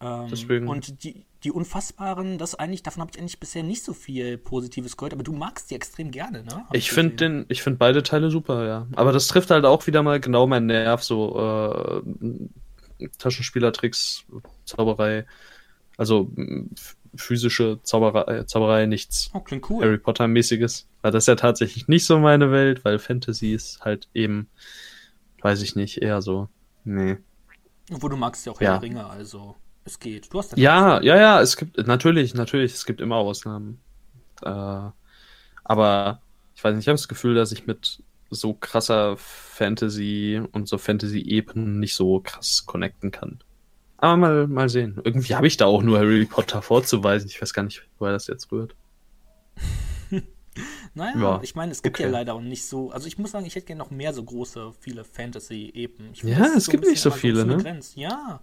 Ähm, 0.00 0.26
Deswegen. 0.30 0.68
Und 0.68 1.04
die, 1.04 1.24
die 1.44 1.52
Unfassbaren, 1.52 2.38
das 2.38 2.54
eigentlich, 2.56 2.82
davon 2.82 3.02
habe 3.02 3.12
ich 3.14 3.20
eigentlich 3.20 3.38
bisher 3.38 3.62
nicht 3.62 3.84
so 3.84 3.92
viel 3.92 4.36
Positives 4.36 4.96
gehört, 4.96 5.12
aber 5.12 5.22
du 5.22 5.32
magst 5.32 5.70
die 5.70 5.76
extrem 5.76 6.10
gerne, 6.10 6.42
ne? 6.42 6.64
Hab 6.66 6.74
ich 6.74 6.90
finde 6.90 7.16
den, 7.16 7.44
ich 7.48 7.62
finde 7.62 7.78
beide 7.78 8.02
Teile 8.02 8.30
super, 8.30 8.66
ja. 8.66 8.86
Aber 8.94 9.12
das 9.12 9.28
trifft 9.28 9.50
halt 9.50 9.64
auch 9.64 9.86
wieder 9.86 10.02
mal 10.02 10.18
genau 10.18 10.46
meinen 10.46 10.66
Nerv, 10.66 11.02
so 11.04 12.02
äh, 13.00 13.08
Taschenspielertricks, 13.18 14.24
Zauberei. 14.64 15.24
Also 15.96 16.32
physische 17.14 17.80
Zauberei, 17.82 18.44
Zauberei 18.44 18.86
nichts 18.86 19.30
oh, 19.34 19.42
cool. 19.68 19.84
Harry 19.84 19.98
Potter-mäßiges. 19.98 20.86
Weil 21.02 21.12
das 21.12 21.24
ist 21.24 21.28
ja 21.28 21.34
tatsächlich 21.36 21.88
nicht 21.88 22.06
so 22.06 22.18
meine 22.18 22.50
Welt, 22.50 22.84
weil 22.84 22.98
Fantasy 22.98 23.52
ist 23.52 23.80
halt 23.84 24.08
eben, 24.14 24.48
weiß 25.42 25.62
ich 25.62 25.76
nicht, 25.76 25.98
eher 25.98 26.22
so. 26.22 26.48
Nee. 26.84 27.18
Obwohl 27.92 28.10
du 28.10 28.16
magst 28.16 28.46
ja 28.46 28.52
auch 28.52 28.60
ja. 28.60 28.76
Ringe, 28.76 29.06
also 29.06 29.56
es 29.84 29.98
geht. 29.98 30.32
Du 30.32 30.38
hast 30.38 30.56
ja, 30.56 31.02
ja, 31.02 31.16
ja, 31.16 31.40
es 31.40 31.56
gibt 31.56 31.86
natürlich, 31.86 32.34
natürlich, 32.34 32.72
es 32.72 32.86
gibt 32.86 33.00
immer 33.00 33.16
Ausnahmen. 33.16 33.80
Äh, 34.42 34.90
aber 35.64 36.20
ich 36.54 36.62
weiß 36.62 36.74
nicht, 36.74 36.84
ich 36.84 36.88
habe 36.88 36.96
das 36.96 37.08
Gefühl, 37.08 37.34
dass 37.34 37.52
ich 37.52 37.66
mit 37.66 38.02
so 38.30 38.54
krasser 38.54 39.16
Fantasy 39.18 40.40
und 40.52 40.68
so 40.68 40.78
Fantasy-Epen 40.78 41.80
nicht 41.80 41.94
so 41.94 42.20
krass 42.20 42.64
connecten 42.66 43.10
kann. 43.10 43.40
Aber 44.02 44.16
mal, 44.16 44.48
mal 44.48 44.68
sehen. 44.68 45.00
Irgendwie 45.04 45.36
habe 45.36 45.46
ich 45.46 45.56
da 45.56 45.66
auch 45.66 45.80
nur 45.80 46.00
Harry 46.00 46.24
Potter 46.24 46.60
vorzuweisen. 46.60 47.30
Ich 47.30 47.40
weiß 47.40 47.54
gar 47.54 47.62
nicht, 47.62 47.86
woher 48.00 48.12
das 48.12 48.26
jetzt 48.26 48.50
rührt. 48.50 48.74
naja, 50.94 51.20
ja, 51.20 51.38
ich 51.40 51.54
meine, 51.54 51.70
es 51.70 51.82
gibt 51.82 51.98
okay. 51.98 52.02
ja 52.02 52.08
leider 52.08 52.34
auch 52.34 52.40
nicht 52.40 52.66
so. 52.66 52.90
Also 52.90 53.06
ich 53.06 53.16
muss 53.18 53.30
sagen, 53.30 53.46
ich 53.46 53.54
hätte 53.54 53.66
gerne 53.66 53.78
noch 53.78 53.92
mehr 53.92 54.12
so 54.12 54.24
große, 54.24 54.72
viele 54.80 55.04
Fantasy-Epen. 55.04 56.14
Ja, 56.24 56.48
es 56.56 56.64
so 56.64 56.72
gibt 56.72 56.84
nicht 56.84 57.00
so 57.00 57.12
viele, 57.12 57.46
ne? 57.46 57.58
Grenzt. 57.58 57.96
Ja. 57.96 58.40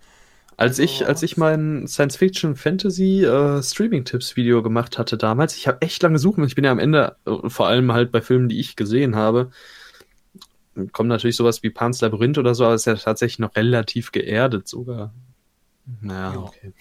Als 0.56 0.80
also, 0.80 0.84
ich, 0.84 1.06
als 1.06 1.24
ich 1.24 1.36
mein 1.36 1.89
Science-Fiction-Fantasy-Streaming-Tipps-Video 1.89 4.60
äh, 4.60 4.63
gemacht 4.63 4.98
hatte 4.98 5.17
damals, 5.17 5.58
ich 5.58 5.67
habe 5.67 5.82
echt 5.82 6.02
lange 6.02 6.19
suchen. 6.19 6.45
Ich 6.45 6.56
bin 6.56 6.63
ja 6.63 6.72
am 6.72 6.80
Ende, 6.80 7.17
äh, 7.26 7.50
vor 7.50 7.67
allem 7.67 7.91
halt 7.91 8.13
bei 8.13 8.22
Filmen, 8.22 8.48
die 8.48 8.62
ich 8.62 8.78
gesehen 8.78 9.17
habe, 9.17 9.52
kommt 10.93 11.10
natürlich 11.10 11.36
sowas 11.36 11.63
wie 11.63 11.69
Pan's 11.69 12.00
Labyrinth 12.00 12.38
oder 12.38 12.56
so, 12.56 12.63
aber 12.63 12.76
es 12.76 12.84
ist 12.84 12.86
ja 12.86 12.95
tatsächlich 12.95 13.39
noch 13.39 13.58
relativ 13.58 14.13
geerdet 14.13 14.69
sogar. 14.69 15.13
Naja, 16.02 16.34
ja. 16.34 16.39
okay. 16.39 16.73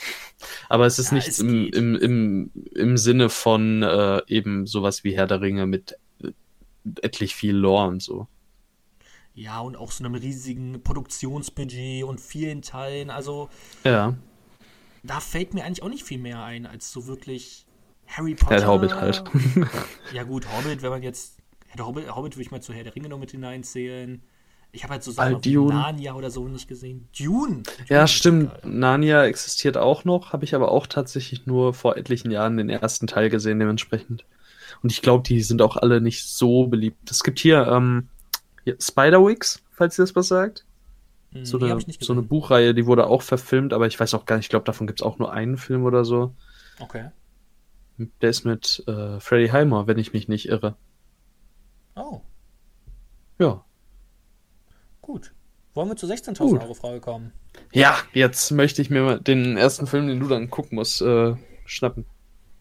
Aber 0.68 0.86
es 0.86 0.98
ist 0.98 1.10
ja, 1.10 1.14
nichts 1.14 1.38
im, 1.38 1.68
im, 1.68 1.94
im, 1.96 2.50
im 2.74 2.96
Sinne 2.96 3.30
von 3.30 3.82
äh, 3.82 4.22
eben 4.26 4.66
sowas 4.66 5.04
wie 5.04 5.16
Herr 5.16 5.26
der 5.26 5.40
Ringe 5.40 5.66
mit 5.66 5.96
äh, 6.22 6.32
etlich 7.00 7.34
viel 7.34 7.54
Lore 7.54 7.88
und 7.88 8.02
so. 8.02 8.28
Ja, 9.34 9.60
und 9.60 9.76
auch 9.76 9.92
so 9.92 10.04
einem 10.04 10.14
riesigen 10.14 10.82
Produktionsbudget 10.82 12.04
und 12.04 12.20
vielen 12.20 12.60
Teilen. 12.60 13.10
Also. 13.10 13.48
Ja. 13.84 14.16
Da 15.04 15.20
fällt 15.20 15.54
mir 15.54 15.64
eigentlich 15.64 15.82
auch 15.82 15.88
nicht 15.88 16.02
viel 16.02 16.18
mehr 16.18 16.42
ein, 16.42 16.66
als 16.66 16.90
so 16.90 17.06
wirklich 17.06 17.64
Harry 18.08 18.34
Potter. 18.34 18.54
Ja, 18.54 18.60
der 18.60 18.68
Hobbit 18.68 18.94
halt. 18.94 19.22
ja, 20.12 20.24
gut, 20.24 20.46
Hobbit, 20.52 20.82
wenn 20.82 20.90
man 20.90 21.02
jetzt. 21.02 21.38
Ja, 21.70 21.76
der 21.76 21.86
Hobbit, 21.86 22.14
Hobbit 22.14 22.34
würde 22.34 22.42
ich 22.42 22.50
mal 22.50 22.60
zu 22.60 22.72
Herr 22.72 22.82
der 22.82 22.96
Ringe 22.96 23.08
noch 23.08 23.18
mit 23.18 23.30
hineinzählen. 23.30 24.22
Ich 24.70 24.82
habe 24.82 24.92
halt 24.92 25.02
so 25.02 25.10
Sachen 25.10 25.44
wie 25.44 25.56
Narnia 25.56 26.14
oder 26.14 26.30
so 26.30 26.46
nicht 26.46 26.68
gesehen. 26.68 27.08
Dune! 27.18 27.62
Dune 27.62 27.86
ja, 27.88 28.06
stimmt. 28.06 28.52
Narnia 28.64 29.24
existiert 29.24 29.76
auch 29.76 30.04
noch, 30.04 30.32
habe 30.32 30.44
ich 30.44 30.54
aber 30.54 30.70
auch 30.70 30.86
tatsächlich 30.86 31.46
nur 31.46 31.72
vor 31.72 31.96
etlichen 31.96 32.30
Jahren 32.30 32.58
den 32.58 32.68
ersten 32.68 33.06
Teil 33.06 33.30
gesehen, 33.30 33.58
dementsprechend. 33.58 34.24
Und 34.82 34.92
ich 34.92 35.00
glaube, 35.00 35.24
die 35.26 35.42
sind 35.42 35.62
auch 35.62 35.76
alle 35.76 36.00
nicht 36.00 36.28
so 36.28 36.66
beliebt. 36.66 37.10
Es 37.10 37.22
gibt 37.22 37.38
hier, 37.38 37.66
ähm, 37.66 38.08
hier 38.64 38.76
Spiderwigs, 38.80 39.62
falls 39.70 39.98
ihr 39.98 40.02
das 40.02 40.14
was 40.14 40.28
sagt. 40.28 40.66
Hm, 41.32 41.44
so, 41.44 41.58
eine, 41.58 41.78
so 42.00 42.12
eine 42.12 42.22
Buchreihe, 42.22 42.74
die 42.74 42.86
wurde 42.86 43.06
auch 43.06 43.22
verfilmt, 43.22 43.72
aber 43.72 43.86
ich 43.86 43.98
weiß 43.98 44.14
auch 44.14 44.26
gar 44.26 44.36
nicht, 44.36 44.46
ich 44.46 44.50
glaube, 44.50 44.64
davon 44.64 44.86
gibt 44.86 45.00
es 45.00 45.06
auch 45.06 45.18
nur 45.18 45.32
einen 45.32 45.56
Film 45.56 45.84
oder 45.84 46.04
so. 46.04 46.34
Okay. 46.78 47.10
Der 48.20 48.30
ist 48.30 48.44
mit 48.44 48.84
äh, 48.86 49.18
Freddie 49.18 49.50
Heimer, 49.50 49.86
wenn 49.86 49.98
ich 49.98 50.12
mich 50.12 50.28
nicht 50.28 50.48
irre. 50.48 50.76
Oh. 51.96 52.20
Ja. 53.38 53.64
Gut. 55.08 55.32
Wollen 55.72 55.88
wir 55.88 55.96
zur 55.96 56.10
16.000 56.10 56.60
Euro 56.60 56.74
Frage 56.74 57.00
kommen? 57.00 57.32
Ja, 57.72 57.96
jetzt 58.12 58.50
möchte 58.50 58.82
ich 58.82 58.90
mir 58.90 59.18
den 59.18 59.56
ersten 59.56 59.86
Film, 59.86 60.06
den 60.06 60.20
du 60.20 60.28
dann 60.28 60.50
gucken 60.50 60.76
musst, 60.76 61.00
äh, 61.00 61.34
schnappen. 61.64 62.04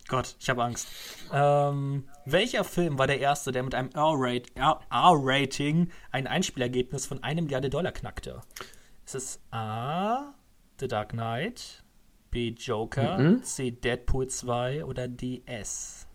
Gott, 0.08 0.38
ich 0.40 0.50
habe 0.50 0.64
Angst. 0.64 0.88
Ähm, 1.34 2.08
welcher 2.24 2.64
Film 2.64 2.98
war 2.98 3.06
der 3.06 3.20
erste, 3.20 3.52
der 3.52 3.64
mit 3.64 3.76
einem 3.76 3.90
R-Rating 3.90 5.92
ein 6.12 6.26
Einspielergebnis 6.26 7.06
von 7.06 7.22
einer 7.22 7.42
Milliarde 7.42 7.70
Dollar 7.70 7.92
knackte? 7.92 8.42
Ist 9.06 9.16
es 9.16 9.42
A. 9.52 10.34
The 10.80 10.88
Dark 10.88 11.10
Knight, 11.10 11.84
B. 12.32 12.56
Joker, 12.58 13.18
mhm. 13.18 13.44
C. 13.44 13.72
Deadpool 13.72 14.28
2 14.28 14.86
oder 14.86 15.10
D. 15.10 15.42
S? 15.46 16.07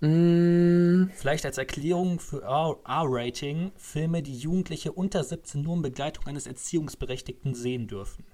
Mm. 0.00 1.10
Vielleicht 1.14 1.44
als 1.44 1.58
Erklärung 1.58 2.20
für 2.20 2.42
R-Rating 2.42 3.72
Filme, 3.76 4.22
die 4.22 4.36
Jugendliche 4.36 4.92
unter 4.92 5.22
17 5.22 5.62
nur 5.62 5.76
in 5.76 5.82
Begleitung 5.82 6.26
eines 6.26 6.46
Erziehungsberechtigten 6.46 7.54
sehen 7.54 7.86
dürfen. 7.86 8.24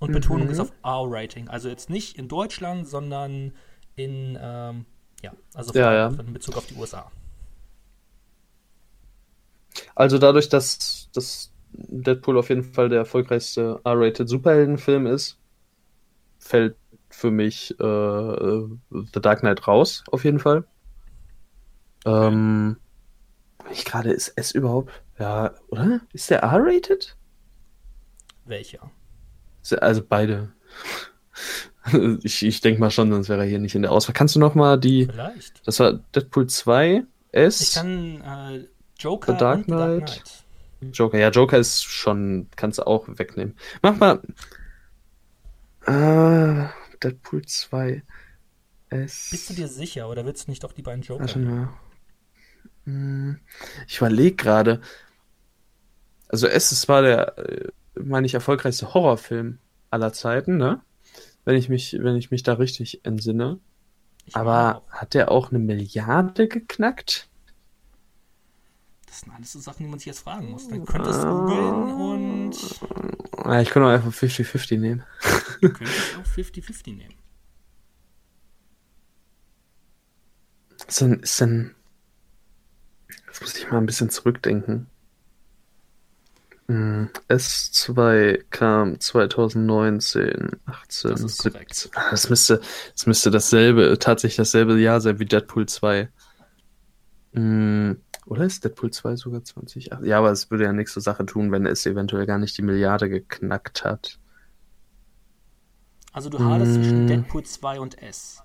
Und 0.00 0.12
Betonung 0.12 0.46
mhm. 0.46 0.52
ist 0.52 0.60
auf 0.60 0.72
R-Rating. 0.82 1.48
Also 1.48 1.68
jetzt 1.68 1.90
nicht 1.90 2.18
in 2.18 2.28
Deutschland, 2.28 2.86
sondern 2.86 3.52
in, 3.96 4.38
ähm, 4.40 4.86
ja, 5.22 5.32
also 5.54 5.72
ja, 5.72 5.92
ja. 5.92 6.08
in 6.08 6.32
Bezug 6.32 6.56
auf 6.56 6.66
die 6.66 6.74
USA. 6.74 7.10
Also 9.94 10.18
dadurch, 10.18 10.48
dass, 10.48 11.08
dass 11.12 11.52
Deadpool 11.72 12.38
auf 12.38 12.48
jeden 12.48 12.64
Fall 12.64 12.88
der 12.88 12.98
erfolgreichste 12.98 13.80
R-Rated 13.84 14.28
Superheldenfilm 14.28 15.06
ist, 15.06 15.38
fällt 16.38 16.76
für 17.14 17.30
mich 17.30 17.70
äh, 17.78 18.62
The 18.90 19.20
Dark 19.20 19.40
Knight 19.40 19.66
raus, 19.66 20.04
auf 20.10 20.24
jeden 20.24 20.40
Fall. 20.40 20.64
Ähm, 22.04 22.76
ich 23.70 23.84
gerade, 23.84 24.10
ist 24.10 24.32
es 24.36 24.52
überhaupt, 24.52 24.92
ja, 25.18 25.54
oder? 25.68 26.00
Ist 26.12 26.30
der 26.30 26.40
R-Rated? 26.40 27.16
Welcher? 28.44 28.90
Also 29.80 30.02
beide. 30.06 30.52
Ich, 32.22 32.42
ich 32.42 32.62
denke 32.62 32.80
mal 32.80 32.90
schon, 32.90 33.12
sonst 33.12 33.28
wäre 33.28 33.42
er 33.42 33.46
hier 33.46 33.58
nicht 33.58 33.74
in 33.74 33.82
der 33.82 33.92
Auswahl. 33.92 34.14
Kannst 34.14 34.34
du 34.34 34.40
noch 34.40 34.54
mal 34.54 34.80
die. 34.80 35.04
Vielleicht. 35.04 35.60
Das 35.68 35.80
war 35.80 35.92
Deadpool 36.14 36.46
2, 36.46 37.04
S. 37.30 37.60
Ich 37.60 37.74
kann 37.74 38.22
äh, 38.22 38.66
Joker 38.98 39.32
The 39.32 39.38
Dark, 39.38 39.64
Knight. 39.66 40.00
Dark 40.00 40.24
Knight. 40.80 40.94
Joker, 40.94 41.18
ja, 41.18 41.28
Joker 41.28 41.58
ist 41.58 41.84
schon, 41.84 42.48
kannst 42.56 42.78
du 42.78 42.86
auch 42.86 43.06
wegnehmen. 43.06 43.54
Mach 43.82 43.98
mal. 43.98 44.22
Äh, 45.86 46.68
Deadpool 47.02 47.44
2. 47.44 48.02
S. 48.90 49.28
Bist 49.30 49.50
du 49.50 49.54
dir 49.54 49.68
sicher 49.68 50.08
oder 50.08 50.24
willst 50.24 50.46
du 50.46 50.50
nicht 50.50 50.62
doch 50.62 50.72
die 50.72 50.82
beiden 50.82 51.02
Joker? 51.02 51.24
Warte 51.24 51.38
mal. 51.38 51.68
Hm, 52.84 53.40
ich 53.88 53.98
überlege 53.98 54.36
gerade. 54.36 54.80
Also 56.28 56.46
S, 56.46 56.72
es 56.72 56.88
war 56.88 57.02
der 57.02 57.38
äh, 57.38 57.68
meine 57.96 58.26
ich, 58.26 58.34
erfolgreichste 58.34 58.94
Horrorfilm 58.94 59.58
aller 59.90 60.12
Zeiten, 60.12 60.56
ne? 60.56 60.80
Wenn 61.44 61.56
ich 61.56 61.68
mich, 61.68 61.96
wenn 62.00 62.16
ich 62.16 62.30
mich 62.30 62.42
da 62.42 62.54
richtig 62.54 63.04
entsinne. 63.04 63.58
Ich 64.26 64.34
Aber 64.34 64.82
hat 64.88 65.14
der 65.14 65.30
auch 65.30 65.50
eine 65.50 65.58
Milliarde 65.58 66.48
geknackt? 66.48 67.28
Das 69.14 69.20
sind 69.20 69.32
alles 69.32 69.52
so 69.52 69.60
Sachen, 69.60 69.84
die 69.84 69.88
man 69.88 70.00
sich 70.00 70.06
jetzt 70.06 70.24
fragen 70.24 70.50
muss. 70.50 70.66
Dann 70.66 70.84
könntest 70.84 71.22
du 71.22 71.28
googeln 71.28 71.92
und. 71.92 72.56
Ich 73.62 73.70
könnte 73.70 73.86
auch 73.86 73.92
einfach 73.92 74.10
50-50 74.10 74.80
nehmen. 74.80 75.04
Du 75.60 75.68
könntest 75.72 76.18
auch 76.18 76.26
50-50 76.26 76.96
nehmen. 76.96 77.14
Ist 80.88 81.00
denn, 81.00 81.20
ist 81.20 81.40
denn. 81.40 81.76
Jetzt 83.28 83.40
muss 83.40 83.56
ich 83.56 83.70
mal 83.70 83.78
ein 83.78 83.86
bisschen 83.86 84.10
zurückdenken. 84.10 84.88
Hm, 86.66 87.10
S2 87.28 88.42
kam 88.50 88.98
2019, 88.98 90.60
18, 90.66 91.10
das 91.12 91.20
17. 91.36 91.90
Das 92.10 92.30
müsste, 92.30 92.60
das 92.94 93.06
müsste 93.06 93.30
dasselbe, 93.30 93.96
tatsächlich 93.96 94.38
dasselbe 94.38 94.76
Jahr 94.80 95.00
sein 95.00 95.20
wie 95.20 95.24
Deadpool 95.24 95.66
2. 95.66 96.08
Hm, 97.34 98.00
oder 98.26 98.44
ist 98.44 98.64
Deadpool 98.64 98.90
2 98.90 99.16
sogar 99.16 99.44
20? 99.44 99.90
Ja, 100.02 100.18
aber 100.18 100.30
es 100.30 100.50
würde 100.50 100.64
ja 100.64 100.72
nichts 100.72 100.92
zur 100.92 101.02
Sache 101.02 101.26
tun, 101.26 101.52
wenn 101.52 101.66
es 101.66 101.84
eventuell 101.84 102.26
gar 102.26 102.38
nicht 102.38 102.56
die 102.56 102.62
Milliarde 102.62 103.08
geknackt 103.08 103.84
hat. 103.84 104.18
Also 106.12 106.30
du 106.30 106.38
hattest 106.38 106.76
hm. 106.76 106.82
zwischen 106.82 107.06
Deadpool 107.06 107.42
2 107.42 107.80
und 107.80 108.00
S. 108.00 108.42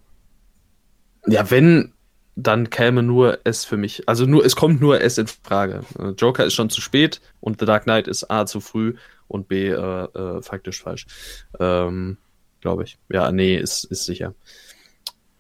Ja, 1.28 1.49
wenn, 1.52 1.93
dann 2.36 2.69
käme 2.69 3.04
nur 3.04 3.45
S 3.45 3.63
für 3.63 3.78
mich. 3.78 4.10
Also 4.10 4.25
nur, 4.25 4.43
es 4.43 4.56
kommt 4.56 4.82
nur 4.82 5.02
S 5.02 5.17
in 5.17 5.28
Frage. 5.28 5.82
Äh, 5.99 6.10
Joker 6.10 6.45
ist 6.45 6.56
schon 6.56 6.69
zu 6.69 6.82
spät 6.82 7.21
und 7.39 7.60
The 7.60 7.65
Dark 7.65 7.84
Knight 7.84 8.08
ist 8.08 8.30
A 8.32 8.45
zu 8.45 8.60
früh 8.60 8.95
und 9.28 9.47
B 9.47 9.67
äh, 9.67 9.73
äh, 9.73 10.41
faktisch 10.41 10.82
falsch. 10.82 11.06
Ähm, 11.60 12.17
Glaube 12.62 12.84
ich. 12.84 12.97
Ja, 13.10 13.32
nee, 13.32 13.56
ist, 13.56 13.86
ist 13.86 14.06
sicher. 14.06 14.34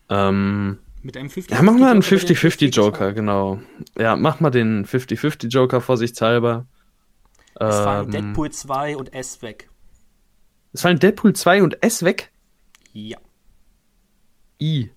Ähm, 0.09 0.79
Mit 1.01 1.15
einem 1.15 1.29
50 1.29 1.55
Ja, 1.55 1.61
mach 1.61 1.73
mal 1.73 1.91
einen 1.91 2.01
50-50 2.01 2.69
Joker, 2.69 3.13
genau. 3.13 3.61
Ja, 3.97 4.15
mach 4.15 4.39
mal 4.39 4.49
den 4.49 4.85
50-50 4.85 5.47
Joker 5.47 5.79
vorsichtshalber. 5.81 6.65
Es 7.55 7.75
ähm, 7.75 7.83
fallen 7.83 8.11
Deadpool 8.11 8.51
2 8.51 8.97
und 8.97 9.13
S 9.13 9.41
weg. 9.41 9.69
Es 10.73 10.81
fallen 10.81 10.99
Deadpool 10.99 11.33
2 11.33 11.63
und 11.63 11.81
S 11.83 12.03
weg? 12.03 12.31
Ja. 12.91 13.17
I. 14.61 14.91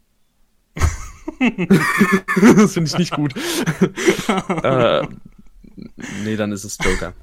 das 2.57 2.75
finde 2.75 2.91
ich 2.91 2.99
nicht 2.99 3.15
gut. 3.15 3.35
äh, 4.65 5.07
nee, 6.25 6.37
dann 6.37 6.53
ist 6.53 6.65
es 6.65 6.79
Joker. 6.83 7.15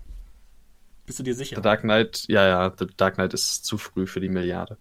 Bist 1.05 1.19
du 1.19 1.23
dir 1.23 1.35
sicher? 1.35 1.57
The 1.57 1.61
Dark 1.61 1.81
Knight, 1.81 2.25
ja, 2.27 2.47
ja, 2.47 2.73
The 2.77 2.87
Dark 2.95 3.15
Knight 3.15 3.33
ist 3.33 3.65
zu 3.65 3.77
früh 3.77 4.07
für 4.07 4.19
die 4.19 4.29
Milliarde. 4.29 4.77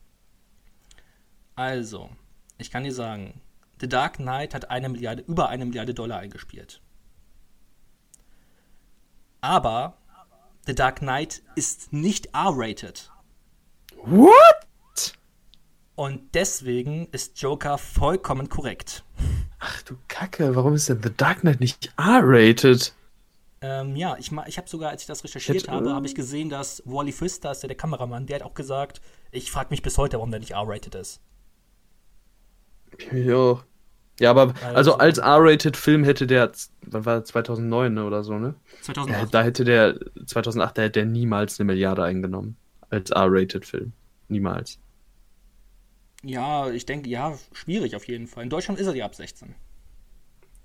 Also, 1.57 2.11
ich 2.59 2.71
kann 2.71 2.85
dir 2.85 2.93
sagen, 2.93 3.41
The 3.81 3.89
Dark 3.89 4.17
Knight 4.17 4.55
hat 4.55 4.71
eine 4.71 4.89
Milliarde, 4.89 5.23
über 5.27 5.49
eine 5.49 5.65
Milliarde 5.65 5.95
Dollar 5.95 6.19
eingespielt. 6.19 6.81
Aber 9.41 9.97
The 10.67 10.75
Dark 10.75 10.97
Knight 10.97 11.43
ist 11.55 11.93
nicht 11.93 12.27
R-rated. 12.35 13.11
What? 14.05 15.15
Und 15.95 16.35
deswegen 16.35 17.09
ist 17.13 17.41
Joker 17.41 17.79
vollkommen 17.79 18.49
korrekt. 18.49 19.05
Ach 19.59 19.83
du 19.83 19.97
Kacke, 20.09 20.55
warum 20.55 20.75
ist 20.75 20.89
denn 20.89 21.03
The 21.03 21.13
Dark 21.17 21.41
Knight 21.41 21.61
nicht 21.61 21.93
R-rated? 21.97 22.95
Ähm, 23.61 23.97
ja, 23.97 24.17
ich, 24.19 24.31
ich 24.47 24.59
habe 24.59 24.69
sogar, 24.69 24.91
als 24.91 25.03
ich 25.03 25.09
das 25.09 25.25
recherchiert 25.25 25.63
Hätte, 25.63 25.73
habe, 25.73 25.93
habe 25.93 26.07
ich 26.07 26.15
gesehen, 26.15 26.49
dass 26.49 26.83
Wally 26.85 27.13
Pfister, 27.13 27.51
ist 27.51 27.63
ja 27.63 27.67
der 27.67 27.77
Kameramann, 27.77 28.27
der 28.27 28.37
hat 28.37 28.43
auch 28.43 28.55
gesagt, 28.55 29.01
ich 29.33 29.51
frage 29.51 29.71
mich 29.71 29.83
bis 29.83 29.99
heute, 29.99 30.19
warum 30.19 30.31
der 30.31 30.39
nicht 30.39 30.53
R-rated 30.53 30.95
ist. 30.95 31.21
Ja. 33.13 33.65
Ja, 34.21 34.31
aber 34.31 34.55
also, 34.75 34.99
als 34.99 35.19
R-rated 35.19 35.77
Film 35.77 36.03
hätte 36.03 36.27
der, 36.27 36.51
wann 36.83 37.05
war 37.05 37.25
2009 37.25 37.95
ne, 37.95 38.05
oder 38.05 38.25
so, 38.25 38.39
ne? 38.39 38.55
2008. 38.83 39.21
Ja, 39.21 39.29
da 39.31 39.43
hätte 39.43 39.65
der 39.65 39.99
2008, 40.27 40.77
da 40.77 40.83
hätte 40.83 41.01
der 41.01 41.07
niemals 41.07 41.61
eine 41.61 41.67
Milliarde 41.67 42.03
eingenommen 42.03 42.57
als 42.91 43.11
R-rated 43.11 43.65
Film, 43.65 43.93
niemals. 44.29 44.79
Ja, 46.25 46.69
ich 46.71 46.85
denke, 46.85 47.09
ja, 47.09 47.39
schwierig 47.53 47.95
auf 47.95 48.09
jeden 48.09 48.27
Fall. 48.27 48.43
In 48.43 48.51
Deutschland 48.51 48.81
ist 48.81 48.89
er 48.89 48.95
ja 48.95 49.05
ab 49.05 49.15
16. 49.15 49.55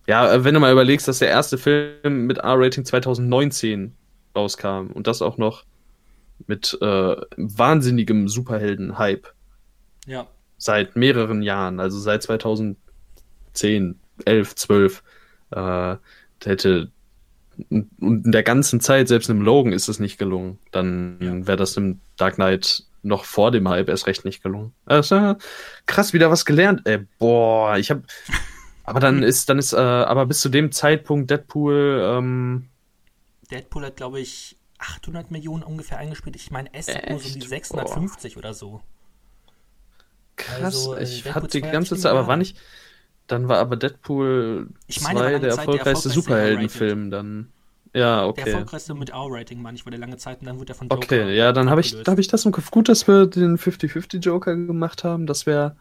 Ja, 0.07 0.33
äh, 0.33 0.43
wenn 0.43 0.53
du 0.53 0.59
mal 0.59 0.71
überlegst, 0.71 1.07
dass 1.07 1.19
der 1.19 1.29
erste 1.29 1.57
Film 1.57 2.25
mit 2.25 2.39
R-Rating 2.39 2.85
2019 2.85 3.95
rauskam 4.35 4.87
und 4.93 5.07
das 5.07 5.21
auch 5.21 5.37
noch 5.37 5.63
mit 6.47 6.77
äh, 6.81 7.15
wahnsinnigem 7.37 8.27
Superhelden-Hype. 8.27 9.27
Ja. 10.07 10.27
Seit 10.57 10.95
mehreren 10.95 11.41
Jahren, 11.41 11.79
also 11.79 11.99
seit 11.99 12.23
2010, 13.53 13.99
11, 14.25 14.55
12, 14.55 15.03
äh, 15.51 15.95
hätte 16.43 16.91
und 17.69 18.25
in 18.25 18.31
der 18.31 18.43
ganzen 18.43 18.79
Zeit, 18.79 19.07
selbst 19.07 19.29
im 19.29 19.41
Logan 19.41 19.73
ist 19.73 19.87
es 19.87 19.99
nicht 19.99 20.17
gelungen. 20.17 20.59
Dann 20.71 21.17
ja. 21.21 21.47
wäre 21.47 21.57
das 21.57 21.77
im 21.77 21.99
Dark 22.17 22.35
Knight 22.35 22.83
noch 23.03 23.25
vor 23.25 23.51
dem 23.51 23.67
Hype 23.69 23.89
erst 23.89 24.07
recht 24.07 24.25
nicht 24.25 24.41
gelungen. 24.41 24.73
Also, 24.85 25.35
krass, 25.85 26.13
wieder 26.13 26.31
was 26.31 26.45
gelernt. 26.45 26.81
Ey, 26.85 27.05
boah, 27.19 27.77
ich 27.77 27.91
hab. 27.91 28.01
Aber 28.85 28.99
dann 28.99 29.23
ist, 29.23 29.49
dann 29.49 29.59
ist, 29.59 29.71
äh, 29.71 29.77
aber 29.77 30.25
bis 30.25 30.41
zu 30.41 30.49
dem 30.49 30.73
Zeitpunkt 30.73 31.31
Deadpool. 31.31 32.01
Ähm, 32.03 32.67
Deadpool 33.49 33.85
hat, 33.85 33.95
glaube 33.95 34.19
ich, 34.19 34.57
800 34.77 35.31
Millionen 35.31 35.63
ungefähr 35.63 35.99
eingespielt. 35.99 36.35
Ich 36.35 36.51
meine, 36.51 36.73
S 36.73 36.93
hat 36.93 37.09
nur 37.09 37.17
so 37.17 37.39
die 37.39 37.47
650 37.47 38.33
boah. 38.33 38.39
oder 38.39 38.53
so. 38.53 38.81
Krass, 40.35 40.61
also, 40.61 40.95
äh, 40.95 41.03
ich 41.03 41.33
hatte 41.33 41.47
die 41.47 41.61
ganze 41.61 41.95
Zeit, 41.95 42.11
aber 42.11 42.27
war 42.27 42.35
nicht. 42.35 42.57
Dann 43.27 43.47
war 43.47 43.57
aber 43.59 43.75
Deadpool 43.75 44.69
2 44.89 45.39
der 45.39 45.51
erfolgreichste 45.51 46.09
Superheldenfilm 46.09 47.09
dann. 47.09 47.49
Ja, 47.95 48.25
okay. 48.25 48.43
Der 48.45 48.53
erfolgreichste 48.53 48.95
mit 48.95 49.11
R-Rating, 49.11 49.61
meine 49.61 49.77
ich, 49.77 49.85
war 49.85 49.91
der 49.91 49.99
lange 49.99 50.17
Zeit 50.17 50.39
und 50.39 50.47
dann 50.47 50.57
wurde 50.57 50.73
er 50.73 50.75
von 50.75 50.87
Joker 50.87 51.03
Okay, 51.03 51.35
ja, 51.35 51.51
dann 51.51 51.69
habe 51.69 51.81
ich, 51.81 51.95
hab 52.07 52.17
ich 52.17 52.27
das 52.27 52.43
im 52.45 52.51
Kopf. 52.51 52.71
Gut, 52.71 52.89
dass 52.89 53.07
wir 53.07 53.27
den 53.27 53.57
50-50 53.57 54.19
Joker 54.19 54.55
gemacht 54.55 55.03
haben. 55.03 55.27
Das 55.27 55.45
wäre. 55.45 55.75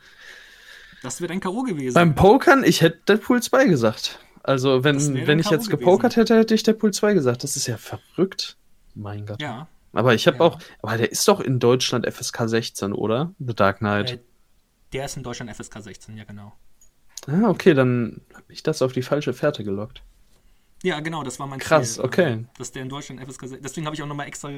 Das 1.03 1.21
wäre 1.21 1.33
ein 1.33 1.41
K.O. 1.41 1.63
gewesen. 1.63 1.95
Beim 1.95 2.15
Pokern, 2.15 2.65
ich 2.65 2.83
hätte 2.83 2.99
Deadpool 3.09 3.43
2 3.43 3.65
gesagt. 3.65 4.21
Also, 4.43 4.85
wenn, 4.85 5.27
wenn 5.27 5.39
ich 5.39 5.51
jetzt 5.51 5.71
gepokert 5.71 6.15
gewesen. 6.15 6.21
hätte, 6.21 6.39
hätte 6.39 6.55
ich 6.55 6.63
Deadpool 6.63 6.93
2 6.93 7.15
gesagt. 7.15 7.45
Das 7.45 7.57
ist 7.57 7.67
ja 7.67 7.77
verrückt. 7.77 8.57
Mein 8.95 9.25
Gott. 9.25 9.41
Ja. 9.41 9.69
Aber 9.93 10.15
ich 10.15 10.27
habe 10.27 10.39
ja. 10.39 10.45
auch, 10.45 10.59
aber 10.83 10.97
der 10.97 11.11
ist 11.11 11.27
doch 11.29 11.41
in 11.41 11.59
Deutschland 11.59 12.07
FSK 12.07 12.49
16, 12.49 12.93
oder? 12.93 13.33
The 13.39 13.55
Dark 13.55 13.79
Knight. 13.79 14.13
Äh, 14.13 14.19
der 14.93 15.07
ist 15.07 15.17
in 15.17 15.23
Deutschland 15.23 15.55
FSK 15.55 15.83
16, 15.83 16.17
ja 16.17 16.25
genau. 16.25 16.53
Ah, 17.27 17.49
okay, 17.49 17.75
dann 17.75 18.21
habe 18.35 18.53
ich 18.53 18.63
das 18.63 18.83
auf 18.83 18.93
die 18.93 19.03
falsche 19.03 19.33
Fährte 19.33 19.65
gelockt. 19.65 20.03
Ja, 20.83 21.01
genau, 21.01 21.23
das 21.23 21.39
war 21.39 21.47
mein 21.47 21.61
Krass, 21.61 21.95
Ziel, 21.95 22.05
okay. 22.05 22.33
Äh, 22.33 22.45
dass 22.59 22.73
der 22.73 22.83
in 22.83 22.89
Deutschland 22.89 23.21
FSK 23.21 23.41
16. 23.43 23.63
Deswegen 23.63 23.87
habe 23.87 23.95
ich 23.95 24.03
auch 24.03 24.07
nochmal 24.07 24.27
extra 24.27 24.51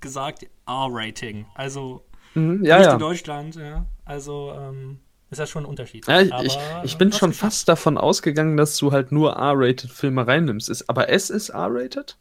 gesagt, 0.00 0.46
R-Rating. 0.66 1.46
Also 1.54 2.04
mhm, 2.34 2.64
ja, 2.64 2.78
nicht 2.78 2.86
ja. 2.86 2.92
in 2.92 2.98
Deutschland, 2.98 3.56
ja. 3.56 3.84
Also 4.04 4.52
ähm, 4.56 5.00
ist 5.30 5.38
das 5.38 5.50
schon 5.50 5.64
ein 5.64 5.66
Unterschied. 5.66 6.06
Ja, 6.06 6.20
ich, 6.20 6.32
aber, 6.32 6.44
ich, 6.44 6.56
ich 6.84 6.96
bin 6.96 7.12
schon 7.12 7.32
fast 7.32 7.68
davon 7.68 7.98
ausgegangen, 7.98 8.56
dass 8.56 8.76
du 8.76 8.92
halt 8.92 9.10
nur 9.10 9.32
R-rated 9.32 9.90
Filme 9.90 10.26
reinnimmst. 10.26 10.68
Ist, 10.68 10.88
aber 10.88 11.08
S 11.08 11.30
ist 11.30 11.48
R-rated? 11.48 12.16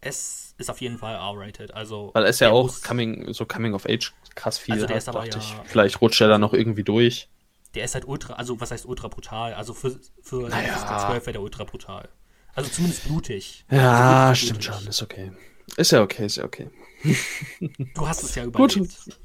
S 0.00 0.54
ist 0.56 0.70
auf 0.70 0.80
jeden 0.80 0.96
Fall 0.98 1.14
R-rated. 1.14 1.74
Also 1.74 2.10
Weil 2.14 2.24
es 2.24 2.40
ja 2.40 2.50
auch 2.50 2.80
coming, 2.82 3.32
so 3.34 3.44
Coming 3.44 3.74
of 3.74 3.84
Age 3.86 4.12
krass 4.34 4.56
viel 4.56 4.74
also 4.74 4.86
der 4.86 4.96
hat, 4.96 5.02
ist 5.02 5.08
aber 5.08 5.26
ja, 5.26 5.36
ich. 5.36 5.54
Vielleicht 5.64 6.00
rutscht 6.00 6.22
er 6.22 6.28
da 6.28 6.38
noch 6.38 6.54
irgendwie 6.54 6.84
durch. 6.84 7.28
Der 7.74 7.84
ist 7.84 7.94
halt 7.94 8.06
ultra, 8.06 8.34
also 8.34 8.60
was 8.60 8.70
heißt 8.70 8.86
ultra 8.86 9.08
brutal? 9.08 9.54
Also 9.54 9.72
für, 9.72 9.98
für 10.22 10.48
naja. 10.48 11.06
12 11.06 11.26
wäre 11.26 11.32
der 11.32 11.42
ultra 11.42 11.64
brutal. 11.64 12.08
Also 12.54 12.70
zumindest 12.70 13.04
blutig. 13.04 13.64
Ja, 13.70 14.28
also 14.28 14.46
stimmt 14.46 14.60
blutig. 14.60 14.74
schon, 14.80 14.88
ist 14.88 15.02
okay. 15.02 15.32
Ist 15.76 15.92
ja 15.92 16.02
okay, 16.02 16.26
ist 16.26 16.36
ja 16.36 16.44
okay. 16.44 16.68
Du 17.94 18.06
hast 18.06 18.22
es 18.22 18.34
ja 18.34 18.44
überlebt. 18.44 18.74
Gut. 18.78 19.18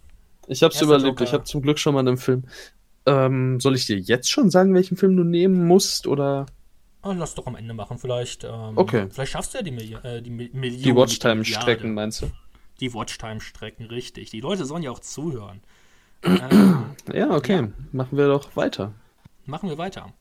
Ich 0.47 0.63
hab's 0.63 0.75
Erster 0.75 0.85
überlebt. 0.85 1.19
Joker. 1.19 1.23
Ich 1.25 1.33
hab 1.33 1.45
zum 1.45 1.61
Glück 1.61 1.77
schon 1.77 1.93
mal 1.93 1.99
einen 1.99 2.17
Film. 2.17 2.45
Ähm, 3.05 3.59
soll 3.59 3.75
ich 3.75 3.85
dir 3.85 3.97
jetzt 3.97 4.29
schon 4.29 4.49
sagen, 4.49 4.73
welchen 4.73 4.97
Film 4.97 5.15
du 5.17 5.23
nehmen 5.23 5.65
musst 5.67 6.07
oder? 6.07 6.45
Oh, 7.03 7.11
lass 7.11 7.35
doch 7.35 7.47
am 7.47 7.55
Ende 7.55 7.73
machen, 7.73 7.97
vielleicht. 7.97 8.43
Ähm, 8.43 8.77
okay. 8.77 9.07
Vielleicht 9.09 9.31
schaffst 9.33 9.53
du 9.53 9.59
ja 9.59 9.63
die, 9.63 9.71
Milli 9.71 9.93
äh, 10.03 10.21
die 10.21 10.29
Million. 10.29 10.81
Die 10.81 10.95
Watchtime-Strecken, 10.95 11.93
meinst 11.93 12.21
du? 12.21 12.31
Die 12.79 12.93
Watchtime-Strecken, 12.93 13.85
richtig. 13.85 14.29
Die 14.31 14.41
Leute 14.41 14.65
sollen 14.65 14.83
ja 14.83 14.91
auch 14.91 14.99
zuhören. 14.99 15.61
Ja, 17.13 17.31
okay. 17.31 17.61
Ja. 17.61 17.69
Machen 17.91 18.17
wir 18.17 18.27
doch 18.27 18.55
weiter. 18.55 18.93
Machen 19.45 19.69
wir 19.69 19.77
weiter. 19.77 20.13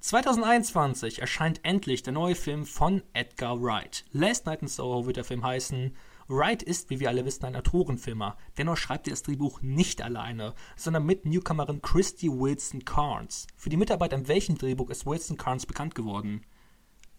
2021 0.00 1.20
erscheint 1.20 1.60
endlich 1.62 2.02
der 2.02 2.12
neue 2.12 2.34
Film 2.34 2.66
von 2.66 3.02
Edgar 3.14 3.62
Wright. 3.62 4.04
Last 4.12 4.44
Night 4.44 4.60
in 4.60 4.68
Soho 4.68 5.06
wird 5.06 5.16
der 5.16 5.24
Film 5.24 5.42
heißen. 5.42 5.96
Wright 6.28 6.62
ist, 6.62 6.90
wie 6.90 7.00
wir 7.00 7.08
alle 7.08 7.24
wissen, 7.24 7.44
ein 7.46 7.56
Autorenfilmer. 7.56 8.36
Dennoch 8.58 8.76
schreibt 8.76 9.06
er 9.06 9.12
das 9.12 9.22
Drehbuch 9.22 9.62
nicht 9.62 10.02
alleine, 10.02 10.54
sondern 10.76 11.06
mit 11.06 11.24
Newcomerin 11.24 11.80
Christy 11.80 12.28
Wilson 12.30 12.84
Carnes. 12.84 13.46
Für 13.56 13.70
die 13.70 13.76
Mitarbeit 13.76 14.12
an 14.12 14.28
welchem 14.28 14.58
Drehbuch 14.58 14.90
ist 14.90 15.06
Wilson 15.06 15.36
Carnes 15.36 15.66
bekannt 15.66 15.94
geworden? 15.94 16.44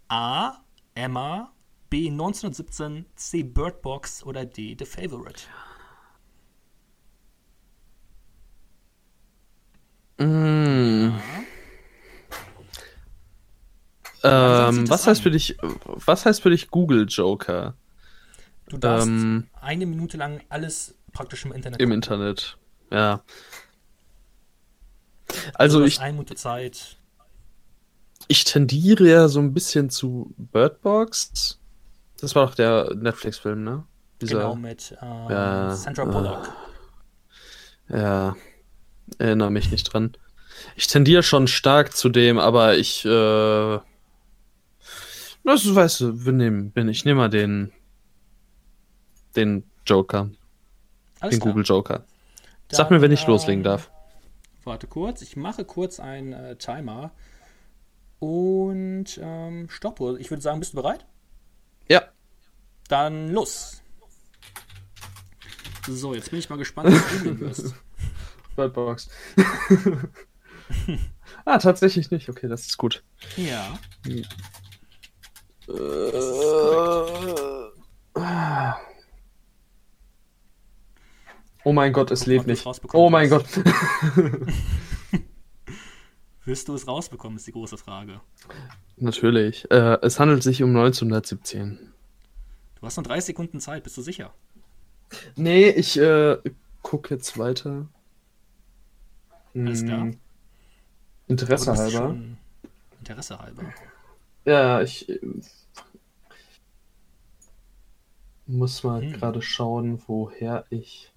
A. 0.08 0.60
Emma, 0.94 1.52
B. 1.89 2.10
1917, 2.10 3.06
C. 3.15 3.44
Bird 3.44 3.82
Box 3.82 4.24
oder 4.24 4.46
D. 4.46 4.76
The 4.78 4.86
Favorite? 4.86 5.41
Mm. 10.17 11.12
Ähm, 14.23 14.89
was 14.89 15.06
heißt 15.06 15.21
für 15.21 15.32
dich, 15.32 15.58
was 15.62 16.25
heißt 16.25 16.41
für 16.41 16.49
dich 16.49 16.71
Google 16.71 17.06
Joker? 17.08 17.75
Du 18.69 18.78
darfst 18.78 19.08
ähm, 19.08 19.47
eine 19.62 19.86
Minute 19.86 20.17
lang 20.17 20.41
alles 20.49 20.95
praktisch 21.12 21.45
im 21.45 21.51
Internet. 21.51 21.80
Im 21.80 21.89
gucken. 21.89 21.93
Internet, 21.95 22.58
ja. 22.91 23.21
Also, 25.54 25.84
ich. 25.84 25.99
Eine 25.99 26.13
Minute 26.13 26.36
Zeit. 26.36 26.97
Ich 28.28 28.43
tendiere 28.43 29.08
ja 29.08 29.28
so 29.28 29.39
ein 29.39 29.54
bisschen 29.54 29.91
zu 29.91 30.34
Birdbox. 30.38 31.60
Das 32.19 32.34
war 32.34 32.47
doch 32.47 32.56
der 32.56 32.95
Netflix-Film, 32.95 33.63
ne? 33.63 33.84
Dieser, 34.21 34.38
genau, 34.38 34.56
mit 34.56 34.93
äh, 34.99 35.06
ja, 35.06 35.75
Sandra 35.75 36.06
Bullock. 36.06 36.49
Äh, 37.89 38.01
ja, 38.01 38.36
erinnere 39.18 39.52
mich 39.52 39.72
nicht 39.72 39.84
dran. 39.86 40.15
Ich 40.76 40.88
tendiere 40.88 41.24
schon 41.24 41.48
stark 41.48 41.96
zu 41.96 42.10
dem, 42.10 42.38
aber 42.38 42.78
ich, 42.78 43.06
äh, 43.06 43.80
das 45.44 45.76
weißt 45.76 46.02
du, 46.02 46.26
wir 46.26 46.34
nehmen, 46.34 46.72
bin 46.72 46.89
ich 46.89 47.06
nehme 47.06 47.22
mal 47.22 47.30
den, 47.30 47.72
den 49.36 49.63
Joker. 49.86 50.30
Alles 51.20 51.36
den 51.36 51.39
klar. 51.39 51.54
Google 51.54 51.65
Joker. 51.65 52.06
Dann, 52.68 52.78
Sag 52.78 52.89
mir, 52.89 53.02
wenn 53.02 53.12
ich 53.12 53.24
äh, 53.24 53.28
loslegen 53.28 53.63
darf. 53.63 53.91
Warte 54.63 54.88
kurz, 54.88 55.22
ich 55.22 55.36
mache 55.36 55.65
kurz 55.65 56.00
einen 56.00 56.34
äh, 56.34 56.56
Timer. 56.56 57.12
Und 58.20 59.20
ähm, 59.22 59.70
stopp. 59.70 60.00
Ich 60.20 60.32
würde 60.32 60.41
sagen, 60.41 60.60
bist 60.60 60.74
du 60.74 60.78
bereit? 60.78 61.06
Ja. 61.88 62.04
Dann 62.88 63.30
los. 63.30 63.84
So, 65.88 66.15
jetzt 66.15 66.32
bin 66.32 66.39
ich 66.39 66.50
mal 66.50 66.58
gespannt, 66.58 66.91
was 66.91 67.24
du 67.24 67.39
wirst. 67.39 67.76
Birdbox. 68.56 69.10
ah, 71.46 71.58
tatsächlich 71.58 72.12
nicht. 72.12 72.30
Okay, 72.30 72.48
das 72.48 72.68
ist 72.68 72.78
gut. 72.78 73.04
Ja. 73.38 73.80
Hm. 74.06 74.24
Äh, 75.68 76.36
Oh 81.68 81.74
mein 81.74 81.94
Gott, 81.94 82.12
es 82.12 82.28
lebt 82.28 82.46
nicht. 82.46 82.63
Oh 82.94 83.10
mein 83.10 83.28
Gott. 83.28 83.48
Wirst 86.46 86.68
du 86.68 86.76
es 86.76 86.88
rausbekommen, 86.88 87.38
ist 87.38 87.48
die 87.48 87.54
große 87.54 87.80
Frage. 87.80 88.22
Natürlich. 88.98 89.65
Äh, 89.72 89.98
es 90.04 90.20
handelt 90.20 90.44
sich 90.44 90.62
um 90.62 90.70
1917. 90.70 91.91
Du 92.76 92.86
hast 92.86 92.98
noch 92.98 93.04
drei 93.04 93.20
Sekunden 93.20 93.60
Zeit, 93.60 93.84
bist 93.84 93.98
du 93.98 94.04
sicher? 94.04 94.32
Nee, 95.36 95.70
ich 95.70 95.98
äh, 95.98 96.38
gucke 96.84 97.15
jetzt 97.15 97.39
weiter. 97.39 97.88
Alles 99.56 99.84
klar. 99.84 100.02
Hm. 100.02 100.20
Interesse 101.28 101.74
halber. 101.76 102.15
Interesse 103.00 103.39
halber. 103.39 103.63
Ja, 104.46 104.82
ich 104.82 105.10
äh, 105.10 105.20
muss 108.46 108.84
mal 108.84 109.02
hm. 109.02 109.13
gerade 109.13 109.41
schauen, 109.41 110.02
woher 110.08 110.65
ich 110.70 111.12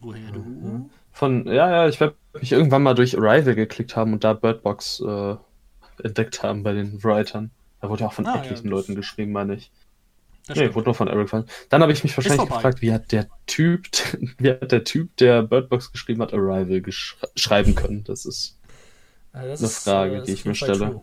Woher 0.00 0.30
du? 0.30 0.40
Mhm. 0.40 0.90
Von, 1.12 1.46
ja, 1.46 1.70
ja, 1.70 1.88
ich 1.88 1.98
werde 1.98 2.14
mich 2.40 2.52
irgendwann 2.52 2.82
mal 2.82 2.94
durch 2.94 3.16
Arrival 3.18 3.54
geklickt 3.54 3.96
haben 3.96 4.12
und 4.12 4.24
da 4.24 4.32
Birdbox 4.32 5.00
äh, 5.00 5.36
entdeckt 6.02 6.42
haben 6.42 6.62
bei 6.62 6.72
den 6.72 7.02
Writern. 7.02 7.50
Da 7.80 7.88
wurde 7.88 8.06
auch 8.06 8.12
von 8.12 8.26
ah, 8.26 8.38
etlichen 8.38 8.66
ja, 8.66 8.70
Leuten 8.70 8.94
geschrieben, 8.94 9.32
meine 9.32 9.54
ich. 9.54 9.70
Das 10.48 10.56
nee, 10.56 10.74
wurde 10.74 10.86
nur 10.86 10.94
von 10.94 11.08
Eric 11.08 11.28
Fan. 11.28 11.44
Dann 11.68 11.82
habe 11.82 11.92
ich 11.92 12.02
mich 12.02 12.16
wahrscheinlich 12.16 12.48
gefragt, 12.48 12.80
wie 12.80 12.92
hat 12.92 13.12
der 13.12 13.28
Typ, 13.46 13.86
wie 14.38 14.50
hat 14.50 14.72
der 14.72 14.84
Typ, 14.84 15.16
der 15.18 15.42
Birdbox 15.42 15.92
geschrieben 15.92 16.22
hat, 16.22 16.32
Arrival 16.32 16.82
schreiben 17.36 17.74
können? 17.74 18.02
Das 18.04 18.24
ist 18.24 18.58
das 19.32 19.60
eine 19.60 19.68
Frage, 19.68 20.16
ist, 20.16 20.22
äh, 20.22 20.26
die 20.26 20.32
ich 20.32 20.44
mir 20.44 20.54
stelle. 20.54 20.78
True. 20.78 21.02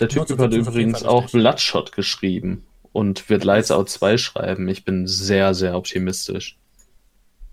Der 0.00 0.08
Typ 0.08 0.38
hat 0.38 0.54
übrigens 0.54 1.02
auch 1.02 1.28
Bloodshot 1.30 1.92
geschrieben 1.92 2.64
und 2.92 3.28
wird 3.28 3.44
Lights 3.44 3.70
Out 3.70 3.90
2 3.90 4.16
schreiben. 4.16 4.68
Ich 4.68 4.84
bin 4.84 5.06
sehr, 5.06 5.54
sehr 5.54 5.76
optimistisch. 5.76 6.58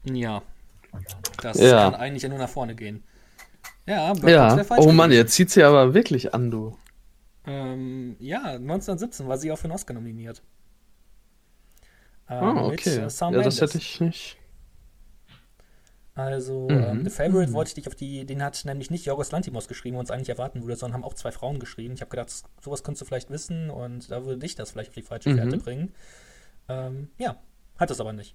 Ja. 0.04 0.44
Das 1.42 1.60
ja. 1.60 1.90
kann 1.90 1.96
eigentlich 1.96 2.30
nur 2.30 2.38
nach 2.38 2.50
vorne 2.50 2.76
gehen. 2.76 3.04
Ja, 3.88 4.14
ja. 4.14 4.66
oh 4.78 4.92
Mann, 4.92 5.12
jetzt 5.12 5.34
zieht 5.34 5.52
sie 5.52 5.64
aber 5.64 5.94
wirklich 5.94 6.34
an, 6.34 6.50
du. 6.50 6.78
Ähm, 7.46 8.16
ja, 8.20 8.42
1917 8.44 9.28
war 9.28 9.38
sie 9.38 9.52
auch 9.52 9.58
für 9.58 9.66
einen 9.66 9.74
Oscar 9.74 9.94
nominiert. 9.94 10.42
Ähm, 12.30 12.44
ah, 12.44 12.66
okay. 12.66 13.02
Mit, 13.02 13.22
äh, 13.22 13.32
ja, 13.32 13.42
das 13.44 13.62
hätte 13.62 13.78
ich 13.78 14.00
nicht. 14.02 14.38
Also, 16.16 16.70
mhm. 16.70 16.84
ähm, 16.84 17.04
The 17.04 17.10
Favorite 17.10 17.52
mhm. 17.52 17.56
wollte 17.56 17.70
ich 17.70 17.74
dich 17.76 17.88
auf 17.88 17.96
die, 17.96 18.26
den 18.26 18.42
hat 18.42 18.64
nämlich 18.64 18.90
nicht 18.90 19.06
Jorgos 19.06 19.32
Lantimos 19.32 19.68
geschrieben, 19.68 19.98
wo 19.98 20.00
uns 20.00 20.12
eigentlich 20.12 20.30
erwarten 20.30 20.62
würde, 20.62 20.78
sondern 20.78 20.96
haben 20.96 21.04
auch 21.04 21.14
zwei 21.14 21.32
Frauen 21.32 21.60
geschrieben. 21.60 21.94
Ich 21.94 22.02
habe 22.02 22.10
gedacht, 22.10 22.32
sowas 22.62 22.84
könntest 22.84 23.02
du 23.02 23.06
vielleicht 23.06 23.30
wissen 23.30 23.70
und 23.70 24.10
da 24.10 24.26
würde 24.26 24.40
dich 24.40 24.56
das 24.56 24.72
vielleicht 24.72 24.92
auf 24.92 24.96
die 24.96 25.02
falsche 25.02 25.36
Fährte 25.36 25.58
mhm. 25.58 25.62
bringen. 25.62 25.94
Ähm, 26.70 27.10
ja, 27.18 27.36
hat 27.78 27.92
es 27.92 28.00
aber 28.00 28.14
nicht. 28.14 28.34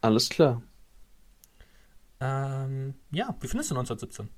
Alles 0.00 0.28
klar. 0.28 0.62
Ähm, 2.20 2.94
ja, 3.10 3.34
wie 3.40 3.48
findest 3.48 3.72
du 3.72 3.74
1917? 3.74 4.28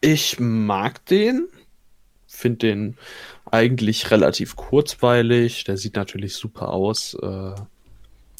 Ich 0.00 0.40
mag 0.40 1.04
den. 1.06 1.48
Finde 2.32 2.58
den 2.58 2.96
eigentlich 3.50 4.10
relativ 4.10 4.54
kurzweilig. 4.56 5.64
Der 5.64 5.76
sieht 5.76 5.96
natürlich 5.96 6.34
super 6.34 6.68
aus. 6.70 7.14
Äh, 7.14 7.54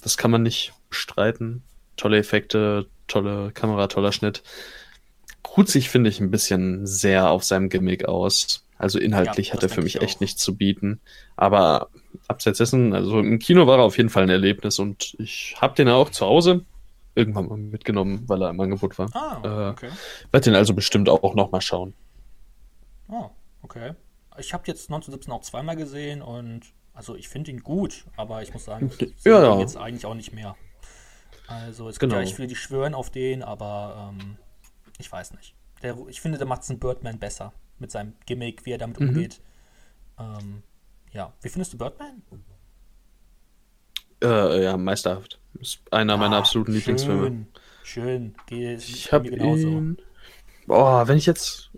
das 0.01 0.17
kann 0.17 0.31
man 0.31 0.43
nicht 0.43 0.73
bestreiten. 0.89 1.63
Tolle 1.97 2.19
Effekte, 2.19 2.87
tolle 3.09 3.51
Kamera, 3.53 3.89
toller 3.89 4.13
Schnitt. 4.13 4.43
Ruht 5.57 5.69
sich, 5.69 5.91
finde 5.91 6.09
ich, 6.09 6.21
ein 6.21 6.31
bisschen 6.31 6.87
sehr 6.87 7.31
auf 7.31 7.43
seinem 7.43 7.69
Gimmick 7.69 8.07
aus. 8.07 8.65
Also 8.79 8.99
inhaltlich 8.99 9.49
ja, 9.49 9.55
hat 9.55 9.63
er 9.65 9.69
für 9.69 9.83
mich 9.83 10.01
echt 10.01 10.21
nichts 10.21 10.41
zu 10.41 10.57
bieten. 10.57 11.01
Aber 11.37 11.89
abseits 12.29 12.59
dessen, 12.59 12.95
also 12.95 13.19
im 13.19 13.39
Kino 13.41 13.67
war 13.67 13.79
er 13.79 13.85
auf 13.85 13.97
jeden 13.99 14.09
Fall 14.09 14.23
ein 14.23 14.31
Erlebnis 14.31 14.79
und 14.79 15.17
ich 15.19 15.57
habe 15.61 15.75
den 15.75 15.89
auch 15.89 16.11
zu 16.11 16.25
Hause 16.25 16.65
irgendwann 17.17 17.49
mal 17.49 17.59
mitgenommen, 17.59 18.23
weil 18.29 18.41
er 18.41 18.51
im 18.51 18.61
Angebot 18.61 18.99
war. 18.99 19.11
Ah, 19.15 19.71
okay. 19.71 19.89
Äh, 19.89 20.33
Werde 20.33 20.45
den 20.45 20.55
also 20.55 20.75
bestimmt 20.75 21.09
auch 21.09 21.35
noch 21.35 21.51
mal 21.51 21.61
schauen. 21.61 21.93
Oh, 23.09 23.31
okay. 23.63 23.95
Ich 24.39 24.53
habe 24.53 24.65
jetzt 24.67 24.91
1917 24.91 25.33
auch 25.33 25.43
zweimal 25.43 25.77
gesehen 25.77 26.23
und 26.23 26.73
also 26.95 27.15
ich 27.17 27.29
finde 27.29 27.51
ihn 27.51 27.63
gut, 27.63 28.05
aber 28.17 28.43
ich 28.43 28.53
muss 28.53 28.65
sagen, 28.65 28.91
ich 28.99 29.25
ja, 29.25 29.43
ja. 29.43 29.59
jetzt 29.59 29.77
eigentlich 29.77 30.07
auch 30.07 30.15
nicht 30.15 30.33
mehr. 30.33 30.57
Also 31.47 31.89
es 31.89 31.99
gibt 31.99 32.11
genau. 32.11 32.21
ja 32.21 32.27
echt 32.27 32.37
viele, 32.37 32.49
die 32.49 32.57
schwören 32.57 32.95
auf 32.95 33.11
den, 33.11 33.43
aber 33.43 34.13
ähm, 34.13 34.37
ich 34.99 35.11
weiß 35.11 35.35
nicht. 35.35 35.55
Der, 35.83 35.97
ich 36.09 36.21
finde, 36.21 36.39
der 36.39 36.47
macht 36.47 36.63
es 36.63 36.71
in 36.71 36.79
Birdman 36.79 37.19
besser 37.19 37.53
mit 37.79 37.91
seinem 37.91 38.15
Gimmick, 38.27 38.67
wie 38.67 38.73
er 38.73 38.79
damit 38.79 39.01
mhm. 39.01 39.09
umgeht. 39.09 39.41
Ähm, 40.19 40.63
ja, 41.13 41.33
wie 41.43 41.49
findest 41.49 41.73
du 41.73 41.79
Birdman? 41.79 42.23
Äh, 44.23 44.65
ja, 44.65 44.77
meisterhaft. 44.77 45.41
Ist 45.59 45.81
einer 45.91 46.15
ah, 46.15 46.17
meiner 46.17 46.37
absoluten 46.37 46.73
schön, 46.73 46.77
Lieblingsfilme. 46.79 47.47
Schön, 47.83 48.35
Geh, 48.47 48.75
ich 48.75 49.13
habe 49.13 49.29
ihn. 49.29 49.97
Boah, 50.67 51.09
wenn 51.09 51.17
ich 51.17 51.27
jetzt 51.27 51.71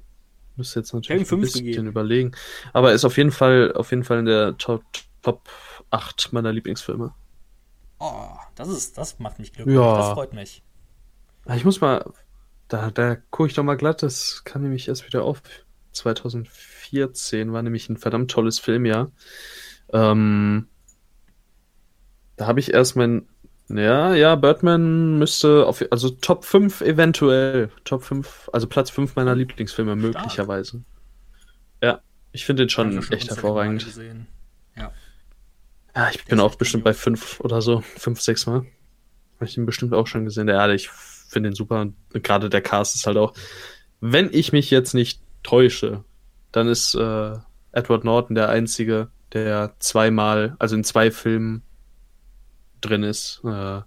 müsste 0.63 0.81
jetzt 0.81 0.95
natürlich 0.95 1.31
ein 1.31 1.41
bisschen 1.41 1.65
gegeben. 1.65 1.87
überlegen, 1.87 2.33
aber 2.73 2.93
ist 2.93 3.05
auf 3.05 3.17
jeden 3.17 3.33
Fall 3.33 3.73
auf 3.75 3.91
jeden 3.91 4.05
Fall 4.05 4.21
in 4.21 4.27
der 4.27 4.57
Top, 4.59 4.83
Top 5.23 5.49
8 5.91 6.33
meiner 6.33 6.53
Lieblingsfilme. 6.53 7.15
Oh, 7.99 8.29
das 8.55 8.69
ist 8.69 8.99
das 8.99 9.19
macht 9.19 9.39
mich 9.39 9.53
glücklich. 9.53 9.77
Ja. 9.77 9.97
Das 9.99 10.13
freut 10.13 10.33
mich. 10.33 10.63
Ah, 11.47 11.57
ich 11.57 11.65
muss 11.65 11.81
mal 11.81 12.13
da 12.69 12.91
da 12.91 13.17
gucke 13.17 13.49
ich 13.49 13.55
doch 13.55 13.65
mal 13.65 13.77
glatt, 13.77 14.03
das 14.03 14.45
kam 14.45 14.63
nämlich 14.63 14.89
erst 14.89 15.07
wieder 15.07 15.25
auf. 15.25 15.43
2014 15.93 17.53
war 17.53 17.63
nämlich 17.63 17.89
ein 17.89 17.99
verdammt 17.99 18.31
tolles 18.31 18.59
Filmjahr. 18.59 19.11
Ähm, 19.93 20.69
da 22.37 22.47
habe 22.47 22.61
ich 22.61 22.73
erst 22.73 22.97
mein. 22.97 23.29
Ja, 23.73 24.15
ja, 24.15 24.35
Birdman 24.35 25.19
müsste 25.19 25.67
auf. 25.67 25.83
Also 25.91 26.11
Top 26.11 26.45
5 26.45 26.83
eventuell. 26.83 27.71
Top 27.85 28.05
5, 28.05 28.51
also 28.53 28.67
Platz 28.67 28.91
5 28.91 29.17
meiner 29.17 29.35
Lieblingsfilme 29.35 29.93
Stark. 29.93 30.03
möglicherweise. 30.03 30.83
Ja, 31.83 32.01
ich 32.33 32.45
finde 32.45 32.65
den 32.65 32.71
schon 32.71 32.93
ja, 32.93 33.01
echt 33.11 33.31
hervorragend. 33.31 33.87
Ja. 34.77 34.93
Ja, 35.95 36.11
ich 36.11 36.25
bin 36.25 36.41
auch 36.41 36.55
bestimmt 36.55 36.85
bei 36.85 36.95
5 36.95 37.41
oder 37.41 37.63
so. 37.63 37.81
5, 37.81 38.21
6 38.21 38.47
Mal. 38.47 38.55
Habe 39.37 39.45
ich 39.45 39.57
ihn 39.57 39.67
bestimmt 39.67 39.95
auch 39.95 40.07
schon 40.07 40.25
gesehen. 40.25 40.49
Ja, 40.49 40.69
ich 40.71 40.89
finde 40.91 41.51
den 41.51 41.55
super. 41.55 41.89
Gerade 42.13 42.49
der 42.49 42.63
Cast 42.63 42.95
ist 42.95 43.07
halt 43.07 43.17
auch. 43.17 43.35
Wenn 44.01 44.31
ich 44.33 44.53
mich 44.53 44.71
jetzt 44.71 44.95
nicht 44.95 45.21
täusche, 45.43 46.05
dann 46.51 46.69
ist 46.69 46.95
äh, 46.95 47.37
Edward 47.73 48.05
Norton 48.05 48.35
der 48.35 48.49
einzige, 48.49 49.09
der 49.33 49.75
zweimal, 49.79 50.57
also 50.59 50.77
in 50.77 50.85
zwei 50.85 51.11
Filmen 51.11 51.63
drin 52.83 53.03
ist, 53.03 53.41
äh, 53.45 53.81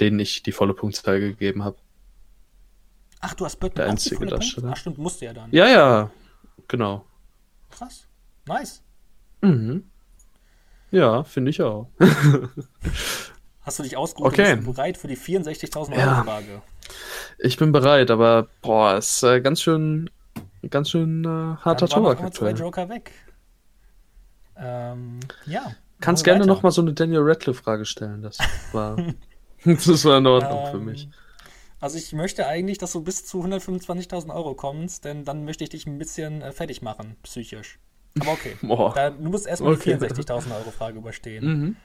denen 0.00 0.20
ich 0.20 0.42
die 0.42 0.52
volle 0.52 0.74
Punktzahl 0.74 1.20
gegeben 1.20 1.64
habe. 1.64 1.76
Ach, 3.20 3.34
du 3.34 3.44
hast 3.44 3.56
Batman 3.56 3.84
der 3.84 3.90
einzige 3.92 4.26
Darsteller. 4.26 4.70
Ach 4.72 4.76
stimmt, 4.76 4.98
musste 4.98 5.24
ja 5.24 5.32
dann. 5.32 5.50
Ja, 5.50 5.66
ja, 5.68 6.10
genau. 6.68 7.04
Krass. 7.70 8.06
Nice. 8.46 8.82
Mhm. 9.40 9.84
Ja, 10.90 11.24
finde 11.24 11.50
ich 11.50 11.60
auch. 11.60 11.88
Hast 13.62 13.78
du 13.78 13.82
dich 13.82 13.96
ausgerufen? 13.96 14.32
Okay. 14.32 14.54
Bist 14.54 14.66
du 14.66 14.72
bereit 14.72 14.96
für 14.96 15.08
die 15.08 15.16
64.000 15.16 15.90
Euro 15.92 16.24
Frage? 16.24 16.52
Ja. 16.52 16.62
Ich 17.38 17.58
bin 17.58 17.72
bereit, 17.72 18.10
aber 18.10 18.48
boah, 18.62 18.96
ist 18.96 19.22
äh, 19.22 19.40
ganz 19.42 19.60
schön, 19.60 20.08
ganz 20.70 20.90
schön 20.90 21.24
äh, 21.24 21.56
harter 21.62 21.86
Tobak 21.86 22.22
aktuell. 22.22 22.54
zwei 22.54 22.62
Joker 22.62 22.88
weg. 22.88 23.12
Ähm, 24.56 25.20
ja. 25.44 25.74
Kannst 26.00 26.24
gerne 26.24 26.46
noch 26.46 26.62
mal 26.62 26.70
so 26.70 26.80
eine 26.80 26.92
Daniel 26.92 27.22
Radcliffe-Frage 27.22 27.84
stellen. 27.84 28.22
Das 28.22 28.38
war, 28.72 28.96
das 29.64 30.04
war 30.04 30.18
in 30.18 30.26
Ordnung 30.26 30.64
ähm, 30.66 30.70
für 30.70 30.78
mich. 30.78 31.08
Also 31.80 31.96
ich 31.98 32.12
möchte 32.12 32.46
eigentlich, 32.46 32.78
dass 32.78 32.92
du 32.92 33.02
bis 33.02 33.24
zu 33.24 33.42
125.000 33.44 34.34
Euro 34.34 34.54
kommst, 34.54 35.04
denn 35.04 35.24
dann 35.24 35.44
möchte 35.44 35.64
ich 35.64 35.70
dich 35.70 35.86
ein 35.86 35.98
bisschen 35.98 36.42
äh, 36.42 36.52
fertig 36.52 36.82
machen, 36.82 37.16
psychisch. 37.22 37.78
Aber 38.20 38.32
okay. 38.32 38.56
da, 38.94 39.10
du 39.10 39.28
musst 39.28 39.46
erstmal 39.46 39.74
okay. 39.74 39.96
die 39.96 40.04
64.000 40.04 40.56
Euro 40.56 40.70
Frage 40.70 40.98
überstehen. 40.98 41.44
Mhm. 41.44 41.76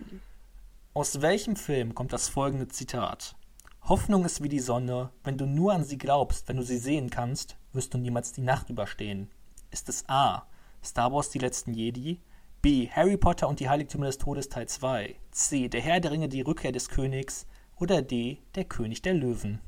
Aus 0.94 1.22
welchem 1.22 1.56
Film 1.56 1.96
kommt 1.96 2.14
das 2.14 2.30
folgende 2.30 2.68
Zitat? 2.68 3.36
Hoffnung 3.84 4.26
ist 4.26 4.42
wie 4.42 4.50
die 4.50 4.60
Sonne, 4.60 5.10
wenn 5.24 5.38
du 5.38 5.46
nur 5.46 5.74
an 5.74 5.84
sie 5.84 5.98
glaubst, 5.98 6.48
wenn 6.48 6.58
du 6.58 6.64
sie 6.64 6.78
sehen 6.78 7.10
kannst, 7.10 7.58
wirst 7.74 7.94
du 7.94 7.98
niemals 7.98 8.32
die 8.32 8.42
Nacht 8.42 8.70
überstehen. 8.70 9.30
Ist 9.72 9.90
es 9.90 10.08
A. 10.08 10.48
Star 10.84 11.12
Wars 11.12 11.30
die 11.30 11.40
letzten 11.40 11.74
Jedi? 11.74 12.20
B. 12.64 12.88
Harry 12.90 13.18
Potter 13.18 13.50
und 13.50 13.60
die 13.60 13.68
Heiligtümer 13.68 14.06
des 14.06 14.20
Todes 14.20 14.48
Teil 14.48 14.70
2. 14.70 15.16
C. 15.32 15.68
Der 15.68 15.82
Herr 15.82 16.00
der 16.00 16.12
Ringe, 16.12 16.30
die 16.30 16.40
Rückkehr 16.40 16.72
des 16.72 16.88
Königs. 16.88 17.46
Oder 17.76 18.02
D. 18.02 18.42
Der 18.56 18.64
König 18.64 19.02
der 19.02 19.14
Löwen. 19.14 19.60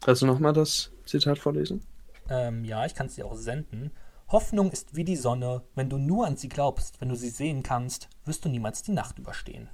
Kannst 0.00 0.22
du 0.22 0.26
nochmal 0.26 0.52
das 0.52 0.92
Zitat 1.06 1.40
vorlesen? 1.40 1.84
Ähm, 2.28 2.64
ja, 2.64 2.86
ich 2.86 2.94
kann 2.94 3.08
es 3.08 3.16
dir 3.16 3.26
auch 3.26 3.34
senden. 3.34 3.90
Hoffnung 4.28 4.70
ist 4.70 4.94
wie 4.94 5.02
die 5.02 5.16
Sonne. 5.16 5.64
Wenn 5.74 5.90
du 5.90 5.98
nur 5.98 6.24
an 6.24 6.36
sie 6.36 6.48
glaubst, 6.48 7.00
wenn 7.00 7.08
du 7.08 7.16
sie 7.16 7.30
sehen 7.30 7.64
kannst, 7.64 8.08
wirst 8.24 8.44
du 8.44 8.48
niemals 8.48 8.84
die 8.84 8.92
Nacht 8.92 9.18
überstehen. 9.18 9.68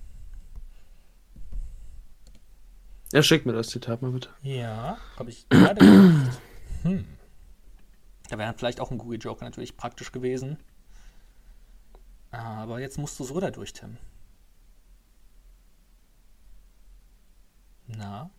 Ja, 3.13 3.23
schick 3.23 3.45
mir 3.45 3.53
das 3.53 3.69
Zitat 3.69 4.01
mal 4.01 4.13
bitte. 4.13 4.31
Ja, 4.41 4.97
habe 5.19 5.29
ich 5.29 5.47
gerade 5.51 5.79
gemacht. 5.85 6.41
Hm. 6.85 7.05
Da 8.31 8.39
wäre 8.39 8.55
vielleicht 8.57 8.81
auch 8.81 8.91
ein 8.91 8.97
Google 8.97 9.21
Joker 9.21 9.45
natürlich 9.45 9.77
praktisch 9.77 10.11
gewesen. 10.11 10.57
Aber 12.31 12.81
jetzt 12.81 12.99
musst 12.99 13.19
du 13.19 13.25
so 13.25 13.41
da 13.41 13.51
durch, 13.51 13.73
Tim. 13.73 13.97
Na? 17.87 18.31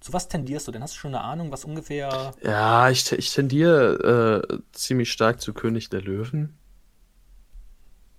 Zu 0.00 0.12
was 0.12 0.28
tendierst 0.28 0.66
du 0.66 0.72
denn? 0.72 0.82
Hast 0.82 0.94
du 0.94 0.98
schon 0.98 1.14
eine 1.14 1.24
Ahnung, 1.24 1.50
was 1.50 1.64
ungefähr. 1.64 2.34
Ja, 2.42 2.88
ich, 2.88 3.10
ich 3.12 3.32
tendiere 3.32 4.48
äh, 4.48 4.58
ziemlich 4.72 5.12
stark 5.12 5.40
zu 5.40 5.52
König 5.52 5.90
der 5.90 6.02
Löwen. 6.02 6.56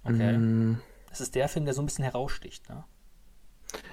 Okay. 0.04 0.38
Mm. 0.38 0.82
Das 1.10 1.22
ist 1.22 1.36
der 1.36 1.50
Film, 1.50 1.66
der 1.66 1.74
so 1.74 1.82
ein 1.82 1.86
bisschen 1.86 2.04
heraussticht, 2.04 2.70
ne? 2.70 2.84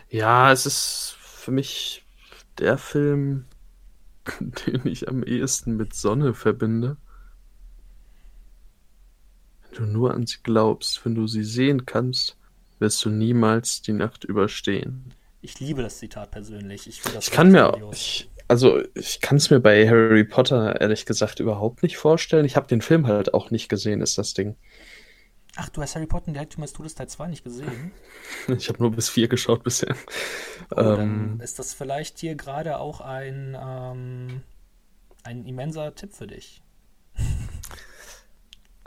Ja, 0.08 0.52
es 0.52 0.66
ist 0.66 1.16
für 1.18 1.50
mich 1.50 2.04
der 2.58 2.78
Film, 2.78 3.46
den 4.40 4.86
ich 4.86 5.08
am 5.08 5.22
ehesten 5.22 5.76
mit 5.76 5.94
Sonne 5.94 6.34
verbinde 6.34 6.96
du 9.78 9.84
nur 9.84 10.14
an 10.14 10.26
sie 10.26 10.38
glaubst, 10.42 11.04
wenn 11.04 11.14
du 11.14 11.26
sie 11.26 11.44
sehen 11.44 11.86
kannst, 11.86 12.36
wirst 12.78 13.04
du 13.04 13.10
niemals 13.10 13.82
die 13.82 13.92
Nacht 13.92 14.24
überstehen. 14.24 15.14
Ich 15.40 15.60
liebe 15.60 15.82
das 15.82 15.98
Zitat 15.98 16.30
persönlich. 16.30 16.86
Ich, 16.88 17.00
ich 17.18 17.30
kann 17.30 17.50
mir, 17.52 17.72
ich, 17.92 18.28
also 18.48 18.80
ich 18.94 19.20
kann 19.20 19.36
es 19.36 19.50
mir 19.50 19.60
bei 19.60 19.88
Harry 19.88 20.24
Potter 20.24 20.80
ehrlich 20.80 21.06
gesagt 21.06 21.40
überhaupt 21.40 21.82
nicht 21.82 21.96
vorstellen. 21.96 22.44
Ich 22.44 22.56
habe 22.56 22.66
den 22.66 22.82
Film 22.82 23.06
halt 23.06 23.34
auch 23.34 23.50
nicht 23.50 23.68
gesehen, 23.68 24.00
ist 24.00 24.18
das 24.18 24.34
Ding. 24.34 24.56
Ach, 25.58 25.70
du 25.70 25.80
hast 25.80 25.94
Harry 25.94 26.06
Potter 26.06 26.32
der 26.32 26.40
Heiligtümer 26.40 26.66
des 26.66 26.74
Todes 26.74 26.94
Teil 26.94 27.08
2 27.08 27.28
nicht 27.28 27.44
gesehen? 27.44 27.92
Ich 28.48 28.68
habe 28.68 28.82
nur 28.82 28.90
bis 28.90 29.08
4 29.08 29.28
geschaut 29.28 29.62
bisher. 29.62 29.96
Oh, 30.70 30.80
ähm, 30.80 31.40
ist 31.42 31.58
das 31.58 31.72
vielleicht 31.72 32.18
hier 32.18 32.34
gerade 32.34 32.78
auch 32.78 33.00
ein, 33.00 33.56
ähm, 33.58 34.42
ein 35.22 35.46
immenser 35.46 35.94
Tipp 35.94 36.12
für 36.12 36.26
dich? 36.26 36.60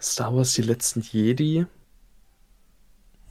Star 0.01 0.35
Wars 0.35 0.53
Die 0.53 0.61
letzten 0.61 1.01
Jedi. 1.01 1.65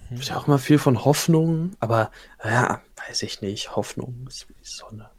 Hm. 0.09 0.21
Ja 0.21 0.37
auch 0.37 0.47
mal 0.47 0.59
viel 0.59 0.79
von 0.79 1.05
Hoffnung, 1.05 1.73
aber 1.81 2.11
ja, 2.45 2.81
weiß 3.09 3.23
ich 3.23 3.41
nicht. 3.41 3.77
Hoffnung 3.77 4.27
ist 4.29 4.49
wie 4.49 4.55
die 4.55 4.69
Sonne. 4.69 5.11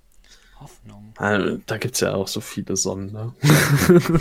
Hoffnung. 0.60 1.14
Also, 1.18 1.58
da 1.66 1.78
gibt 1.78 1.96
es 1.96 2.02
ja 2.02 2.14
auch 2.14 2.28
so 2.28 2.42
viele 2.42 2.76
Sonnen, 2.76 3.12
ne? 3.12 3.34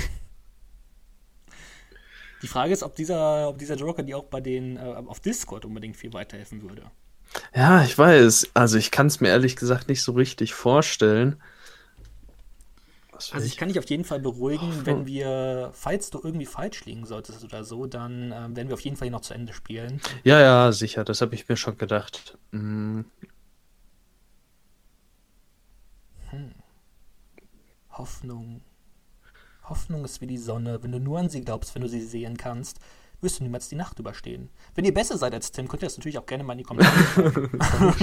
Die 2.43 2.47
Frage 2.47 2.72
ist, 2.72 2.83
ob 2.85 2.95
dieser, 2.95 3.49
ob 3.49 3.59
dieser 3.59 3.74
Joker 3.74 4.03
dir 4.03 4.16
auch 4.16 4.24
bei 4.24 4.41
den 4.41 4.76
äh, 4.76 4.81
auf 4.81 5.18
Discord 5.20 5.64
unbedingt 5.64 5.97
viel 5.97 6.12
weiterhelfen 6.12 6.62
würde. 6.62 6.83
Ja, 7.55 7.83
ich 7.83 7.99
weiß. 7.99 8.51
Also 8.55 8.79
ich 8.79 8.91
kann 8.91 9.09
es 9.09 9.20
mir 9.20 9.29
ehrlich 9.29 9.57
gesagt 9.57 9.89
nicht 9.89 10.03
so 10.03 10.12
richtig 10.12 10.55
vorstellen. 10.55 11.43
Also 13.32 13.46
ich 13.46 13.56
kann 13.56 13.68
dich 13.68 13.78
auf 13.78 13.88
jeden 13.90 14.04
Fall 14.04 14.20
beruhigen, 14.20 14.72
oh, 14.80 14.86
wenn 14.86 15.06
wir, 15.06 15.70
falls 15.72 16.10
du 16.10 16.20
irgendwie 16.22 16.46
falsch 16.46 16.84
liegen 16.84 17.04
solltest 17.04 17.42
oder 17.44 17.64
so, 17.64 17.86
dann 17.86 18.30
äh, 18.30 18.56
werden 18.56 18.68
wir 18.68 18.74
auf 18.74 18.80
jeden 18.80 18.96
Fall 18.96 19.06
hier 19.06 19.12
noch 19.12 19.22
zu 19.22 19.34
Ende 19.34 19.52
spielen. 19.52 20.00
Ja, 20.24 20.40
ja, 20.40 20.72
sicher, 20.72 21.04
das 21.04 21.20
habe 21.20 21.34
ich 21.34 21.48
mir 21.48 21.56
schon 21.56 21.76
gedacht. 21.76 22.38
Mhm. 22.52 23.06
Hm. 26.30 26.54
Hoffnung. 27.90 28.60
Hoffnung 29.64 30.04
ist 30.04 30.20
wie 30.20 30.26
die 30.26 30.38
Sonne. 30.38 30.82
Wenn 30.82 30.92
du 30.92 31.00
nur 31.00 31.18
an 31.18 31.28
sie 31.28 31.42
glaubst, 31.42 31.74
wenn 31.74 31.82
du 31.82 31.88
sie 31.88 32.00
sehen 32.00 32.36
kannst, 32.36 32.78
wirst 33.20 33.40
du 33.40 33.44
niemals 33.44 33.68
die 33.68 33.74
Nacht 33.74 33.98
überstehen. 33.98 34.48
Wenn 34.74 34.84
ihr 34.84 34.94
besser 34.94 35.18
seid 35.18 35.34
als 35.34 35.50
Tim, 35.50 35.68
könnt 35.68 35.82
ihr 35.82 35.86
das 35.86 35.96
natürlich 35.96 36.18
auch 36.18 36.26
gerne 36.26 36.44
mal 36.44 36.52
in 36.52 36.58
die 36.58 36.64
Kommentare 36.64 37.50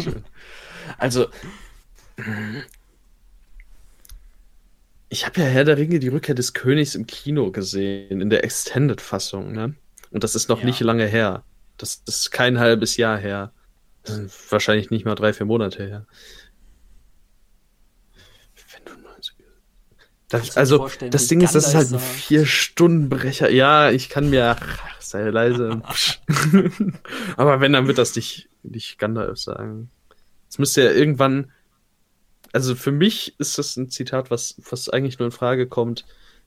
schreiben. 0.02 0.26
also, 0.98 1.28
ich 5.16 5.26
habe 5.26 5.40
ja 5.40 5.48
Herr 5.48 5.64
der 5.64 5.78
Ringe, 5.78 6.00
die 6.00 6.10
Rückkehr 6.10 6.36
des 6.36 6.54
Königs 6.54 6.94
im 6.94 7.08
Kino 7.08 7.50
gesehen, 7.50 8.20
in 8.20 8.30
der 8.30 8.44
Extended-Fassung, 8.44 9.54
ne? 9.54 9.74
Und 10.12 10.26
das 10.26 10.36
ist 10.36 10.50
noch 10.50 10.60
ja. 10.60 10.66
nicht 10.66 10.82
lange 10.82 11.06
her. 11.06 11.46
Das 11.78 12.04
ist 12.06 12.32
kein 12.32 12.60
halbes 12.60 12.98
Jahr 12.98 13.18
her. 13.18 13.54
Das 14.04 14.16
sind 14.16 14.52
wahrscheinlich 14.52 14.90
nicht 14.90 15.06
mal 15.06 15.16
drei, 15.16 15.32
vier 15.32 15.46
Monate 15.46 15.88
her. 15.88 16.06
Wenn 18.74 18.94
du 18.94 19.02
90 19.08 19.36
das, 20.28 20.58
also, 20.58 20.90
das 21.10 21.28
Ding 21.28 21.40
ist, 21.40 21.56
das 21.56 21.70
ist 21.70 21.76
halt 21.76 21.94
ein 21.94 22.00
Vier-Stunden-Brecher. 22.00 23.50
Ja, 23.50 23.92
ich 23.92 24.10
kann 24.10 24.30
mir. 24.30 24.58
Ach, 24.60 25.02
sei 25.02 25.30
leise. 25.30 25.82
Aber 27.38 27.62
wenn, 27.62 27.72
dann 27.72 27.88
wird 27.88 28.00
das 28.00 28.18
nicht, 28.18 28.50
nicht 28.64 29.00
Gandalf 29.00 29.40
sagen. 29.40 29.90
Es 30.50 30.58
müsste 30.58 30.84
ja 30.84 30.92
irgendwann. 30.92 31.54
Also 32.56 32.74
für 32.74 32.94
mich 32.94 33.38
ist 33.38 33.58
das 33.58 33.76
ein 33.76 33.90
Zitat, 33.90 34.32
was, 34.32 34.56
was 34.70 34.88
eigentlich 34.88 35.20
nur 35.20 35.26
in 35.26 35.34
Frage 35.34 35.68
kommt. 35.68 36.06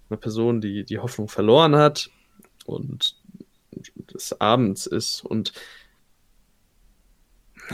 Eine 0.09 0.17
Person, 0.17 0.63
die 0.63 0.83
die 0.85 1.01
Hoffnung 1.01 1.29
verloren 1.29 1.77
hat 1.77 2.09
und 2.65 3.15
des 4.15 4.41
Abends 4.41 4.87
ist. 4.87 5.23
Und 5.23 5.53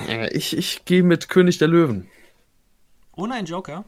ja, 0.09 0.25
ich, 0.33 0.57
ich 0.57 0.85
gehe 0.85 1.05
mit 1.05 1.29
König 1.29 1.59
der 1.59 1.69
Löwen. 1.69 2.09
Ohne 3.15 3.35
einen 3.35 3.47
Joker? 3.47 3.85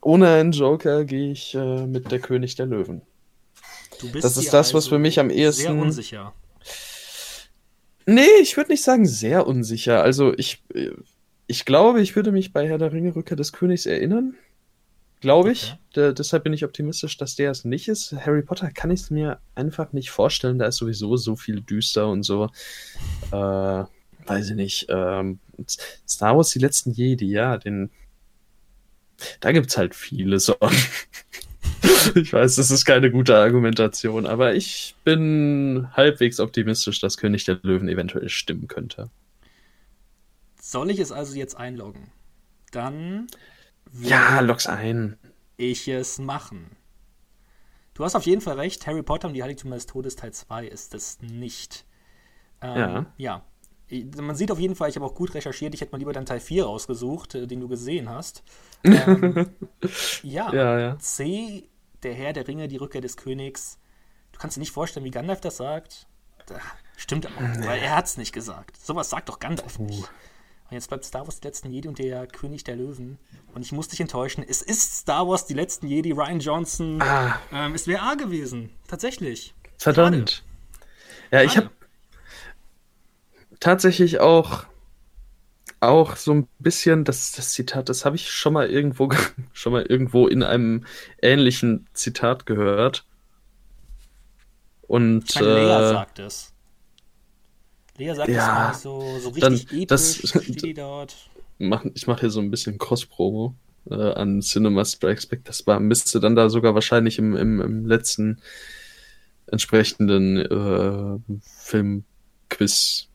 Ohne 0.00 0.28
einen 0.28 0.52
Joker 0.52 1.04
gehe 1.04 1.32
ich 1.32 1.52
äh, 1.56 1.86
mit 1.88 2.12
der 2.12 2.20
König 2.20 2.54
der 2.54 2.66
Löwen. 2.66 3.02
das 4.22 4.36
ist 4.36 4.52
das, 4.54 4.74
was 4.74 4.84
also 4.84 4.90
für 4.90 4.98
mich 5.00 5.18
am 5.18 5.28
ehesten. 5.28 5.62
Sehr 5.62 5.74
unsicher. 5.74 6.34
Nee, 8.06 8.30
ich 8.40 8.56
würde 8.56 8.70
nicht 8.70 8.84
sagen 8.84 9.06
sehr 9.06 9.48
unsicher. 9.48 10.04
Also 10.04 10.32
ich, 10.38 10.62
ich 11.50 11.64
glaube, 11.64 12.00
ich 12.00 12.14
würde 12.14 12.30
mich 12.30 12.52
bei 12.52 12.68
Herr 12.68 12.78
der 12.78 12.92
Ringe 12.92 13.16
Rückkehr 13.16 13.36
des 13.36 13.52
Königs 13.52 13.84
erinnern. 13.84 14.36
Glaube 15.20 15.50
ich. 15.50 15.72
Okay. 15.72 15.78
Da, 15.94 16.12
deshalb 16.12 16.44
bin 16.44 16.52
ich 16.52 16.64
optimistisch, 16.64 17.16
dass 17.18 17.34
der 17.34 17.50
es 17.50 17.64
nicht 17.64 17.88
ist. 17.88 18.12
Harry 18.12 18.42
Potter 18.42 18.70
kann 18.70 18.92
ich 18.92 19.00
es 19.00 19.10
mir 19.10 19.40
einfach 19.56 19.92
nicht 19.92 20.10
vorstellen. 20.10 20.60
Da 20.60 20.66
ist 20.66 20.76
sowieso 20.76 21.16
so 21.16 21.34
viel 21.34 21.60
düster 21.60 22.08
und 22.08 22.22
so. 22.22 22.50
Äh, 23.32 23.84
weiß 24.26 24.50
ich 24.50 24.54
nicht. 24.54 24.86
Ähm, 24.90 25.40
Star 26.08 26.36
Wars, 26.36 26.50
die 26.50 26.60
letzten 26.60 26.92
Jedi, 26.92 27.28
ja, 27.28 27.58
den, 27.58 27.90
da 29.40 29.50
gibt 29.50 29.70
es 29.70 29.76
halt 29.76 29.96
viele 29.96 30.38
Sorgen. 30.38 30.76
ich 32.14 32.32
weiß, 32.32 32.54
das 32.54 32.70
ist 32.70 32.84
keine 32.84 33.10
gute 33.10 33.36
Argumentation, 33.36 34.24
aber 34.24 34.54
ich 34.54 34.94
bin 35.02 35.88
halbwegs 35.94 36.38
optimistisch, 36.38 37.00
dass 37.00 37.16
König 37.16 37.44
der 37.44 37.58
Löwen 37.62 37.88
eventuell 37.88 38.28
stimmen 38.28 38.68
könnte. 38.68 39.10
Soll 40.70 40.92
ich 40.92 41.00
es 41.00 41.10
also 41.10 41.34
jetzt 41.34 41.56
einloggen? 41.56 42.12
Dann. 42.70 43.26
Ja, 44.00 44.38
log's 44.38 44.68
ein. 44.68 45.18
Ich 45.56 45.88
es 45.88 46.20
machen. 46.20 46.76
Du 47.92 48.04
hast 48.04 48.14
auf 48.14 48.24
jeden 48.24 48.40
Fall 48.40 48.54
recht, 48.54 48.86
Harry 48.86 49.02
Potter 49.02 49.26
und 49.26 49.34
die 49.34 49.42
Heiligtümer 49.42 49.74
des 49.74 49.86
Todes 49.86 50.14
Teil 50.14 50.32
2 50.32 50.68
ist 50.68 50.94
es 50.94 51.20
nicht. 51.22 51.86
Ähm, 52.62 53.06
ja. 53.16 53.44
Ja, 53.88 54.22
man 54.22 54.36
sieht 54.36 54.52
auf 54.52 54.60
jeden 54.60 54.76
Fall, 54.76 54.90
ich 54.90 54.94
habe 54.94 55.06
auch 55.06 55.16
gut 55.16 55.34
recherchiert, 55.34 55.74
ich 55.74 55.80
hätte 55.80 55.90
mal 55.90 55.98
lieber 55.98 56.12
dann 56.12 56.24
Teil 56.24 56.38
4 56.38 56.64
rausgesucht, 56.64 57.34
äh, 57.34 57.48
den 57.48 57.58
du 57.58 57.66
gesehen 57.66 58.08
hast. 58.08 58.44
Ähm, 58.84 59.50
ja, 60.22 60.54
ja, 60.54 60.78
ja, 60.78 60.98
C, 61.00 61.68
der 62.04 62.14
Herr 62.14 62.32
der 62.32 62.46
Ringe, 62.46 62.68
die 62.68 62.76
Rückkehr 62.76 63.00
des 63.00 63.16
Königs. 63.16 63.78
Du 64.30 64.38
kannst 64.38 64.56
dir 64.56 64.60
nicht 64.60 64.72
vorstellen, 64.72 65.04
wie 65.04 65.10
Gandalf 65.10 65.40
das 65.40 65.56
sagt. 65.56 66.06
Da, 66.46 66.60
stimmt 66.96 67.26
auch, 67.26 67.40
nee. 67.40 67.66
weil 67.66 67.80
er 67.80 67.96
hat 67.96 68.06
es 68.06 68.16
nicht 68.16 68.32
gesagt. 68.32 68.76
Sowas 68.80 69.10
sagt 69.10 69.28
doch 69.28 69.40
Gandalf 69.40 69.80
uh. 69.80 69.82
nicht. 69.82 70.08
Und 70.70 70.76
jetzt 70.76 70.88
bleibt 70.88 71.04
Star 71.04 71.26
Wars 71.26 71.40
die 71.40 71.48
letzten 71.48 71.72
Jedi 71.72 71.88
und 71.88 71.98
der 71.98 72.28
König 72.28 72.62
der 72.62 72.76
Löwen. 72.76 73.18
Und 73.54 73.62
ich 73.62 73.72
muss 73.72 73.88
dich 73.88 74.00
enttäuschen, 74.00 74.44
es 74.46 74.62
ist 74.62 74.98
Star 74.98 75.26
Wars 75.26 75.46
die 75.46 75.54
letzten 75.54 75.88
Jedi, 75.88 76.12
Ryan 76.12 76.38
Johnson. 76.38 77.02
Ah. 77.02 77.40
Ähm, 77.52 77.74
es 77.74 77.88
wäre 77.88 78.02
A 78.02 78.14
gewesen. 78.14 78.70
Tatsächlich. 78.86 79.52
Verdammt. 79.78 80.44
Gerade. 81.30 81.44
Ja, 81.44 81.50
ich 81.50 81.56
habe 81.56 81.70
tatsächlich 83.58 84.20
auch 84.20 84.66
auch 85.80 86.16
so 86.16 86.32
ein 86.34 86.48
bisschen, 86.58 87.04
das, 87.04 87.32
das 87.32 87.52
Zitat, 87.52 87.88
das 87.88 88.04
habe 88.04 88.14
ich 88.14 88.30
schon 88.30 88.52
mal 88.52 88.68
irgendwo 88.68 89.08
schon 89.52 89.72
mal 89.72 89.82
irgendwo 89.82 90.28
in 90.28 90.42
einem 90.42 90.84
ähnlichen 91.20 91.88
Zitat 91.94 92.46
gehört. 92.46 93.06
Und 94.82 95.24
ich 95.30 95.40
meine, 95.40 95.54
Lea 95.54 95.60
äh, 95.60 95.88
sagt 95.88 96.18
es. 96.18 96.52
Lea 98.00 98.14
sagt 98.14 98.30
ja, 98.30 98.70
es 98.72 98.82
so, 98.82 99.00
so 99.20 99.28
richtig 99.28 99.40
dann, 99.40 99.54
episch, 99.54 99.86
das, 99.88 100.16
steht 100.16 100.78
dort. 100.78 101.14
Mach, 101.58 101.84
ich 101.94 102.06
mache 102.06 102.20
hier 102.20 102.30
so 102.30 102.40
ein 102.40 102.50
bisschen 102.50 102.78
Cross-Promo 102.78 103.54
äh, 103.90 103.94
an 103.94 104.40
Cinema 104.40 104.84
Strikes 104.84 105.26
Back. 105.26 105.44
Das 105.44 105.66
war, 105.66 105.78
müsste 105.78 106.18
dann 106.18 106.34
da 106.34 106.48
sogar 106.48 106.74
wahrscheinlich 106.74 107.18
im, 107.18 107.36
im, 107.36 107.60
im 107.60 107.86
letzten 107.86 108.40
entsprechenden 109.46 110.38
äh, 110.38 111.18
Filmquiz 111.42 113.08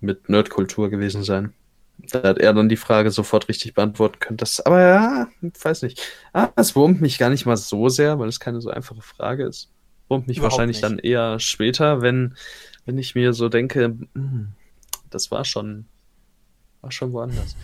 mit 0.00 0.28
Nerdkultur 0.28 0.88
gewesen 0.88 1.22
sein. 1.22 1.52
Da 1.98 2.22
hat 2.22 2.38
er 2.38 2.54
dann 2.54 2.68
die 2.68 2.76
Frage 2.76 3.10
sofort 3.10 3.48
richtig 3.48 3.74
beantworten 3.74 4.20
können. 4.20 4.36
Das, 4.36 4.60
aber 4.60 4.80
ja, 4.80 5.28
weiß 5.40 5.82
nicht. 5.82 6.00
Ah, 6.32 6.50
es 6.56 6.76
wurmt 6.76 7.00
mich 7.00 7.18
gar 7.18 7.28
nicht 7.28 7.44
mal 7.44 7.56
so 7.56 7.88
sehr, 7.88 8.18
weil 8.18 8.28
es 8.28 8.40
keine 8.40 8.60
so 8.60 8.70
einfache 8.70 9.02
Frage 9.02 9.44
ist. 9.44 9.68
Wurmt 10.08 10.28
mich 10.28 10.38
Überhaupt 10.38 10.52
wahrscheinlich 10.52 10.76
nicht. 10.76 10.84
dann 10.84 10.98
eher 11.00 11.40
später, 11.40 12.00
wenn, 12.00 12.34
wenn 12.88 12.96
ich 12.96 13.14
mir 13.14 13.34
so 13.34 13.50
denke, 13.50 13.98
hm, 14.14 14.48
das 15.10 15.30
war 15.30 15.44
schon, 15.44 15.84
war 16.80 16.90
schon 16.90 17.12
woanders. 17.12 17.54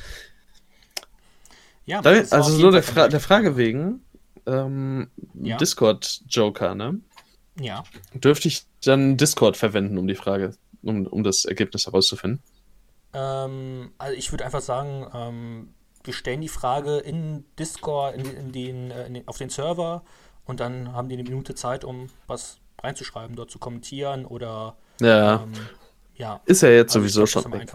Ja, 1.87 2.03
da, 2.03 2.11
also 2.11 2.59
nur 2.59 2.72
der, 2.72 2.83
Fra 2.83 3.09
der 3.09 3.20
Frage 3.20 3.57
wegen, 3.57 4.03
ähm, 4.45 5.09
ja. 5.33 5.57
Discord-Joker, 5.57 6.75
ne? 6.75 7.01
Ja. 7.59 7.85
Dürfte 8.12 8.49
ich 8.49 8.66
dann 8.85 9.16
Discord 9.16 9.57
verwenden, 9.57 9.97
um 9.97 10.07
die 10.07 10.14
Frage 10.14 10.57
um, 10.83 11.07
um 11.07 11.25
das 11.25 11.47
Ergebnis 11.47 11.87
herauszufinden? 11.87 12.43
Ähm, 13.14 13.93
also 13.97 14.14
ich 14.14 14.31
würde 14.31 14.45
einfach 14.45 14.61
sagen, 14.61 15.07
ähm, 15.14 15.75
wir 16.03 16.12
stellen 16.12 16.43
die 16.43 16.49
Frage 16.49 16.99
in 16.99 17.47
Discord, 17.59 18.14
in, 18.14 18.27
in 18.27 18.53
den, 18.53 18.91
äh, 18.91 19.07
in 19.07 19.14
den, 19.14 19.29
auf 19.29 19.39
den 19.39 19.49
Server 19.49 20.05
und 20.45 20.61
dann 20.61 20.93
haben 20.93 21.09
die 21.09 21.14
eine 21.14 21.22
Minute 21.22 21.55
Zeit, 21.55 21.83
um 21.83 22.11
was 22.27 22.59
reinzuschreiben, 22.83 23.37
dort 23.37 23.51
zu 23.51 23.59
kommentieren 23.59 24.27
oder 24.27 24.77
ja. 25.01 25.42
Ähm, 25.42 25.53
ja. 26.16 26.40
Ist 26.45 26.62
ja 26.62 26.70
jetzt 26.70 26.95
also 26.95 27.01
sowieso 27.01 27.26
schon. 27.26 27.53
Weg. 27.53 27.68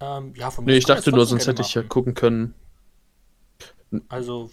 Ähm, 0.00 0.32
ja, 0.36 0.52
nee, 0.62 0.76
ich 0.76 0.84
dachte 0.84 1.10
nur, 1.10 1.26
sonst 1.26 1.46
hätte 1.46 1.62
ich 1.62 1.74
ja 1.74 1.82
gucken 1.82 2.14
können. 2.14 2.54
Also. 4.08 4.50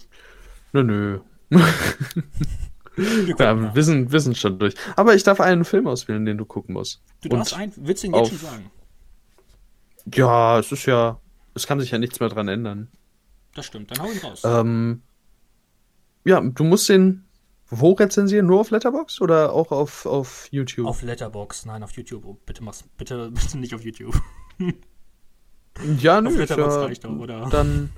Nö, 0.72 0.82
nö. 0.82 1.20
Wir, 1.48 3.36
ja, 3.38 3.82
sind, 3.82 4.12
wir 4.12 4.20
sind 4.20 4.36
schon 4.36 4.58
durch. 4.58 4.74
Aber 4.96 5.14
ich 5.14 5.22
darf 5.22 5.40
einen 5.40 5.64
Film 5.64 5.86
auswählen, 5.86 6.24
den 6.24 6.38
du 6.38 6.44
gucken 6.44 6.74
musst. 6.74 7.02
Du 7.22 7.28
darfst 7.28 7.54
einen, 7.54 7.72
willst 7.76 8.02
du 8.02 8.08
ihn 8.08 8.14
jetzt 8.14 8.28
schon 8.28 8.38
sagen? 8.38 8.70
Ja, 10.14 10.58
es 10.58 10.70
ist 10.72 10.86
ja, 10.86 11.20
es 11.54 11.66
kann 11.66 11.80
sich 11.80 11.90
ja 11.90 11.98
nichts 11.98 12.20
mehr 12.20 12.28
dran 12.28 12.48
ändern. 12.48 12.88
Das 13.54 13.66
stimmt, 13.66 13.90
dann 13.90 14.02
hau 14.04 14.10
ihn 14.10 14.18
raus. 14.18 14.42
Ähm, 14.44 15.02
ja, 16.24 16.40
du 16.40 16.64
musst 16.64 16.88
den 16.88 17.24
wo 17.70 17.92
rezensieren? 17.92 18.46
Nur 18.46 18.60
auf 18.60 18.70
Letterbox 18.70 19.20
oder 19.20 19.52
auch 19.52 19.70
auf, 19.70 20.06
auf 20.06 20.48
YouTube? 20.50 20.86
Auf 20.86 21.02
Letterbox, 21.02 21.66
nein, 21.66 21.82
auf 21.82 21.92
YouTube. 21.92 22.24
Oh, 22.24 22.36
bitte 22.44 22.62
mach's, 22.64 22.84
bitte, 22.96 23.30
bitte 23.34 23.58
nicht 23.58 23.74
auf 23.74 23.84
YouTube. 23.84 24.20
ja, 25.98 26.20
nö, 26.20 26.28
auf 26.28 26.36
Letterbox 26.36 26.74
ja, 26.74 26.82
reicht 26.82 27.06
auch, 27.06 27.16
oder? 27.16 27.48
Dann 27.50 27.90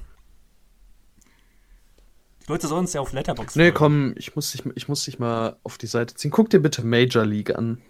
die 2.42 2.50
Leute 2.50 2.66
sollen 2.66 2.80
uns 2.80 2.92
ja 2.92 3.00
auf 3.00 3.12
Letterboxd. 3.12 3.56
Nee, 3.56 3.70
komm, 3.72 4.14
ich 4.16 4.34
muss, 4.34 4.50
dich, 4.52 4.64
ich 4.74 4.88
muss 4.88 5.04
dich 5.04 5.18
mal 5.20 5.56
auf 5.62 5.78
die 5.78 5.86
Seite 5.86 6.14
ziehen. 6.14 6.32
Guck 6.32 6.50
dir 6.50 6.60
bitte 6.60 6.84
Major 6.84 7.24
League 7.24 7.54
an. 7.56 7.80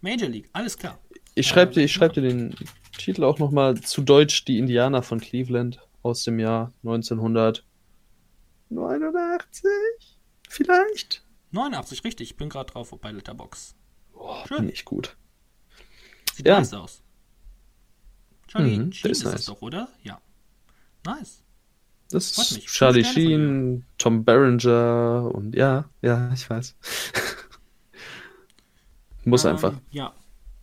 Major 0.00 0.28
League, 0.28 0.48
alles 0.52 0.78
klar. 0.78 0.98
Ich 1.34 1.48
schreibe 1.48 1.72
dir, 1.72 1.88
schreib 1.88 2.12
dir 2.12 2.20
den 2.22 2.54
Titel 2.96 3.24
auch 3.24 3.40
nochmal 3.40 3.74
zu 3.80 4.02
Deutsch: 4.02 4.44
Die 4.44 4.58
Indianer 4.58 5.02
von 5.02 5.18
Cleveland 5.20 5.80
aus 6.02 6.22
dem 6.22 6.38
Jahr 6.38 6.72
1989. 6.84 7.64
Vielleicht? 10.54 11.24
89, 11.50 12.04
richtig. 12.04 12.30
Ich 12.30 12.36
bin 12.36 12.48
gerade 12.48 12.72
drauf 12.72 12.94
bei 13.00 13.10
Letterbox. 13.10 13.74
Boah, 14.12 14.46
Schön. 14.46 14.58
Bin 14.58 14.68
ich 14.68 14.84
gut. 14.84 15.16
Sieht 16.32 16.46
ja. 16.46 16.58
nice 16.58 16.74
aus. 16.74 17.02
Charlie 18.46 18.78
mhm, 18.78 18.92
Sheen 18.92 19.10
ist, 19.10 19.18
ist 19.18 19.24
nice. 19.24 19.40
es 19.40 19.46
doch, 19.46 19.62
oder? 19.62 19.88
Ja. 20.04 20.20
Nice. 21.04 21.42
Das 22.10 22.38
ist 22.38 22.66
Charlie 22.66 23.02
Sheen, 23.02 23.84
Tom 23.98 24.24
Berenger 24.24 25.28
und 25.34 25.56
ja, 25.56 25.90
ja, 26.02 26.32
ich 26.32 26.48
weiß. 26.48 26.76
Muss 29.24 29.44
ähm, 29.44 29.50
einfach. 29.50 29.74
Ja. 29.90 30.12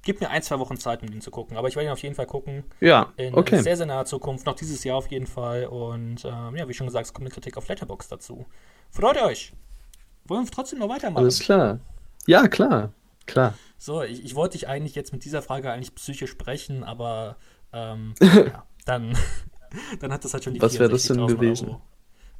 Gib 0.03 0.21
mir 0.21 0.29
ein, 0.29 0.41
zwei 0.41 0.57
Wochen 0.59 0.77
Zeit, 0.77 1.01
um 1.01 1.11
den 1.11 1.19
zu 1.19 1.31
gucken. 1.31 1.57
Aber 1.57 1.67
ich 1.67 1.75
werde 1.75 1.89
ihn 1.89 1.91
auf 1.91 2.01
jeden 2.01 2.15
Fall 2.15 2.27
gucken. 2.27 2.63
Ja, 2.79 3.11
in 3.17 3.35
okay. 3.35 3.61
sehr, 3.61 3.75
sehr 3.75 3.85
naher 3.85 4.05
Zukunft. 4.05 4.45
Noch 4.45 4.55
dieses 4.55 4.85
Jahr 4.85 4.95
auf 4.95 5.11
jeden 5.11 5.27
Fall. 5.27 5.65
Und 5.65 6.23
ähm, 6.23 6.55
ja, 6.55 6.67
wie 6.69 6.73
schon 6.73 6.87
gesagt, 6.87 7.07
es 7.07 7.13
kommt 7.13 7.25
eine 7.25 7.33
Kritik 7.33 7.57
auf 7.57 7.67
Letterbox 7.67 8.07
dazu. 8.07 8.45
Freut 8.89 9.21
euch! 9.21 9.53
Wollen 10.25 10.45
wir 10.45 10.51
trotzdem 10.51 10.79
noch 10.79 10.89
weitermachen? 10.89 11.23
Alles 11.23 11.39
klar. 11.39 11.79
Ja, 12.25 12.47
klar. 12.47 12.93
Klar. 13.25 13.55
So, 13.77 14.03
ich, 14.03 14.23
ich 14.23 14.35
wollte 14.35 14.53
dich 14.53 14.67
eigentlich 14.67 14.95
jetzt 14.95 15.11
mit 15.11 15.25
dieser 15.25 15.41
Frage 15.41 15.71
eigentlich 15.71 15.95
psychisch 15.95 16.31
sprechen, 16.31 16.83
aber 16.83 17.37
ähm, 17.73 18.13
ja, 18.21 18.65
dann 18.85 19.17
Dann 19.99 20.11
hat 20.11 20.23
das 20.25 20.33
halt 20.33 20.43
schon 20.43 20.53
die 20.53 20.61
Was 20.61 20.79
wäre 20.79 20.89
das 20.89 21.03
denn 21.03 21.25
gewesen? 21.27 21.77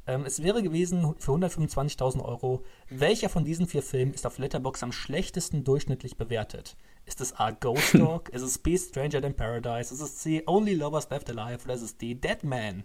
Ähm, 0.06 0.24
es 0.26 0.42
wäre 0.42 0.62
gewesen 0.62 1.14
für 1.18 1.32
125.000 1.32 2.24
Euro. 2.24 2.64
Welcher 2.88 3.28
von 3.28 3.44
diesen 3.44 3.68
vier 3.68 3.82
Filmen 3.82 4.12
ist 4.14 4.26
auf 4.26 4.38
Letterboxd 4.38 4.82
am 4.82 4.92
schlechtesten 4.92 5.62
durchschnittlich 5.62 6.16
bewertet? 6.16 6.76
Ist 7.06 7.20
es 7.20 7.38
A. 7.38 7.52
Ghost 7.52 7.94
Dog? 7.98 8.28
ist 8.30 8.42
es 8.42 8.58
B. 8.58 8.76
Stranger 8.76 9.22
Than 9.22 9.34
Paradise? 9.34 9.94
Ist 9.94 10.00
es 10.00 10.16
C. 10.18 10.42
Only 10.46 10.74
Lovers 10.74 11.08
Left 11.10 11.30
Alive? 11.30 11.64
Oder 11.64 11.74
ist 11.74 11.82
es 11.82 11.96
D. 11.96 12.14
Dead 12.14 12.42
Man? 12.42 12.82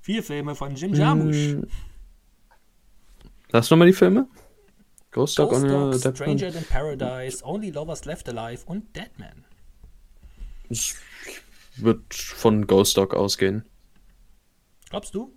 Vier 0.00 0.22
Filme 0.22 0.54
von 0.54 0.74
Jim 0.74 0.94
Jarmusch. 0.94 1.54
Mm. 1.54 1.62
Du 3.50 3.58
nochmal 3.58 3.86
die 3.86 3.94
Filme? 3.94 4.28
Ghost 5.10 5.38
Dog, 5.38 5.50
Ghost 5.50 5.64
Dog 5.64 5.92
Dead 6.02 6.16
Stranger? 6.16 6.52
Than 6.52 6.64
Paradise, 6.64 7.42
Only 7.44 7.70
Lovers 7.70 8.04
Left 8.04 8.28
Alive 8.28 8.64
und 8.66 8.94
Dead 8.94 9.10
Man. 9.16 9.44
Ich 10.68 10.94
würde 11.76 12.02
von 12.10 12.66
Ghost 12.66 12.96
Dog 12.96 13.14
ausgehen. 13.14 13.64
Glaubst 14.90 15.14
du? 15.14 15.32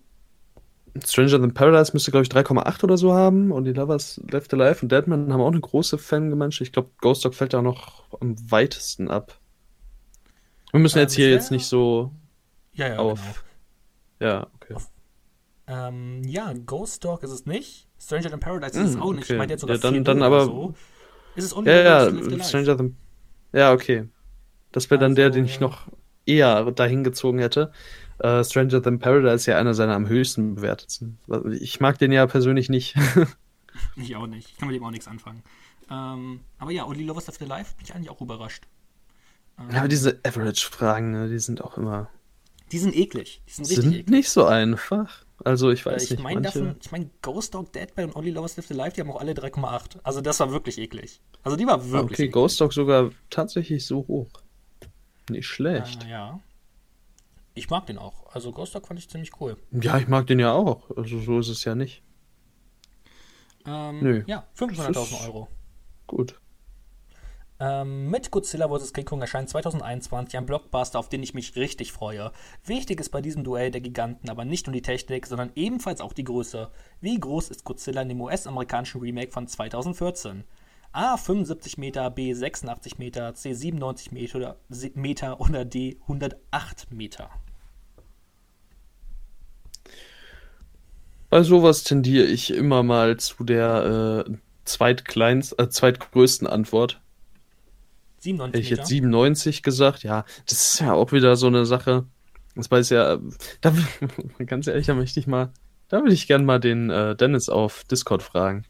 Stranger 1.05 1.39
Than 1.39 1.53
Paradise 1.53 1.91
müsste, 1.93 2.11
glaube 2.11 2.25
ich, 2.25 2.31
3,8 2.31 2.83
oder 2.83 2.97
so 2.97 3.13
haben 3.13 3.51
und 3.51 3.63
die 3.63 3.71
Lovers 3.71 4.19
Left 4.29 4.53
Alive 4.53 4.81
und 4.81 4.91
Deadman 4.91 5.31
haben 5.31 5.41
auch 5.41 5.47
eine 5.47 5.61
große 5.61 5.97
Fangemeinschaft. 5.97 6.67
Ich 6.67 6.73
glaube, 6.73 6.89
Ghost 6.99 7.23
Dog 7.23 7.33
fällt 7.33 7.53
da 7.53 7.61
noch 7.61 8.03
am 8.19 8.35
weitesten 8.51 9.09
ab. 9.09 9.39
Wir 10.71 10.79
müssen 10.81 10.97
ähm, 10.97 11.03
jetzt 11.03 11.13
hier 11.13 11.29
jetzt 11.29 11.51
nicht 11.51 11.65
so 11.65 12.11
ja, 12.73 12.89
ja, 12.89 12.97
auf. 12.97 13.43
Genau. 14.19 14.33
Ja, 14.33 14.47
okay. 14.55 14.73
Auf, 14.73 14.91
ähm, 15.67 16.23
ja, 16.25 16.53
Ghost 16.65 17.05
Dog 17.05 17.23
ist 17.23 17.31
es 17.31 17.45
nicht. 17.45 17.87
Stranger 18.01 18.29
Than 18.29 18.39
Paradise 18.39 18.79
ist 18.79 18.89
es 18.89 18.93
hm, 18.95 19.01
auch 19.01 19.13
nicht. 19.13 19.23
Okay. 19.25 19.33
Ich 19.33 19.37
meine 19.37 19.51
jetzt 19.51 19.61
sogar 19.61 19.75
ja, 19.75 19.81
dann, 19.81 20.03
dann 20.03 20.23
aber. 20.23 20.45
So. 20.45 20.73
Ist 21.35 21.45
es 21.45 21.65
ja, 21.65 22.07
ja, 22.07 22.43
Stranger 22.43 22.77
Than. 22.77 22.97
Ja, 23.53 23.71
okay. 23.73 24.09
Das 24.71 24.89
wäre 24.89 24.99
dann 24.99 25.11
also, 25.11 25.21
der, 25.21 25.29
den 25.29 25.45
ich 25.45 25.59
noch 25.59 25.87
eher 26.25 26.71
dahin 26.71 27.03
gezogen 27.03 27.39
hätte. 27.39 27.71
Uh, 28.23 28.43
Stranger 28.43 28.81
Than 28.81 28.99
Paradise 28.99 29.35
ist 29.35 29.45
ja 29.47 29.57
einer 29.57 29.73
seiner 29.73 29.95
am 29.95 30.07
höchsten 30.07 30.55
bewertetsten. 30.55 31.17
Ich 31.59 31.79
mag 31.79 31.97
den 31.97 32.11
ja 32.11 32.25
persönlich 32.27 32.69
nicht. 32.69 32.95
ich 33.95 34.15
auch 34.15 34.27
nicht. 34.27 34.49
Ich 34.51 34.57
kann 34.57 34.67
mit 34.67 34.77
dem 34.77 34.83
auch 34.83 34.91
nichts 34.91 35.07
anfangen. 35.07 35.43
Ähm, 35.89 36.41
aber 36.59 36.71
ja, 36.71 36.85
Only 36.85 37.03
Lovers 37.03 37.27
Left 37.27 37.41
Alive 37.41 37.75
bin 37.77 37.85
ich 37.85 37.95
eigentlich 37.95 38.09
auch 38.09 38.21
überrascht. 38.21 38.65
Ähm, 39.59 39.71
ja, 39.71 39.79
aber 39.79 39.87
diese 39.87 40.19
Average-Fragen, 40.23 41.11
ne, 41.11 41.29
die 41.29 41.39
sind 41.39 41.61
auch 41.61 41.77
immer. 41.77 42.09
Die 42.71 42.77
sind 42.77 42.95
eklig. 42.95 43.41
Die 43.47 43.51
sind, 43.53 43.65
sind 43.65 43.87
eklig. 43.87 44.09
nicht 44.09 44.29
so 44.29 44.45
einfach. 44.45 45.25
Also 45.43 45.71
ich 45.71 45.85
weiß 45.85 46.01
äh, 46.01 46.05
ich 46.05 46.09
nicht. 46.11 46.23
Mein 46.23 46.43
davon, 46.43 46.75
ich 46.81 46.91
meine, 46.91 47.09
Ghost 47.21 47.53
Dog, 47.53 47.71
Deadbell 47.73 48.05
und 48.05 48.15
Only 48.15 48.31
Lovers 48.31 48.57
Left 48.57 48.71
Alive, 48.71 48.91
die 48.91 49.01
haben 49.01 49.11
auch 49.11 49.19
alle 49.19 49.33
3,8. 49.33 49.99
Also 50.03 50.21
das 50.21 50.39
war 50.39 50.51
wirklich 50.51 50.77
eklig. 50.77 51.21
Also 51.43 51.57
die 51.57 51.65
war 51.65 51.83
wirklich 51.83 52.03
Okay, 52.03 52.13
eklig. 52.23 52.33
Ghost 52.33 52.61
Dog 52.61 52.73
sogar 52.73 53.11
tatsächlich 53.29 53.85
so 53.85 54.05
hoch. 54.07 54.29
Nicht 55.29 55.47
schlecht. 55.47 56.03
Äh, 56.05 56.11
ja. 56.11 56.39
Ich 57.53 57.69
mag 57.69 57.85
den 57.85 57.97
auch. 57.97 58.33
Also 58.33 58.51
Ghost 58.51 58.75
Dog 58.75 58.87
fand 58.87 58.99
ich 58.99 59.09
ziemlich 59.09 59.39
cool. 59.39 59.57
Ja, 59.71 59.97
ich 59.97 60.07
mag 60.07 60.27
den 60.27 60.39
ja 60.39 60.53
auch. 60.53 60.89
Also 60.95 61.19
so 61.19 61.39
ist 61.39 61.49
es 61.49 61.63
ja 61.63 61.75
nicht. 61.75 62.01
Ähm, 63.65 63.99
Nö. 64.01 64.23
Ja, 64.27 64.47
500.000 64.57 65.25
Euro. 65.27 65.47
Gut. 66.07 66.39
Ähm, 67.63 68.09
mit 68.09 68.31
Godzilla 68.31 68.67
vs. 68.67 68.91
King 68.91 69.05
Kong 69.05 69.21
erscheint 69.21 69.47
2021 69.47 70.35
ein 70.35 70.47
Blockbuster, 70.47 70.97
auf 70.97 71.09
den 71.09 71.21
ich 71.21 71.35
mich 71.35 71.55
richtig 71.55 71.91
freue. 71.91 72.31
Wichtig 72.65 72.99
ist 72.99 73.09
bei 73.09 73.21
diesem 73.21 73.43
Duell 73.43 73.69
der 73.69 73.81
Giganten 73.81 74.31
aber 74.31 74.45
nicht 74.45 74.65
nur 74.65 74.73
die 74.73 74.81
Technik, 74.81 75.27
sondern 75.27 75.51
ebenfalls 75.53 76.01
auch 76.01 76.13
die 76.13 76.23
Größe. 76.23 76.71
Wie 77.01 77.19
groß 77.19 77.51
ist 77.51 77.63
Godzilla 77.63 78.01
in 78.01 78.09
dem 78.09 78.19
US-amerikanischen 78.19 78.99
Remake 78.99 79.31
von 79.31 79.47
2014? 79.47 80.43
A 80.91 81.17
75 81.17 81.77
Meter, 81.77 82.09
B 82.09 82.33
86 82.33 82.97
Meter, 82.97 83.35
C 83.35 83.53
97 83.53 84.11
Meter, 84.11 84.57
Meter 84.95 85.39
oder 85.39 85.63
D 85.63 85.99
108 86.01 86.91
Meter. 86.91 87.29
Bei 91.29 91.43
sowas 91.43 91.83
tendiere 91.83 92.25
ich 92.25 92.51
immer 92.51 92.81
mal 92.81 93.17
zu 93.17 93.43
der 93.43 94.25
äh, 94.27 94.33
zweitkleinst, 94.65 95.59
äh, 95.59 95.69
zweitgrößten 95.69 96.47
Antwort. 96.47 97.00
97 98.21 98.53
Hätte 98.53 98.73
ich 98.73 98.77
jetzt 98.77 98.87
97 98.87 99.63
gesagt, 99.63 100.03
ja, 100.03 100.25
das 100.45 100.73
ist 100.73 100.79
ja 100.79 100.93
auch 100.93 101.11
wieder 101.11 101.35
so 101.35 101.47
eine 101.47 101.65
Sache. 101.65 102.05
Das 102.55 102.69
weiß 102.69 102.89
ja, 102.89 103.19
da, 103.61 103.73
ganz 104.45 104.67
ehrlich, 104.67 104.85
da 104.85 104.93
möchte 104.93 105.19
ich 105.19 105.27
mal, 105.27 105.51
da 105.89 106.01
würde 106.01 106.13
ich 106.13 106.27
gerne 106.27 106.45
mal 106.45 106.59
den 106.59 106.89
äh, 106.89 107.15
Dennis 107.15 107.49
auf 107.49 107.83
Discord 107.85 108.23
fragen. 108.23 108.65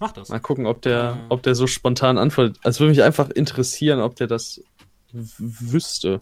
Mach 0.00 0.12
das. 0.12 0.28
Mal 0.28 0.38
gucken, 0.38 0.66
ob 0.66 0.80
der, 0.82 1.18
äh. 1.18 1.26
ob 1.28 1.42
der 1.42 1.54
so 1.54 1.66
spontan 1.66 2.18
antwortet. 2.18 2.58
Also 2.62 2.80
würde 2.80 2.90
mich 2.90 3.02
einfach 3.02 3.30
interessieren, 3.30 4.00
ob 4.00 4.14
der 4.16 4.28
das 4.28 4.62
wüsste. 5.12 6.20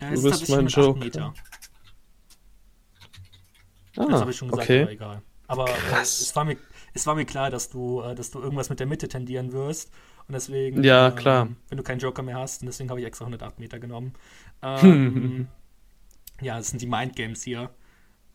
Ja, 0.00 0.10
du 0.12 0.22
bist 0.22 0.48
mein 0.48 0.68
Joke. 0.68 1.00
Meter. 1.00 1.34
Ah, 3.96 4.06
das 4.06 4.20
habe 4.20 4.30
ich 4.30 4.36
schon 4.36 4.48
gesagt, 4.48 4.64
okay. 4.64 4.82
aber 4.82 4.92
egal. 4.92 5.22
Aber 5.48 5.68
äh, 5.68 6.02
es, 6.02 6.36
war 6.36 6.44
mir, 6.44 6.56
es 6.94 7.06
war 7.06 7.16
mir 7.16 7.24
klar, 7.24 7.50
dass 7.50 7.68
du, 7.68 8.00
äh, 8.02 8.14
dass 8.14 8.30
du 8.30 8.40
irgendwas 8.40 8.70
mit 8.70 8.78
der 8.78 8.86
Mitte 8.86 9.08
tendieren 9.08 9.52
wirst. 9.52 9.90
Und 10.28 10.34
deswegen, 10.34 10.84
ja, 10.84 11.10
klar. 11.10 11.46
Ähm, 11.46 11.56
wenn 11.68 11.78
du 11.78 11.82
keinen 11.82 12.00
Joker 12.00 12.22
mehr 12.22 12.36
hast, 12.36 12.62
und 12.62 12.66
deswegen 12.66 12.90
habe 12.90 13.00
ich 13.00 13.06
extra 13.06 13.24
108 13.24 13.58
Meter 13.58 13.78
genommen. 13.78 14.14
Ähm, 14.60 15.46
ja, 16.40 16.56
das 16.56 16.70
sind 16.70 16.82
die 16.82 16.88
Mindgames 16.88 17.44
hier. 17.44 17.70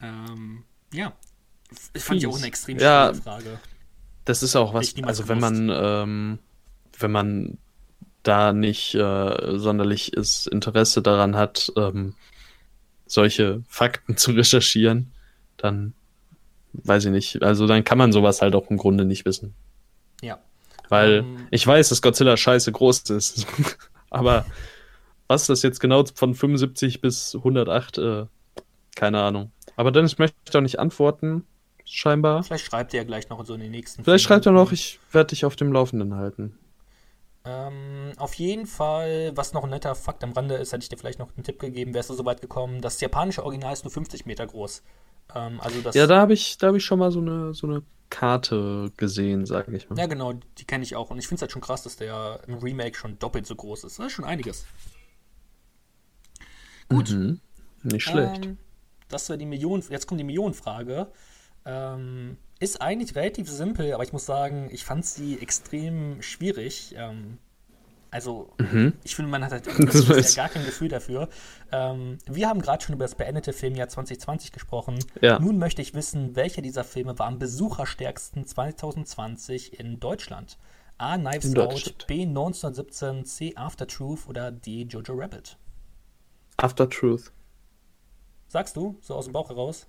Ähm, 0.01 0.63
ja, 0.93 1.11
ich 1.93 2.01
fand 2.01 2.21
ich 2.21 2.27
auch 2.27 2.37
eine 2.37 2.47
extrem 2.47 2.79
ja, 2.79 3.13
Frage. 3.13 3.59
Das 4.23 4.41
ist 4.41 4.55
auch 4.55 4.73
was, 4.73 4.95
also 5.03 5.27
wenn 5.27 5.41
man, 5.41 5.69
ähm, 5.69 6.39
wenn 6.97 7.11
man 7.11 7.57
da 8.23 8.53
nicht 8.53 8.95
äh, 8.95 9.57
sonderliches 9.57 10.47
Interesse 10.47 11.01
daran 11.01 11.35
hat, 11.35 11.73
ähm, 11.75 12.15
solche 13.05 13.63
Fakten 13.67 14.15
zu 14.17 14.31
recherchieren, 14.31 15.11
dann 15.57 15.93
weiß 16.73 17.05
ich 17.05 17.11
nicht. 17.11 17.43
Also 17.43 17.67
dann 17.67 17.83
kann 17.83 17.97
man 17.97 18.11
sowas 18.11 18.41
halt 18.41 18.55
auch 18.55 18.69
im 18.69 18.77
Grunde 18.77 19.05
nicht 19.05 19.25
wissen. 19.25 19.53
Ja. 20.21 20.39
Weil 20.93 21.19
ähm, 21.19 21.47
ich 21.51 21.65
weiß, 21.65 21.89
dass 21.89 22.01
Godzilla 22.01 22.37
scheiße 22.37 22.71
groß 22.71 23.09
ist. 23.09 23.47
aber 24.09 24.45
was 25.27 25.47
das 25.47 25.63
jetzt 25.63 25.79
genau 25.79 26.03
von 26.13 26.35
75 26.35 27.01
bis 27.01 27.35
108, 27.35 27.97
äh, 27.97 28.25
keine 28.95 29.21
Ahnung. 29.21 29.51
Aber 29.75 29.91
Dennis 29.91 30.17
möchte 30.19 30.57
auch 30.57 30.61
nicht 30.61 30.79
antworten 30.79 31.45
scheinbar. 31.85 32.43
Vielleicht 32.43 32.65
schreibt 32.65 32.93
er 32.93 33.01
ja 33.01 33.03
gleich 33.03 33.29
noch 33.29 33.43
so 33.45 33.53
in 33.53 33.61
den 33.61 33.71
nächsten. 33.71 34.03
Vielleicht 34.03 34.23
schreibt 34.23 34.45
er 34.45 34.51
noch, 34.51 34.71
ich 34.71 34.99
werde 35.11 35.29
dich 35.29 35.45
auf 35.45 35.55
dem 35.55 35.71
Laufenden 35.73 36.15
halten. 36.15 36.57
Ähm, 37.45 38.13
auf 38.17 38.35
jeden 38.35 38.67
Fall, 38.67 39.31
was 39.35 39.53
noch 39.53 39.63
ein 39.63 39.69
netter 39.69 39.95
Fakt 39.95 40.23
am 40.23 40.31
Rande 40.31 40.55
ist, 40.55 40.71
hätte 40.71 40.83
ich 40.83 40.89
dir 40.89 40.97
vielleicht 40.97 41.19
noch 41.19 41.35
einen 41.35 41.43
Tipp 41.43 41.59
gegeben, 41.59 41.93
wärst 41.93 42.09
du 42.09 42.13
so 42.13 42.23
weit 42.23 42.41
gekommen. 42.41 42.81
Das 42.81 43.01
japanische 43.01 43.43
Original 43.43 43.73
ist 43.73 43.83
nur 43.83 43.91
50 43.91 44.25
Meter 44.25 44.47
groß. 44.47 44.81
Ähm, 45.35 45.59
also 45.59 45.81
das 45.81 45.95
ja, 45.95 46.07
da 46.07 46.21
habe 46.21 46.33
ich, 46.33 46.57
hab 46.61 46.75
ich 46.75 46.85
schon 46.85 46.99
mal 46.99 47.11
so 47.11 47.19
eine, 47.19 47.53
so 47.53 47.67
eine 47.67 47.83
Karte 48.13 48.91
gesehen, 48.95 49.47
sage 49.47 49.75
ich 49.75 49.89
mal. 49.89 49.97
Ja, 49.97 50.05
genau, 50.05 50.33
die 50.59 50.65
kenne 50.65 50.83
ich 50.83 50.95
auch. 50.95 51.09
Und 51.09 51.17
ich 51.17 51.27
finde 51.27 51.37
es 51.37 51.41
halt 51.41 51.51
schon 51.51 51.63
krass, 51.63 51.81
dass 51.81 51.95
der 51.95 52.41
im 52.47 52.59
Remake 52.59 52.95
schon 52.95 53.17
doppelt 53.17 53.47
so 53.47 53.55
groß 53.55 53.85
ist. 53.85 53.97
Das 53.97 54.05
ist 54.05 54.11
schon 54.11 54.23
einiges. 54.23 54.65
Gut. 56.89 57.09
Mhm. 57.09 57.41
Nicht 57.81 58.03
schlecht. 58.03 58.45
Ähm, 58.45 58.57
das 59.09 59.29
wäre 59.29 59.39
die 59.39 59.47
Million. 59.47 59.83
Jetzt 59.89 60.05
kommt 60.05 60.19
die 60.19 60.25
Millionenfrage. 60.25 61.07
Ähm, 61.65 62.37
ist 62.59 62.83
eigentlich 62.83 63.15
relativ 63.15 63.49
simpel, 63.49 63.93
aber 63.93 64.03
ich 64.03 64.13
muss 64.13 64.27
sagen, 64.27 64.69
ich 64.71 64.85
fand 64.85 65.07
sie 65.07 65.39
extrem 65.39 66.21
schwierig. 66.21 66.93
Ähm, 66.95 67.39
also, 68.13 68.51
mhm. 68.59 68.93
ich 69.03 69.15
finde, 69.15 69.31
man 69.31 69.43
hat 69.43 69.51
halt 69.51 69.65
ja 69.67 70.43
gar 70.43 70.49
kein 70.49 70.63
Gefühl 70.65 70.87
dafür. 70.87 71.29
Ähm, 71.71 72.19
wir 72.27 72.47
haben 72.47 72.61
gerade 72.61 72.83
schon 72.83 72.93
über 72.93 73.05
das 73.05 73.15
beendete 73.15 73.53
Filmjahr 73.53 73.89
2020 73.89 74.51
gesprochen. 74.51 74.99
Ja. 75.19 75.39
Nun 75.39 75.57
möchte 75.57 75.81
ich 75.81 75.95
wissen, 75.95 76.35
welcher 76.35 76.61
dieser 76.61 76.83
Filme 76.83 77.17
war 77.17 77.25
am 77.25 77.39
besucherstärksten 77.39 78.45
2020 78.45 79.79
in 79.79 79.99
Deutschland? 79.99 80.59
A. 80.99 81.17
Knives 81.17 81.55
Out, 81.57 82.05
B. 82.05 82.21
1917, 82.21 83.25
C. 83.25 83.53
After 83.55 83.87
Truth 83.87 84.27
oder 84.27 84.51
D. 84.51 84.83
Jojo 84.83 85.13
Rabbit? 85.15 85.57
After 86.57 86.87
Truth. 86.87 87.31
Sagst 88.47 88.77
du, 88.77 88.95
so 89.01 89.15
aus 89.15 89.25
dem 89.25 89.33
Bauch 89.33 89.49
heraus? 89.49 89.87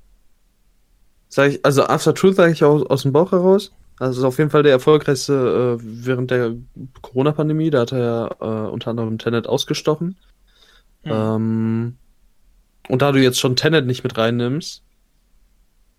Sag 1.28 1.50
ich, 1.50 1.62
also 1.62 1.84
After 1.84 2.14
Truth 2.14 2.36
sage 2.36 2.52
ich 2.52 2.64
auch 2.64 2.88
aus 2.88 3.02
dem 3.02 3.12
Bauch 3.12 3.32
heraus. 3.32 3.70
Also 3.98 4.20
ist 4.20 4.24
auf 4.24 4.38
jeden 4.38 4.50
Fall 4.50 4.62
der 4.62 4.72
erfolgreichste 4.72 5.78
äh, 5.78 5.82
während 5.82 6.30
der 6.30 6.54
Corona-Pandemie. 7.00 7.70
Da 7.70 7.80
hat 7.80 7.92
er 7.92 7.98
ja 7.98 8.26
äh, 8.40 8.70
unter 8.70 8.90
anderem 8.90 9.18
Tenet 9.18 9.46
ausgestochen. 9.46 10.16
Mhm. 11.04 11.10
Ähm, 11.10 11.96
und 12.88 13.02
da 13.02 13.12
du 13.12 13.22
jetzt 13.22 13.38
schon 13.38 13.56
Tenet 13.56 13.86
nicht 13.86 14.02
mit 14.02 14.18
reinnimmst, 14.18 14.82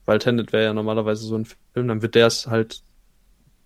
weil 0.05 0.19
Tenet 0.19 0.51
wäre 0.51 0.65
ja 0.65 0.73
normalerweise 0.73 1.25
so 1.25 1.35
ein 1.35 1.45
Film, 1.45 1.87
dann 1.87 2.01
wird 2.01 2.15
der 2.15 2.27
es 2.27 2.47
halt, 2.47 2.83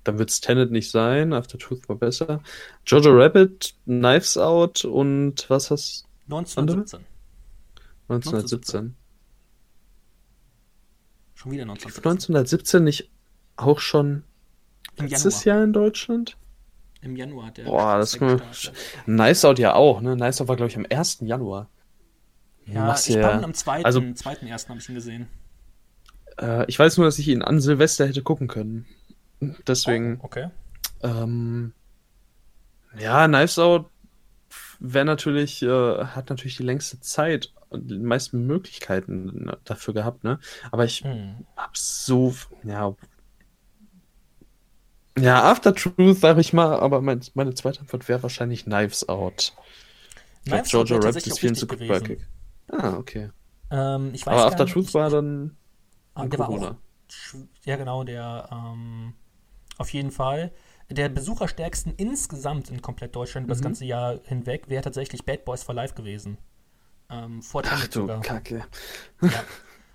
dann 0.04 0.20
wird 0.20 0.30
es 0.30 0.42
Tenet 0.42 0.72
nicht 0.72 0.92
sein. 0.92 1.34
After 1.34 1.58
Truth 1.58 1.90
war 1.90 1.96
besser. 1.96 2.42
Jojo 2.86 3.12
Rabbit, 3.12 3.74
Knives 3.86 4.38
Out 4.38 4.86
und 4.86 5.50
was 5.50 5.72
hast 5.72 6.06
1917. 6.28 7.06
1917. 8.08 8.96
1917. 8.96 8.96
Schon 11.34 11.52
wieder 11.52 11.64
1917. 11.64 12.36
1917 12.36 12.84
nicht 12.84 13.10
auch 13.62 13.80
schon 13.80 14.24
letztes 14.98 15.44
Jahr 15.44 15.64
in 15.64 15.74
Deutschland? 15.74 16.38
Im 17.02 17.16
Januar 17.16 17.48
hat 17.48 17.58
der. 17.58 17.64
Boah, 17.64 17.98
das 17.98 18.14
ist 18.14 18.22
mal. 18.22 18.42
Nice 19.06 19.46
Out 19.46 19.60
ja 19.60 19.74
auch, 19.74 20.02
ne? 20.02 20.16
Nice 20.16 20.42
Out 20.42 20.50
war, 20.50 20.56
glaube 20.58 20.70
ich, 20.70 20.78
am 20.78 20.86
1. 20.90 21.20
Januar. 21.22 21.70
Ja, 22.66 22.94
ich 22.94 23.08
ja, 23.08 23.42
am 23.42 23.54
2. 23.54 23.86
Also, 23.86 24.02
2. 24.14 24.42
1. 24.42 24.70
habe 24.70 24.80
ich 24.80 24.90
ihn 24.90 24.96
gesehen. 24.96 25.28
Äh, 26.40 26.66
ich 26.68 26.78
weiß 26.78 26.98
nur, 26.98 27.08
dass 27.08 27.18
ich 27.18 27.28
ihn 27.28 27.42
an 27.42 27.62
Silvester 27.62 28.06
hätte 28.06 28.22
gucken 28.22 28.48
können. 28.48 28.86
Deswegen. 29.66 30.20
Oh, 30.22 30.26
okay. 30.26 30.50
Ähm, 31.02 31.74
ja, 32.98 33.28
Knives 33.28 33.58
Out 33.60 33.90
wäre 34.80 35.06
natürlich, 35.06 35.62
äh, 35.62 36.06
hat 36.06 36.30
natürlich 36.30 36.58
die 36.58 36.64
längste 36.64 37.00
Zeit 37.00 37.54
und 37.70 37.90
die 37.90 37.98
meisten 37.98 38.46
Möglichkeiten 38.46 39.52
dafür 39.64 39.94
gehabt, 39.94 40.24
ne? 40.24 40.40
Aber 40.72 40.86
ich 40.86 41.04
hm. 41.04 41.46
hab 41.56 41.78
so, 41.78 42.34
ja. 42.64 42.96
Ja, 45.22 45.44
After 45.44 45.74
Truth, 45.74 46.20
sag 46.20 46.38
ich 46.38 46.54
mal, 46.54 46.80
aber 46.80 47.02
mein, 47.02 47.22
meine 47.34 47.54
zweite 47.54 47.82
Antwort 47.82 48.08
wäre 48.08 48.24
wahrscheinlich 48.24 48.66
Knives 48.66 49.08
Out. 49.08 49.54
Ich 50.44 50.52
glaube, 50.52 50.68
Jojo 50.68 50.98
Rabbit 50.98 51.28
ist 51.28 51.40
viel 51.40 51.54
zu 51.54 51.68
quirkig. 51.68 52.26
Ah, 52.72 52.96
okay. 52.98 53.30
Ähm, 53.72 54.12
ich 54.14 54.26
weiß 54.26 54.34
aber 54.34 54.46
After 54.46 54.66
Truth 54.66 54.94
war 54.94 55.10
dann. 55.10 55.58
Ah, 56.14 56.26
der 56.26 56.40
Corona. 56.40 56.62
war 56.62 56.72
auch, 56.72 57.38
ja, 57.66 57.76
genau, 57.76 58.04
der 58.04 58.50
ähm, 58.52 59.14
auf 59.78 59.92
jeden 59.94 60.12
Fall 60.12 60.52
der 60.92 61.10
besucherstärksten 61.10 61.94
insgesamt 61.98 62.70
in 62.70 62.82
komplett 62.82 63.16
Deutschland 63.16 63.48
mhm. 63.48 63.50
das 63.50 63.62
ganze 63.62 63.86
Jahr 63.86 64.20
hinweg 64.26 64.70
wäre 64.70 64.82
tatsächlich 64.82 65.24
Bad 65.24 65.46
Boys 65.46 65.64
for 65.64 65.76
Life 65.76 65.94
gewesen. 65.94 66.38
Ähm, 67.10 67.42
vor 67.42 67.64
Ach 67.66 67.88
du 67.88 68.02
sogar. 68.02 68.22
Kacke. 68.22 68.64
Ja. 69.22 69.44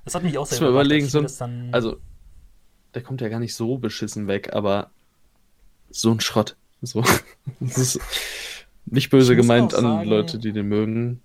Das 0.05 0.15
hat 0.15 0.23
mich 0.23 0.37
auch 0.37 0.47
sehr 0.47 0.69
überlegen, 0.69 1.07
so 1.07 1.25
also 1.73 1.97
der 2.93 3.03
kommt 3.03 3.21
ja 3.21 3.29
gar 3.29 3.41
nicht 3.41 3.55
so 3.55 3.79
beschissen 3.79 4.29
weg, 4.29 4.53
aber 4.53 4.91
so 5.95 6.11
ein 6.11 6.21
Schrott. 6.21 6.57
So. 6.83 7.03
das 7.61 7.79
ist 7.79 8.01
nicht 8.87 9.11
böse 9.11 9.37
gemeint 9.37 9.73
sagen, 9.73 9.87
an 9.87 10.07
Leute, 10.07 10.39
die 10.39 10.53
den 10.53 10.69
mögen. 10.69 11.23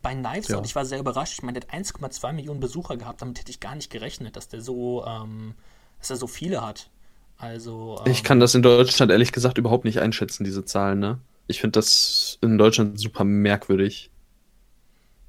Bei 0.00 0.14
Knives 0.14 0.48
ja. 0.48 0.58
Out, 0.58 0.66
ich 0.66 0.74
war 0.74 0.84
sehr 0.84 0.98
überrascht. 0.98 1.34
Ich 1.34 1.42
meine, 1.42 1.60
der 1.60 1.68
hat 1.68 1.86
1,2 1.86 2.32
Millionen 2.32 2.60
Besucher 2.60 2.96
gehabt. 2.96 3.22
Damit 3.22 3.38
hätte 3.38 3.50
ich 3.50 3.60
gar 3.60 3.74
nicht 3.74 3.90
gerechnet, 3.90 4.36
dass 4.36 4.48
der 4.48 4.60
so, 4.60 5.04
ähm, 5.06 5.54
dass 5.98 6.10
er 6.10 6.16
so 6.16 6.26
viele 6.26 6.64
hat. 6.64 6.90
Also. 7.38 8.00
Ähm, 8.04 8.12
ich 8.12 8.22
kann 8.22 8.40
das 8.40 8.54
in 8.54 8.62
Deutschland 8.62 9.10
ehrlich 9.10 9.32
gesagt 9.32 9.58
überhaupt 9.58 9.84
nicht 9.84 10.00
einschätzen, 10.00 10.44
diese 10.44 10.64
Zahlen, 10.64 10.98
ne? 10.98 11.18
Ich 11.48 11.60
finde 11.60 11.72
das 11.72 12.38
in 12.40 12.56
Deutschland 12.56 13.00
super 13.00 13.24
merkwürdig. 13.24 14.10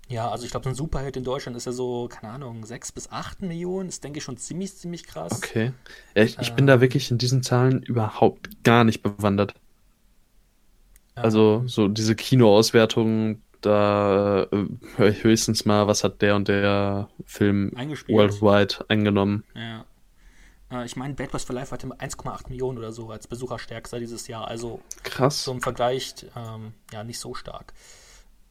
Ja, 0.10 0.30
also 0.30 0.46
ich 0.46 0.52
glaube, 0.52 0.66
so 0.66 0.70
ein 0.70 0.76
Superheld 0.76 1.18
in 1.18 1.24
Deutschland 1.24 1.56
ist 1.58 1.66
ja 1.66 1.72
so, 1.72 2.08
keine 2.08 2.34
Ahnung, 2.34 2.66
6 2.66 2.92
bis 2.92 3.12
8 3.12 3.42
Millionen. 3.42 3.88
Das 3.88 4.00
denke 4.02 4.18
ich 4.20 4.24
schon 4.24 4.38
ziemlich, 4.38 4.76
ziemlich 4.76 5.06
krass. 5.06 5.32
Okay. 5.38 5.72
Ja, 6.16 6.24
ich, 6.24 6.38
ich 6.40 6.50
ähm, 6.50 6.56
bin 6.58 6.68
da 6.68 6.82
wirklich 6.82 7.10
in 7.10 7.18
diesen 7.18 7.42
Zahlen 7.42 7.82
überhaupt 7.84 8.64
gar 8.64 8.84
nicht 8.84 9.02
bewandert. 9.02 9.56
Also, 11.16 11.60
ähm, 11.62 11.70
so 11.70 11.88
diese 11.88 12.16
Kinoauswertungen, 12.16 13.42
da 13.62 14.44
äh, 14.52 14.66
höre 14.98 15.10
ich 15.10 15.24
höchstens 15.24 15.66
mal, 15.66 15.88
was 15.88 16.04
hat 16.04 16.22
der 16.22 16.36
und 16.36 16.48
der 16.48 17.10
Film 17.26 17.72
worldwide 17.74 18.86
eingenommen. 18.90 19.46
Ja. 19.56 19.86
Äh, 20.70 20.86
ich 20.86 20.96
meine, 20.96 21.14
Bad 21.14 21.32
Boys 21.32 21.44
for 21.44 21.56
Life 21.56 21.72
hatte 21.72 21.88
1,8 21.88 22.50
Millionen 22.50 22.78
oder 22.78 22.92
so 22.92 23.10
als 23.10 23.28
Besucherstärkster 23.28 24.00
dieses 24.00 24.28
Jahr. 24.28 24.48
Also 24.48 24.82
krass. 25.04 25.46
So 25.46 25.52
im 25.52 25.62
Vergleich 25.62 26.14
ähm, 26.36 26.74
ja 26.92 27.04
nicht 27.04 27.20
so 27.20 27.34
stark. 27.34 27.74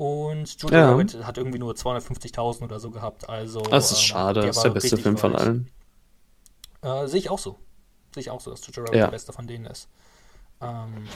Und 0.02 0.60
Jojo 0.60 0.74
ja. 0.74 0.90
Rabbit 0.90 1.24
hat 1.24 1.38
irgendwie 1.38 1.60
nur 1.60 1.74
250.000 1.74 2.64
oder 2.64 2.80
so 2.80 2.90
gehabt. 2.90 3.28
Also, 3.28 3.60
das 3.60 3.92
ist 3.92 3.98
ähm, 3.98 4.04
schade, 4.04 4.40
das 4.40 4.56
ist 4.56 4.62
der 4.64 4.70
beste 4.70 4.96
Film 4.96 5.16
von 5.16 5.36
allen. 5.36 5.70
Äh, 6.82 7.06
Sehe 7.06 7.20
ich 7.20 7.30
auch 7.30 7.38
so. 7.38 7.60
Sehe 8.12 8.22
ich 8.22 8.30
auch 8.30 8.40
so, 8.40 8.50
dass 8.50 8.66
Jojo 8.66 8.80
Rabbit 8.80 8.96
ja. 8.96 9.04
der 9.04 9.12
beste 9.12 9.32
von 9.32 9.46
denen 9.46 9.66
ist. 9.66 9.88
Ähm, 10.60 11.06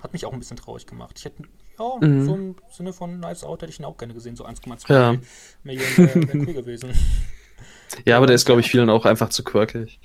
hat 0.00 0.12
mich 0.12 0.26
auch 0.26 0.32
ein 0.32 0.38
bisschen 0.38 0.56
traurig 0.56 0.86
gemacht. 0.86 1.16
Ich 1.18 1.24
hätte, 1.24 1.42
ja, 1.76 1.96
mhm. 2.00 2.24
so 2.24 2.34
im 2.36 2.56
Sinne 2.70 2.92
von 2.92 3.18
Nice 3.18 3.42
Out 3.42 3.62
hätte 3.62 3.72
ich 3.72 3.80
ihn 3.80 3.84
auch 3.84 3.96
gerne 3.96 4.14
gesehen. 4.14 4.36
So 4.36 4.46
1,2 4.46 4.92
ja. 4.92 5.16
Millionen 5.64 5.96
wäre 5.96 6.28
wär 6.28 6.46
cool 6.46 6.54
gewesen. 6.62 6.94
Ja, 8.04 8.16
aber 8.16 8.28
der 8.28 8.36
ist, 8.36 8.44
glaube 8.44 8.60
ich, 8.60 8.70
vielen 8.70 8.90
auch 8.90 9.06
einfach 9.06 9.30
zu 9.30 9.42
quirkig. 9.42 9.98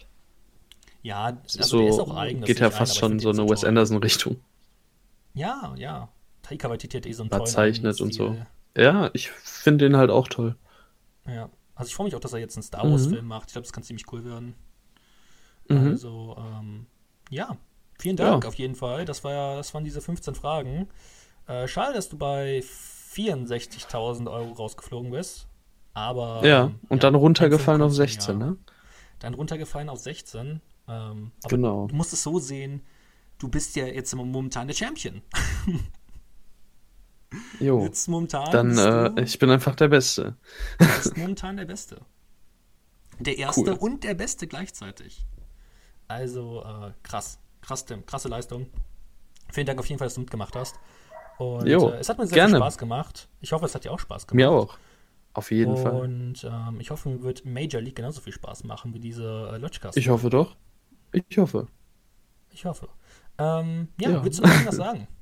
Ja, 1.03 1.37
also 1.43 1.61
so, 1.61 1.77
der 1.77 1.89
ist 1.89 1.99
auch 1.99 2.17
eigen. 2.17 2.41
Geht 2.41 2.59
ja 2.59 2.71
fast 2.71 2.93
ein, 2.93 3.19
schon 3.19 3.19
so 3.19 3.29
eine 3.29 3.47
Wes 3.47 3.63
Anderson-Richtung. 3.63 4.37
Ja, 5.35 5.75
ja. 5.77 6.09
Taika 6.51 6.69
Waititi 6.69 6.97
hat 6.97 7.05
eh 7.05 7.13
so 7.13 7.23
einen 7.23 7.29
tollen 7.29 7.45
zeichnet 7.45 8.01
und 8.01 8.13
so. 8.13 8.35
Ja, 8.75 9.09
ich 9.13 9.29
finde 9.29 9.85
den 9.85 9.97
halt 9.97 10.09
auch 10.09 10.27
toll. 10.27 10.55
Ja, 11.25 11.49
also 11.75 11.89
ich 11.89 11.95
freue 11.95 12.05
mich 12.05 12.15
auch, 12.15 12.19
dass 12.19 12.33
er 12.33 12.39
jetzt 12.39 12.55
einen 12.57 12.63
Star 12.63 12.89
Wars-Film 12.89 13.21
mhm. 13.21 13.27
macht. 13.27 13.47
Ich 13.47 13.53
glaube, 13.53 13.65
das 13.65 13.73
kann 13.73 13.83
ziemlich 13.83 14.11
cool 14.11 14.25
werden. 14.25 14.55
Mhm. 15.67 15.87
Also, 15.87 16.35
ähm, 16.37 16.85
ja, 17.29 17.57
vielen 17.99 18.17
Dank 18.17 18.43
ja. 18.43 18.47
auf 18.47 18.55
jeden 18.55 18.75
Fall. 18.75 19.05
Das, 19.05 19.23
war 19.23 19.31
ja, 19.31 19.55
das 19.55 19.73
waren 19.73 19.83
diese 19.83 20.01
15 20.01 20.35
Fragen. 20.35 20.87
Äh, 21.47 21.67
schade, 21.67 21.93
dass 21.93 22.09
du 22.09 22.17
bei 22.17 22.63
64.000 23.13 24.29
Euro 24.31 24.51
rausgeflogen 24.53 25.11
bist. 25.11 25.47
Aber. 25.93 26.45
Ja, 26.45 26.65
ähm, 26.65 26.79
und 26.89 27.03
ja, 27.03 27.09
dann 27.09 27.15
runtergefallen 27.15 27.81
auf 27.81 27.93
16, 27.93 28.37
ne? 28.37 28.57
Dann 29.19 29.33
runtergefallen 29.33 29.89
auf 29.89 29.99
16. 29.99 30.61
Ähm, 30.87 31.31
genau. 31.47 31.87
Du 31.87 31.95
musst 31.95 32.13
es 32.13 32.23
so 32.23 32.39
sehen, 32.39 32.81
du 33.37 33.49
bist 33.49 33.75
ja 33.75 33.85
jetzt 33.85 34.13
momentan 34.15 34.67
der 34.67 34.75
Champion. 34.75 35.21
Jo. 37.59 37.83
Jetzt 37.83 38.07
momentan. 38.07 38.51
Dann, 38.51 38.77
äh, 39.17 39.23
ich 39.23 39.39
bin 39.39 39.49
einfach 39.49 39.75
der 39.75 39.87
Beste. 39.87 40.35
Du 40.79 40.85
bist 40.85 41.17
momentan 41.17 41.57
der 41.57 41.65
Beste. 41.65 42.01
Der 43.19 43.37
Erste 43.37 43.71
cool. 43.71 43.77
und 43.79 44.03
der 44.03 44.15
Beste 44.15 44.47
gleichzeitig. 44.47 45.25
Also, 46.07 46.63
äh, 46.63 46.91
krass. 47.03 47.39
Krass, 47.61 47.85
Tim. 47.85 48.05
Krasse 48.05 48.27
Leistung. 48.27 48.67
Vielen 49.51 49.67
Dank 49.67 49.79
auf 49.79 49.85
jeden 49.85 49.99
Fall, 49.99 50.07
dass 50.07 50.15
du 50.15 50.21
mitgemacht 50.21 50.55
hast. 50.55 50.75
Und 51.37 51.67
jo, 51.67 51.89
äh, 51.89 51.97
es 51.97 52.09
hat 52.09 52.17
mir 52.17 52.27
sehr 52.27 52.35
gerne. 52.35 52.51
viel 52.51 52.57
Spaß 52.57 52.77
gemacht. 52.77 53.29
Ich 53.39 53.51
hoffe, 53.51 53.65
es 53.65 53.75
hat 53.75 53.83
dir 53.83 53.91
auch 53.91 53.99
Spaß 53.99 54.27
gemacht. 54.27 54.35
Mir 54.35 54.51
auch. 54.51 54.77
Auf 55.33 55.51
jeden 55.51 55.71
und, 55.73 55.79
Fall. 55.79 55.93
Und 55.93 56.43
ähm, 56.43 56.79
ich 56.79 56.91
hoffe, 56.91 57.09
mir 57.09 57.21
wird 57.23 57.45
Major 57.45 57.81
League 57.81 57.95
genauso 57.95 58.21
viel 58.21 58.33
Spaß 58.33 58.65
machen 58.65 58.93
wie 58.93 58.99
diese 58.99 59.51
äh, 59.53 59.57
Lodgecast. 59.57 59.97
Ich 59.97 60.09
hoffe 60.09 60.29
doch. 60.29 60.57
Ich 61.13 61.37
hoffe. 61.37 61.67
Ich 62.49 62.65
hoffe. 62.65 62.89
Ähm, 63.37 63.87
ja, 63.99 64.09
ja, 64.09 64.23
willst 64.23 64.39
du 64.39 64.43
noch 64.43 64.51
irgendwas 64.51 64.75
sagen? 64.75 65.07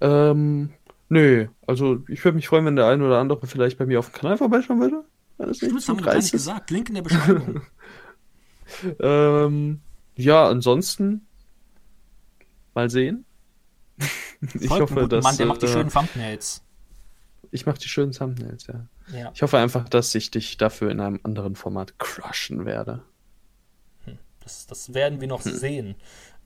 Ähm, 0.00 0.70
nö. 1.08 1.48
Also, 1.66 2.02
ich 2.08 2.24
würde 2.24 2.36
mich 2.36 2.48
freuen, 2.48 2.64
wenn 2.64 2.76
der 2.76 2.86
ein 2.86 3.02
oder 3.02 3.18
andere 3.18 3.46
vielleicht 3.46 3.78
bei 3.78 3.86
mir 3.86 3.98
auf 3.98 4.10
dem 4.10 4.14
Kanal 4.14 4.36
vorbeischauen 4.36 4.80
würde. 4.80 5.04
Das, 5.38 5.58
das 5.58 5.88
haben 5.88 5.98
wir 5.98 6.04
gar 6.04 6.16
nicht 6.16 6.32
gesagt. 6.32 6.70
Link 6.70 6.88
in 6.88 6.96
der 6.96 7.02
Beschreibung. 7.02 7.62
ähm, 9.00 9.80
ja, 10.16 10.48
ansonsten 10.48 11.26
mal 12.74 12.90
sehen. 12.90 13.24
ich 14.60 14.70
hoffe, 14.70 15.08
dass. 15.08 15.22
Mann, 15.22 15.36
der 15.36 15.46
macht 15.46 15.62
die 15.62 15.66
äh, 15.66 15.72
schönen 15.72 15.90
Thumbnails. 15.90 16.62
Ich 17.50 17.66
mache 17.66 17.78
die 17.78 17.88
schönen 17.88 18.12
Thumbnails, 18.12 18.66
ja. 18.66 18.86
ja. 19.12 19.30
Ich 19.32 19.42
hoffe 19.42 19.58
einfach, 19.58 19.88
dass 19.88 20.14
ich 20.14 20.30
dich 20.30 20.56
dafür 20.58 20.90
in 20.90 21.00
einem 21.00 21.20
anderen 21.22 21.54
Format 21.54 21.98
crushen 21.98 22.66
werde. 22.66 23.02
Hm, 24.04 24.18
das, 24.40 24.66
das 24.66 24.92
werden 24.92 25.20
wir 25.20 25.28
noch 25.28 25.44
hm. 25.44 25.52
sehen. 25.52 25.94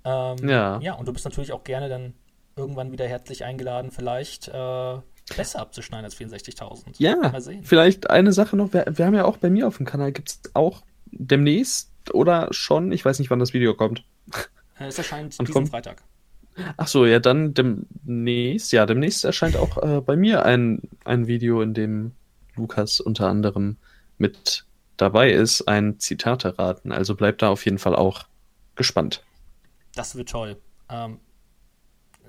Ähm, 0.04 0.48
ja. 0.48 0.80
Ja, 0.80 0.94
und 0.94 1.06
du 1.06 1.12
bist 1.12 1.24
natürlich 1.24 1.52
auch 1.52 1.64
gerne 1.64 1.88
dann 1.88 2.14
irgendwann 2.56 2.92
wieder 2.92 3.06
herzlich 3.06 3.44
eingeladen, 3.44 3.90
vielleicht 3.90 4.48
äh, 4.48 4.98
besser 5.36 5.60
abzuschneiden 5.60 6.04
als 6.04 6.16
64.000. 6.16 6.94
Ja, 6.98 7.32
vielleicht 7.62 8.10
eine 8.10 8.32
Sache 8.32 8.56
noch. 8.56 8.72
Wir, 8.72 8.86
wir 8.90 9.06
haben 9.06 9.14
ja 9.14 9.24
auch 9.24 9.36
bei 9.36 9.50
mir 9.50 9.66
auf 9.66 9.76
dem 9.76 9.86
Kanal, 9.86 10.12
gibt 10.12 10.28
es 10.28 10.40
auch 10.54 10.82
demnächst 11.06 11.90
oder 12.12 12.48
schon, 12.50 12.92
ich 12.92 13.04
weiß 13.04 13.18
nicht, 13.18 13.30
wann 13.30 13.38
das 13.38 13.52
Video 13.52 13.74
kommt. 13.74 14.04
Äh, 14.78 14.86
es 14.86 14.98
erscheint 14.98 15.32
diesen 15.32 15.52
kommt, 15.52 15.68
Freitag. 15.68 16.02
Ach 16.76 16.88
so, 16.88 17.06
ja, 17.06 17.18
dann 17.18 17.54
demnächst, 17.54 18.72
ja, 18.72 18.84
demnächst 18.84 19.24
erscheint 19.24 19.56
auch 19.56 19.82
äh, 19.82 20.00
bei 20.00 20.16
mir 20.16 20.44
ein, 20.44 20.82
ein 21.04 21.26
Video, 21.26 21.62
in 21.62 21.72
dem 21.72 22.12
Lukas 22.56 23.00
unter 23.00 23.28
anderem 23.28 23.76
mit 24.18 24.66
dabei 24.96 25.32
ist, 25.32 25.62
ein 25.62 25.98
Zitate 25.98 26.58
raten. 26.58 26.92
Also 26.92 27.14
bleibt 27.14 27.42
da 27.42 27.48
auf 27.48 27.64
jeden 27.64 27.78
Fall 27.78 27.96
auch 27.96 28.24
gespannt. 28.76 29.22
Das 29.94 30.14
wird 30.14 30.28
toll. 30.28 30.56
Ähm, 30.90 31.18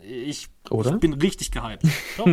ich, 0.04 0.50
Oder? 0.70 0.94
ich 0.94 1.00
bin 1.00 1.14
richtig 1.14 1.52
gehypt. 1.52 1.84
Doch, 2.18 2.28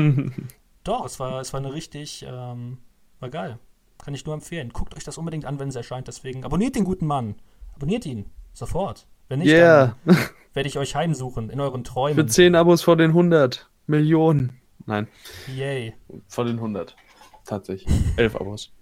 Doch 0.85 1.07
es, 1.07 1.21
war, 1.21 1.41
es 1.41 1.53
war 1.53 1.61
eine 1.61 1.73
richtig, 1.73 2.25
ähm, 2.29 2.79
war 3.21 3.31
geil. 3.31 3.59
Kann 3.99 4.15
ich 4.15 4.25
nur 4.25 4.35
empfehlen. 4.35 4.71
Guckt 4.73 4.97
euch 4.97 5.05
das 5.05 5.19
unbedingt 5.19 5.45
an, 5.45 5.59
wenn 5.59 5.69
es 5.69 5.77
erscheint. 5.77 6.09
Deswegen 6.09 6.45
abonniert 6.45 6.75
den 6.75 6.85
guten 6.85 7.07
Mann. 7.07 7.35
Abonniert 7.75 8.07
ihn. 8.07 8.27
Sofort. 8.53 9.07
Wenn 9.29 9.41
nicht, 9.41 9.49
yeah. 9.49 9.97
dann 10.05 10.17
werde 10.55 10.69
ich 10.69 10.79
euch 10.79 10.97
heimsuchen 10.97 11.51
in 11.51 11.61
euren 11.61 11.85
Träumen. 11.85 12.17
Für 12.17 12.27
10 12.27 12.55
Abos 12.55 12.83
vor 12.83 12.97
den 12.97 13.11
100 13.11 13.71
Millionen. 13.87 14.61
Nein. 14.87 15.07
Yay. 15.55 15.95
Vor 16.27 16.45
den 16.47 16.57
100. 16.57 16.97
Tatsächlich. 17.45 17.95
11 18.17 18.37
Abos. 18.37 18.73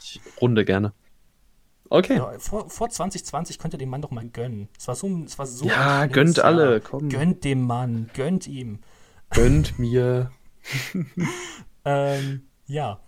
Ich 0.00 0.20
runde 0.40 0.64
gerne. 0.64 0.92
Okay. 1.90 2.16
Ja, 2.16 2.38
vor, 2.38 2.68
vor 2.68 2.88
2020 2.88 3.58
könnt 3.58 3.74
ihr 3.74 3.78
dem 3.78 3.90
Mann 3.90 4.02
doch 4.02 4.10
mal 4.10 4.26
gönnen. 4.26 4.68
Es 4.78 4.88
war 4.88 4.94
so, 4.94 5.08
es 5.24 5.38
war 5.38 5.46
so 5.46 5.66
Ja, 5.66 6.06
gönnt 6.06 6.36
Jahr. 6.36 6.46
alle, 6.46 6.80
komm. 6.80 7.08
Gönnt 7.08 7.44
dem 7.44 7.62
Mann, 7.62 8.10
gönnt 8.14 8.46
ihm. 8.46 8.80
Gönnt 9.30 9.78
mir. 9.78 10.30
ähm, 11.84 12.42
ja. 12.66 13.00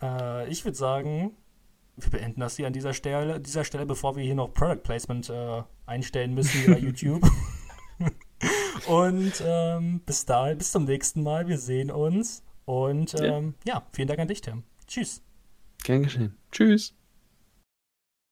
Äh, 0.00 0.48
ich 0.48 0.64
würde 0.64 0.76
sagen, 0.76 1.32
wir 1.96 2.10
beenden 2.10 2.40
das 2.40 2.56
hier 2.56 2.66
an 2.66 2.72
dieser 2.72 2.94
Stelle, 2.94 3.40
dieser 3.40 3.64
Stelle, 3.64 3.86
bevor 3.86 4.16
wir 4.16 4.24
hier 4.24 4.34
noch 4.34 4.52
Product 4.54 4.82
Placement 4.82 5.28
äh, 5.30 5.62
einstellen 5.86 6.34
müssen 6.34 6.72
bei 6.72 6.78
YouTube. 6.78 7.26
Und 8.86 9.42
ähm, 9.44 10.00
bis 10.06 10.24
dahin, 10.24 10.58
bis 10.58 10.72
zum 10.72 10.84
nächsten 10.84 11.22
Mal. 11.22 11.48
Wir 11.48 11.58
sehen 11.58 11.90
uns. 11.90 12.42
Und 12.64 13.14
ähm, 13.20 13.54
ja. 13.64 13.74
ja, 13.74 13.86
vielen 13.92 14.08
Dank 14.08 14.20
an 14.20 14.28
dich, 14.28 14.40
Tim. 14.40 14.62
Tschüss. 14.86 15.22
Gern 15.82 16.02
geschehen. 16.02 16.36
Tschüss. 16.52 16.97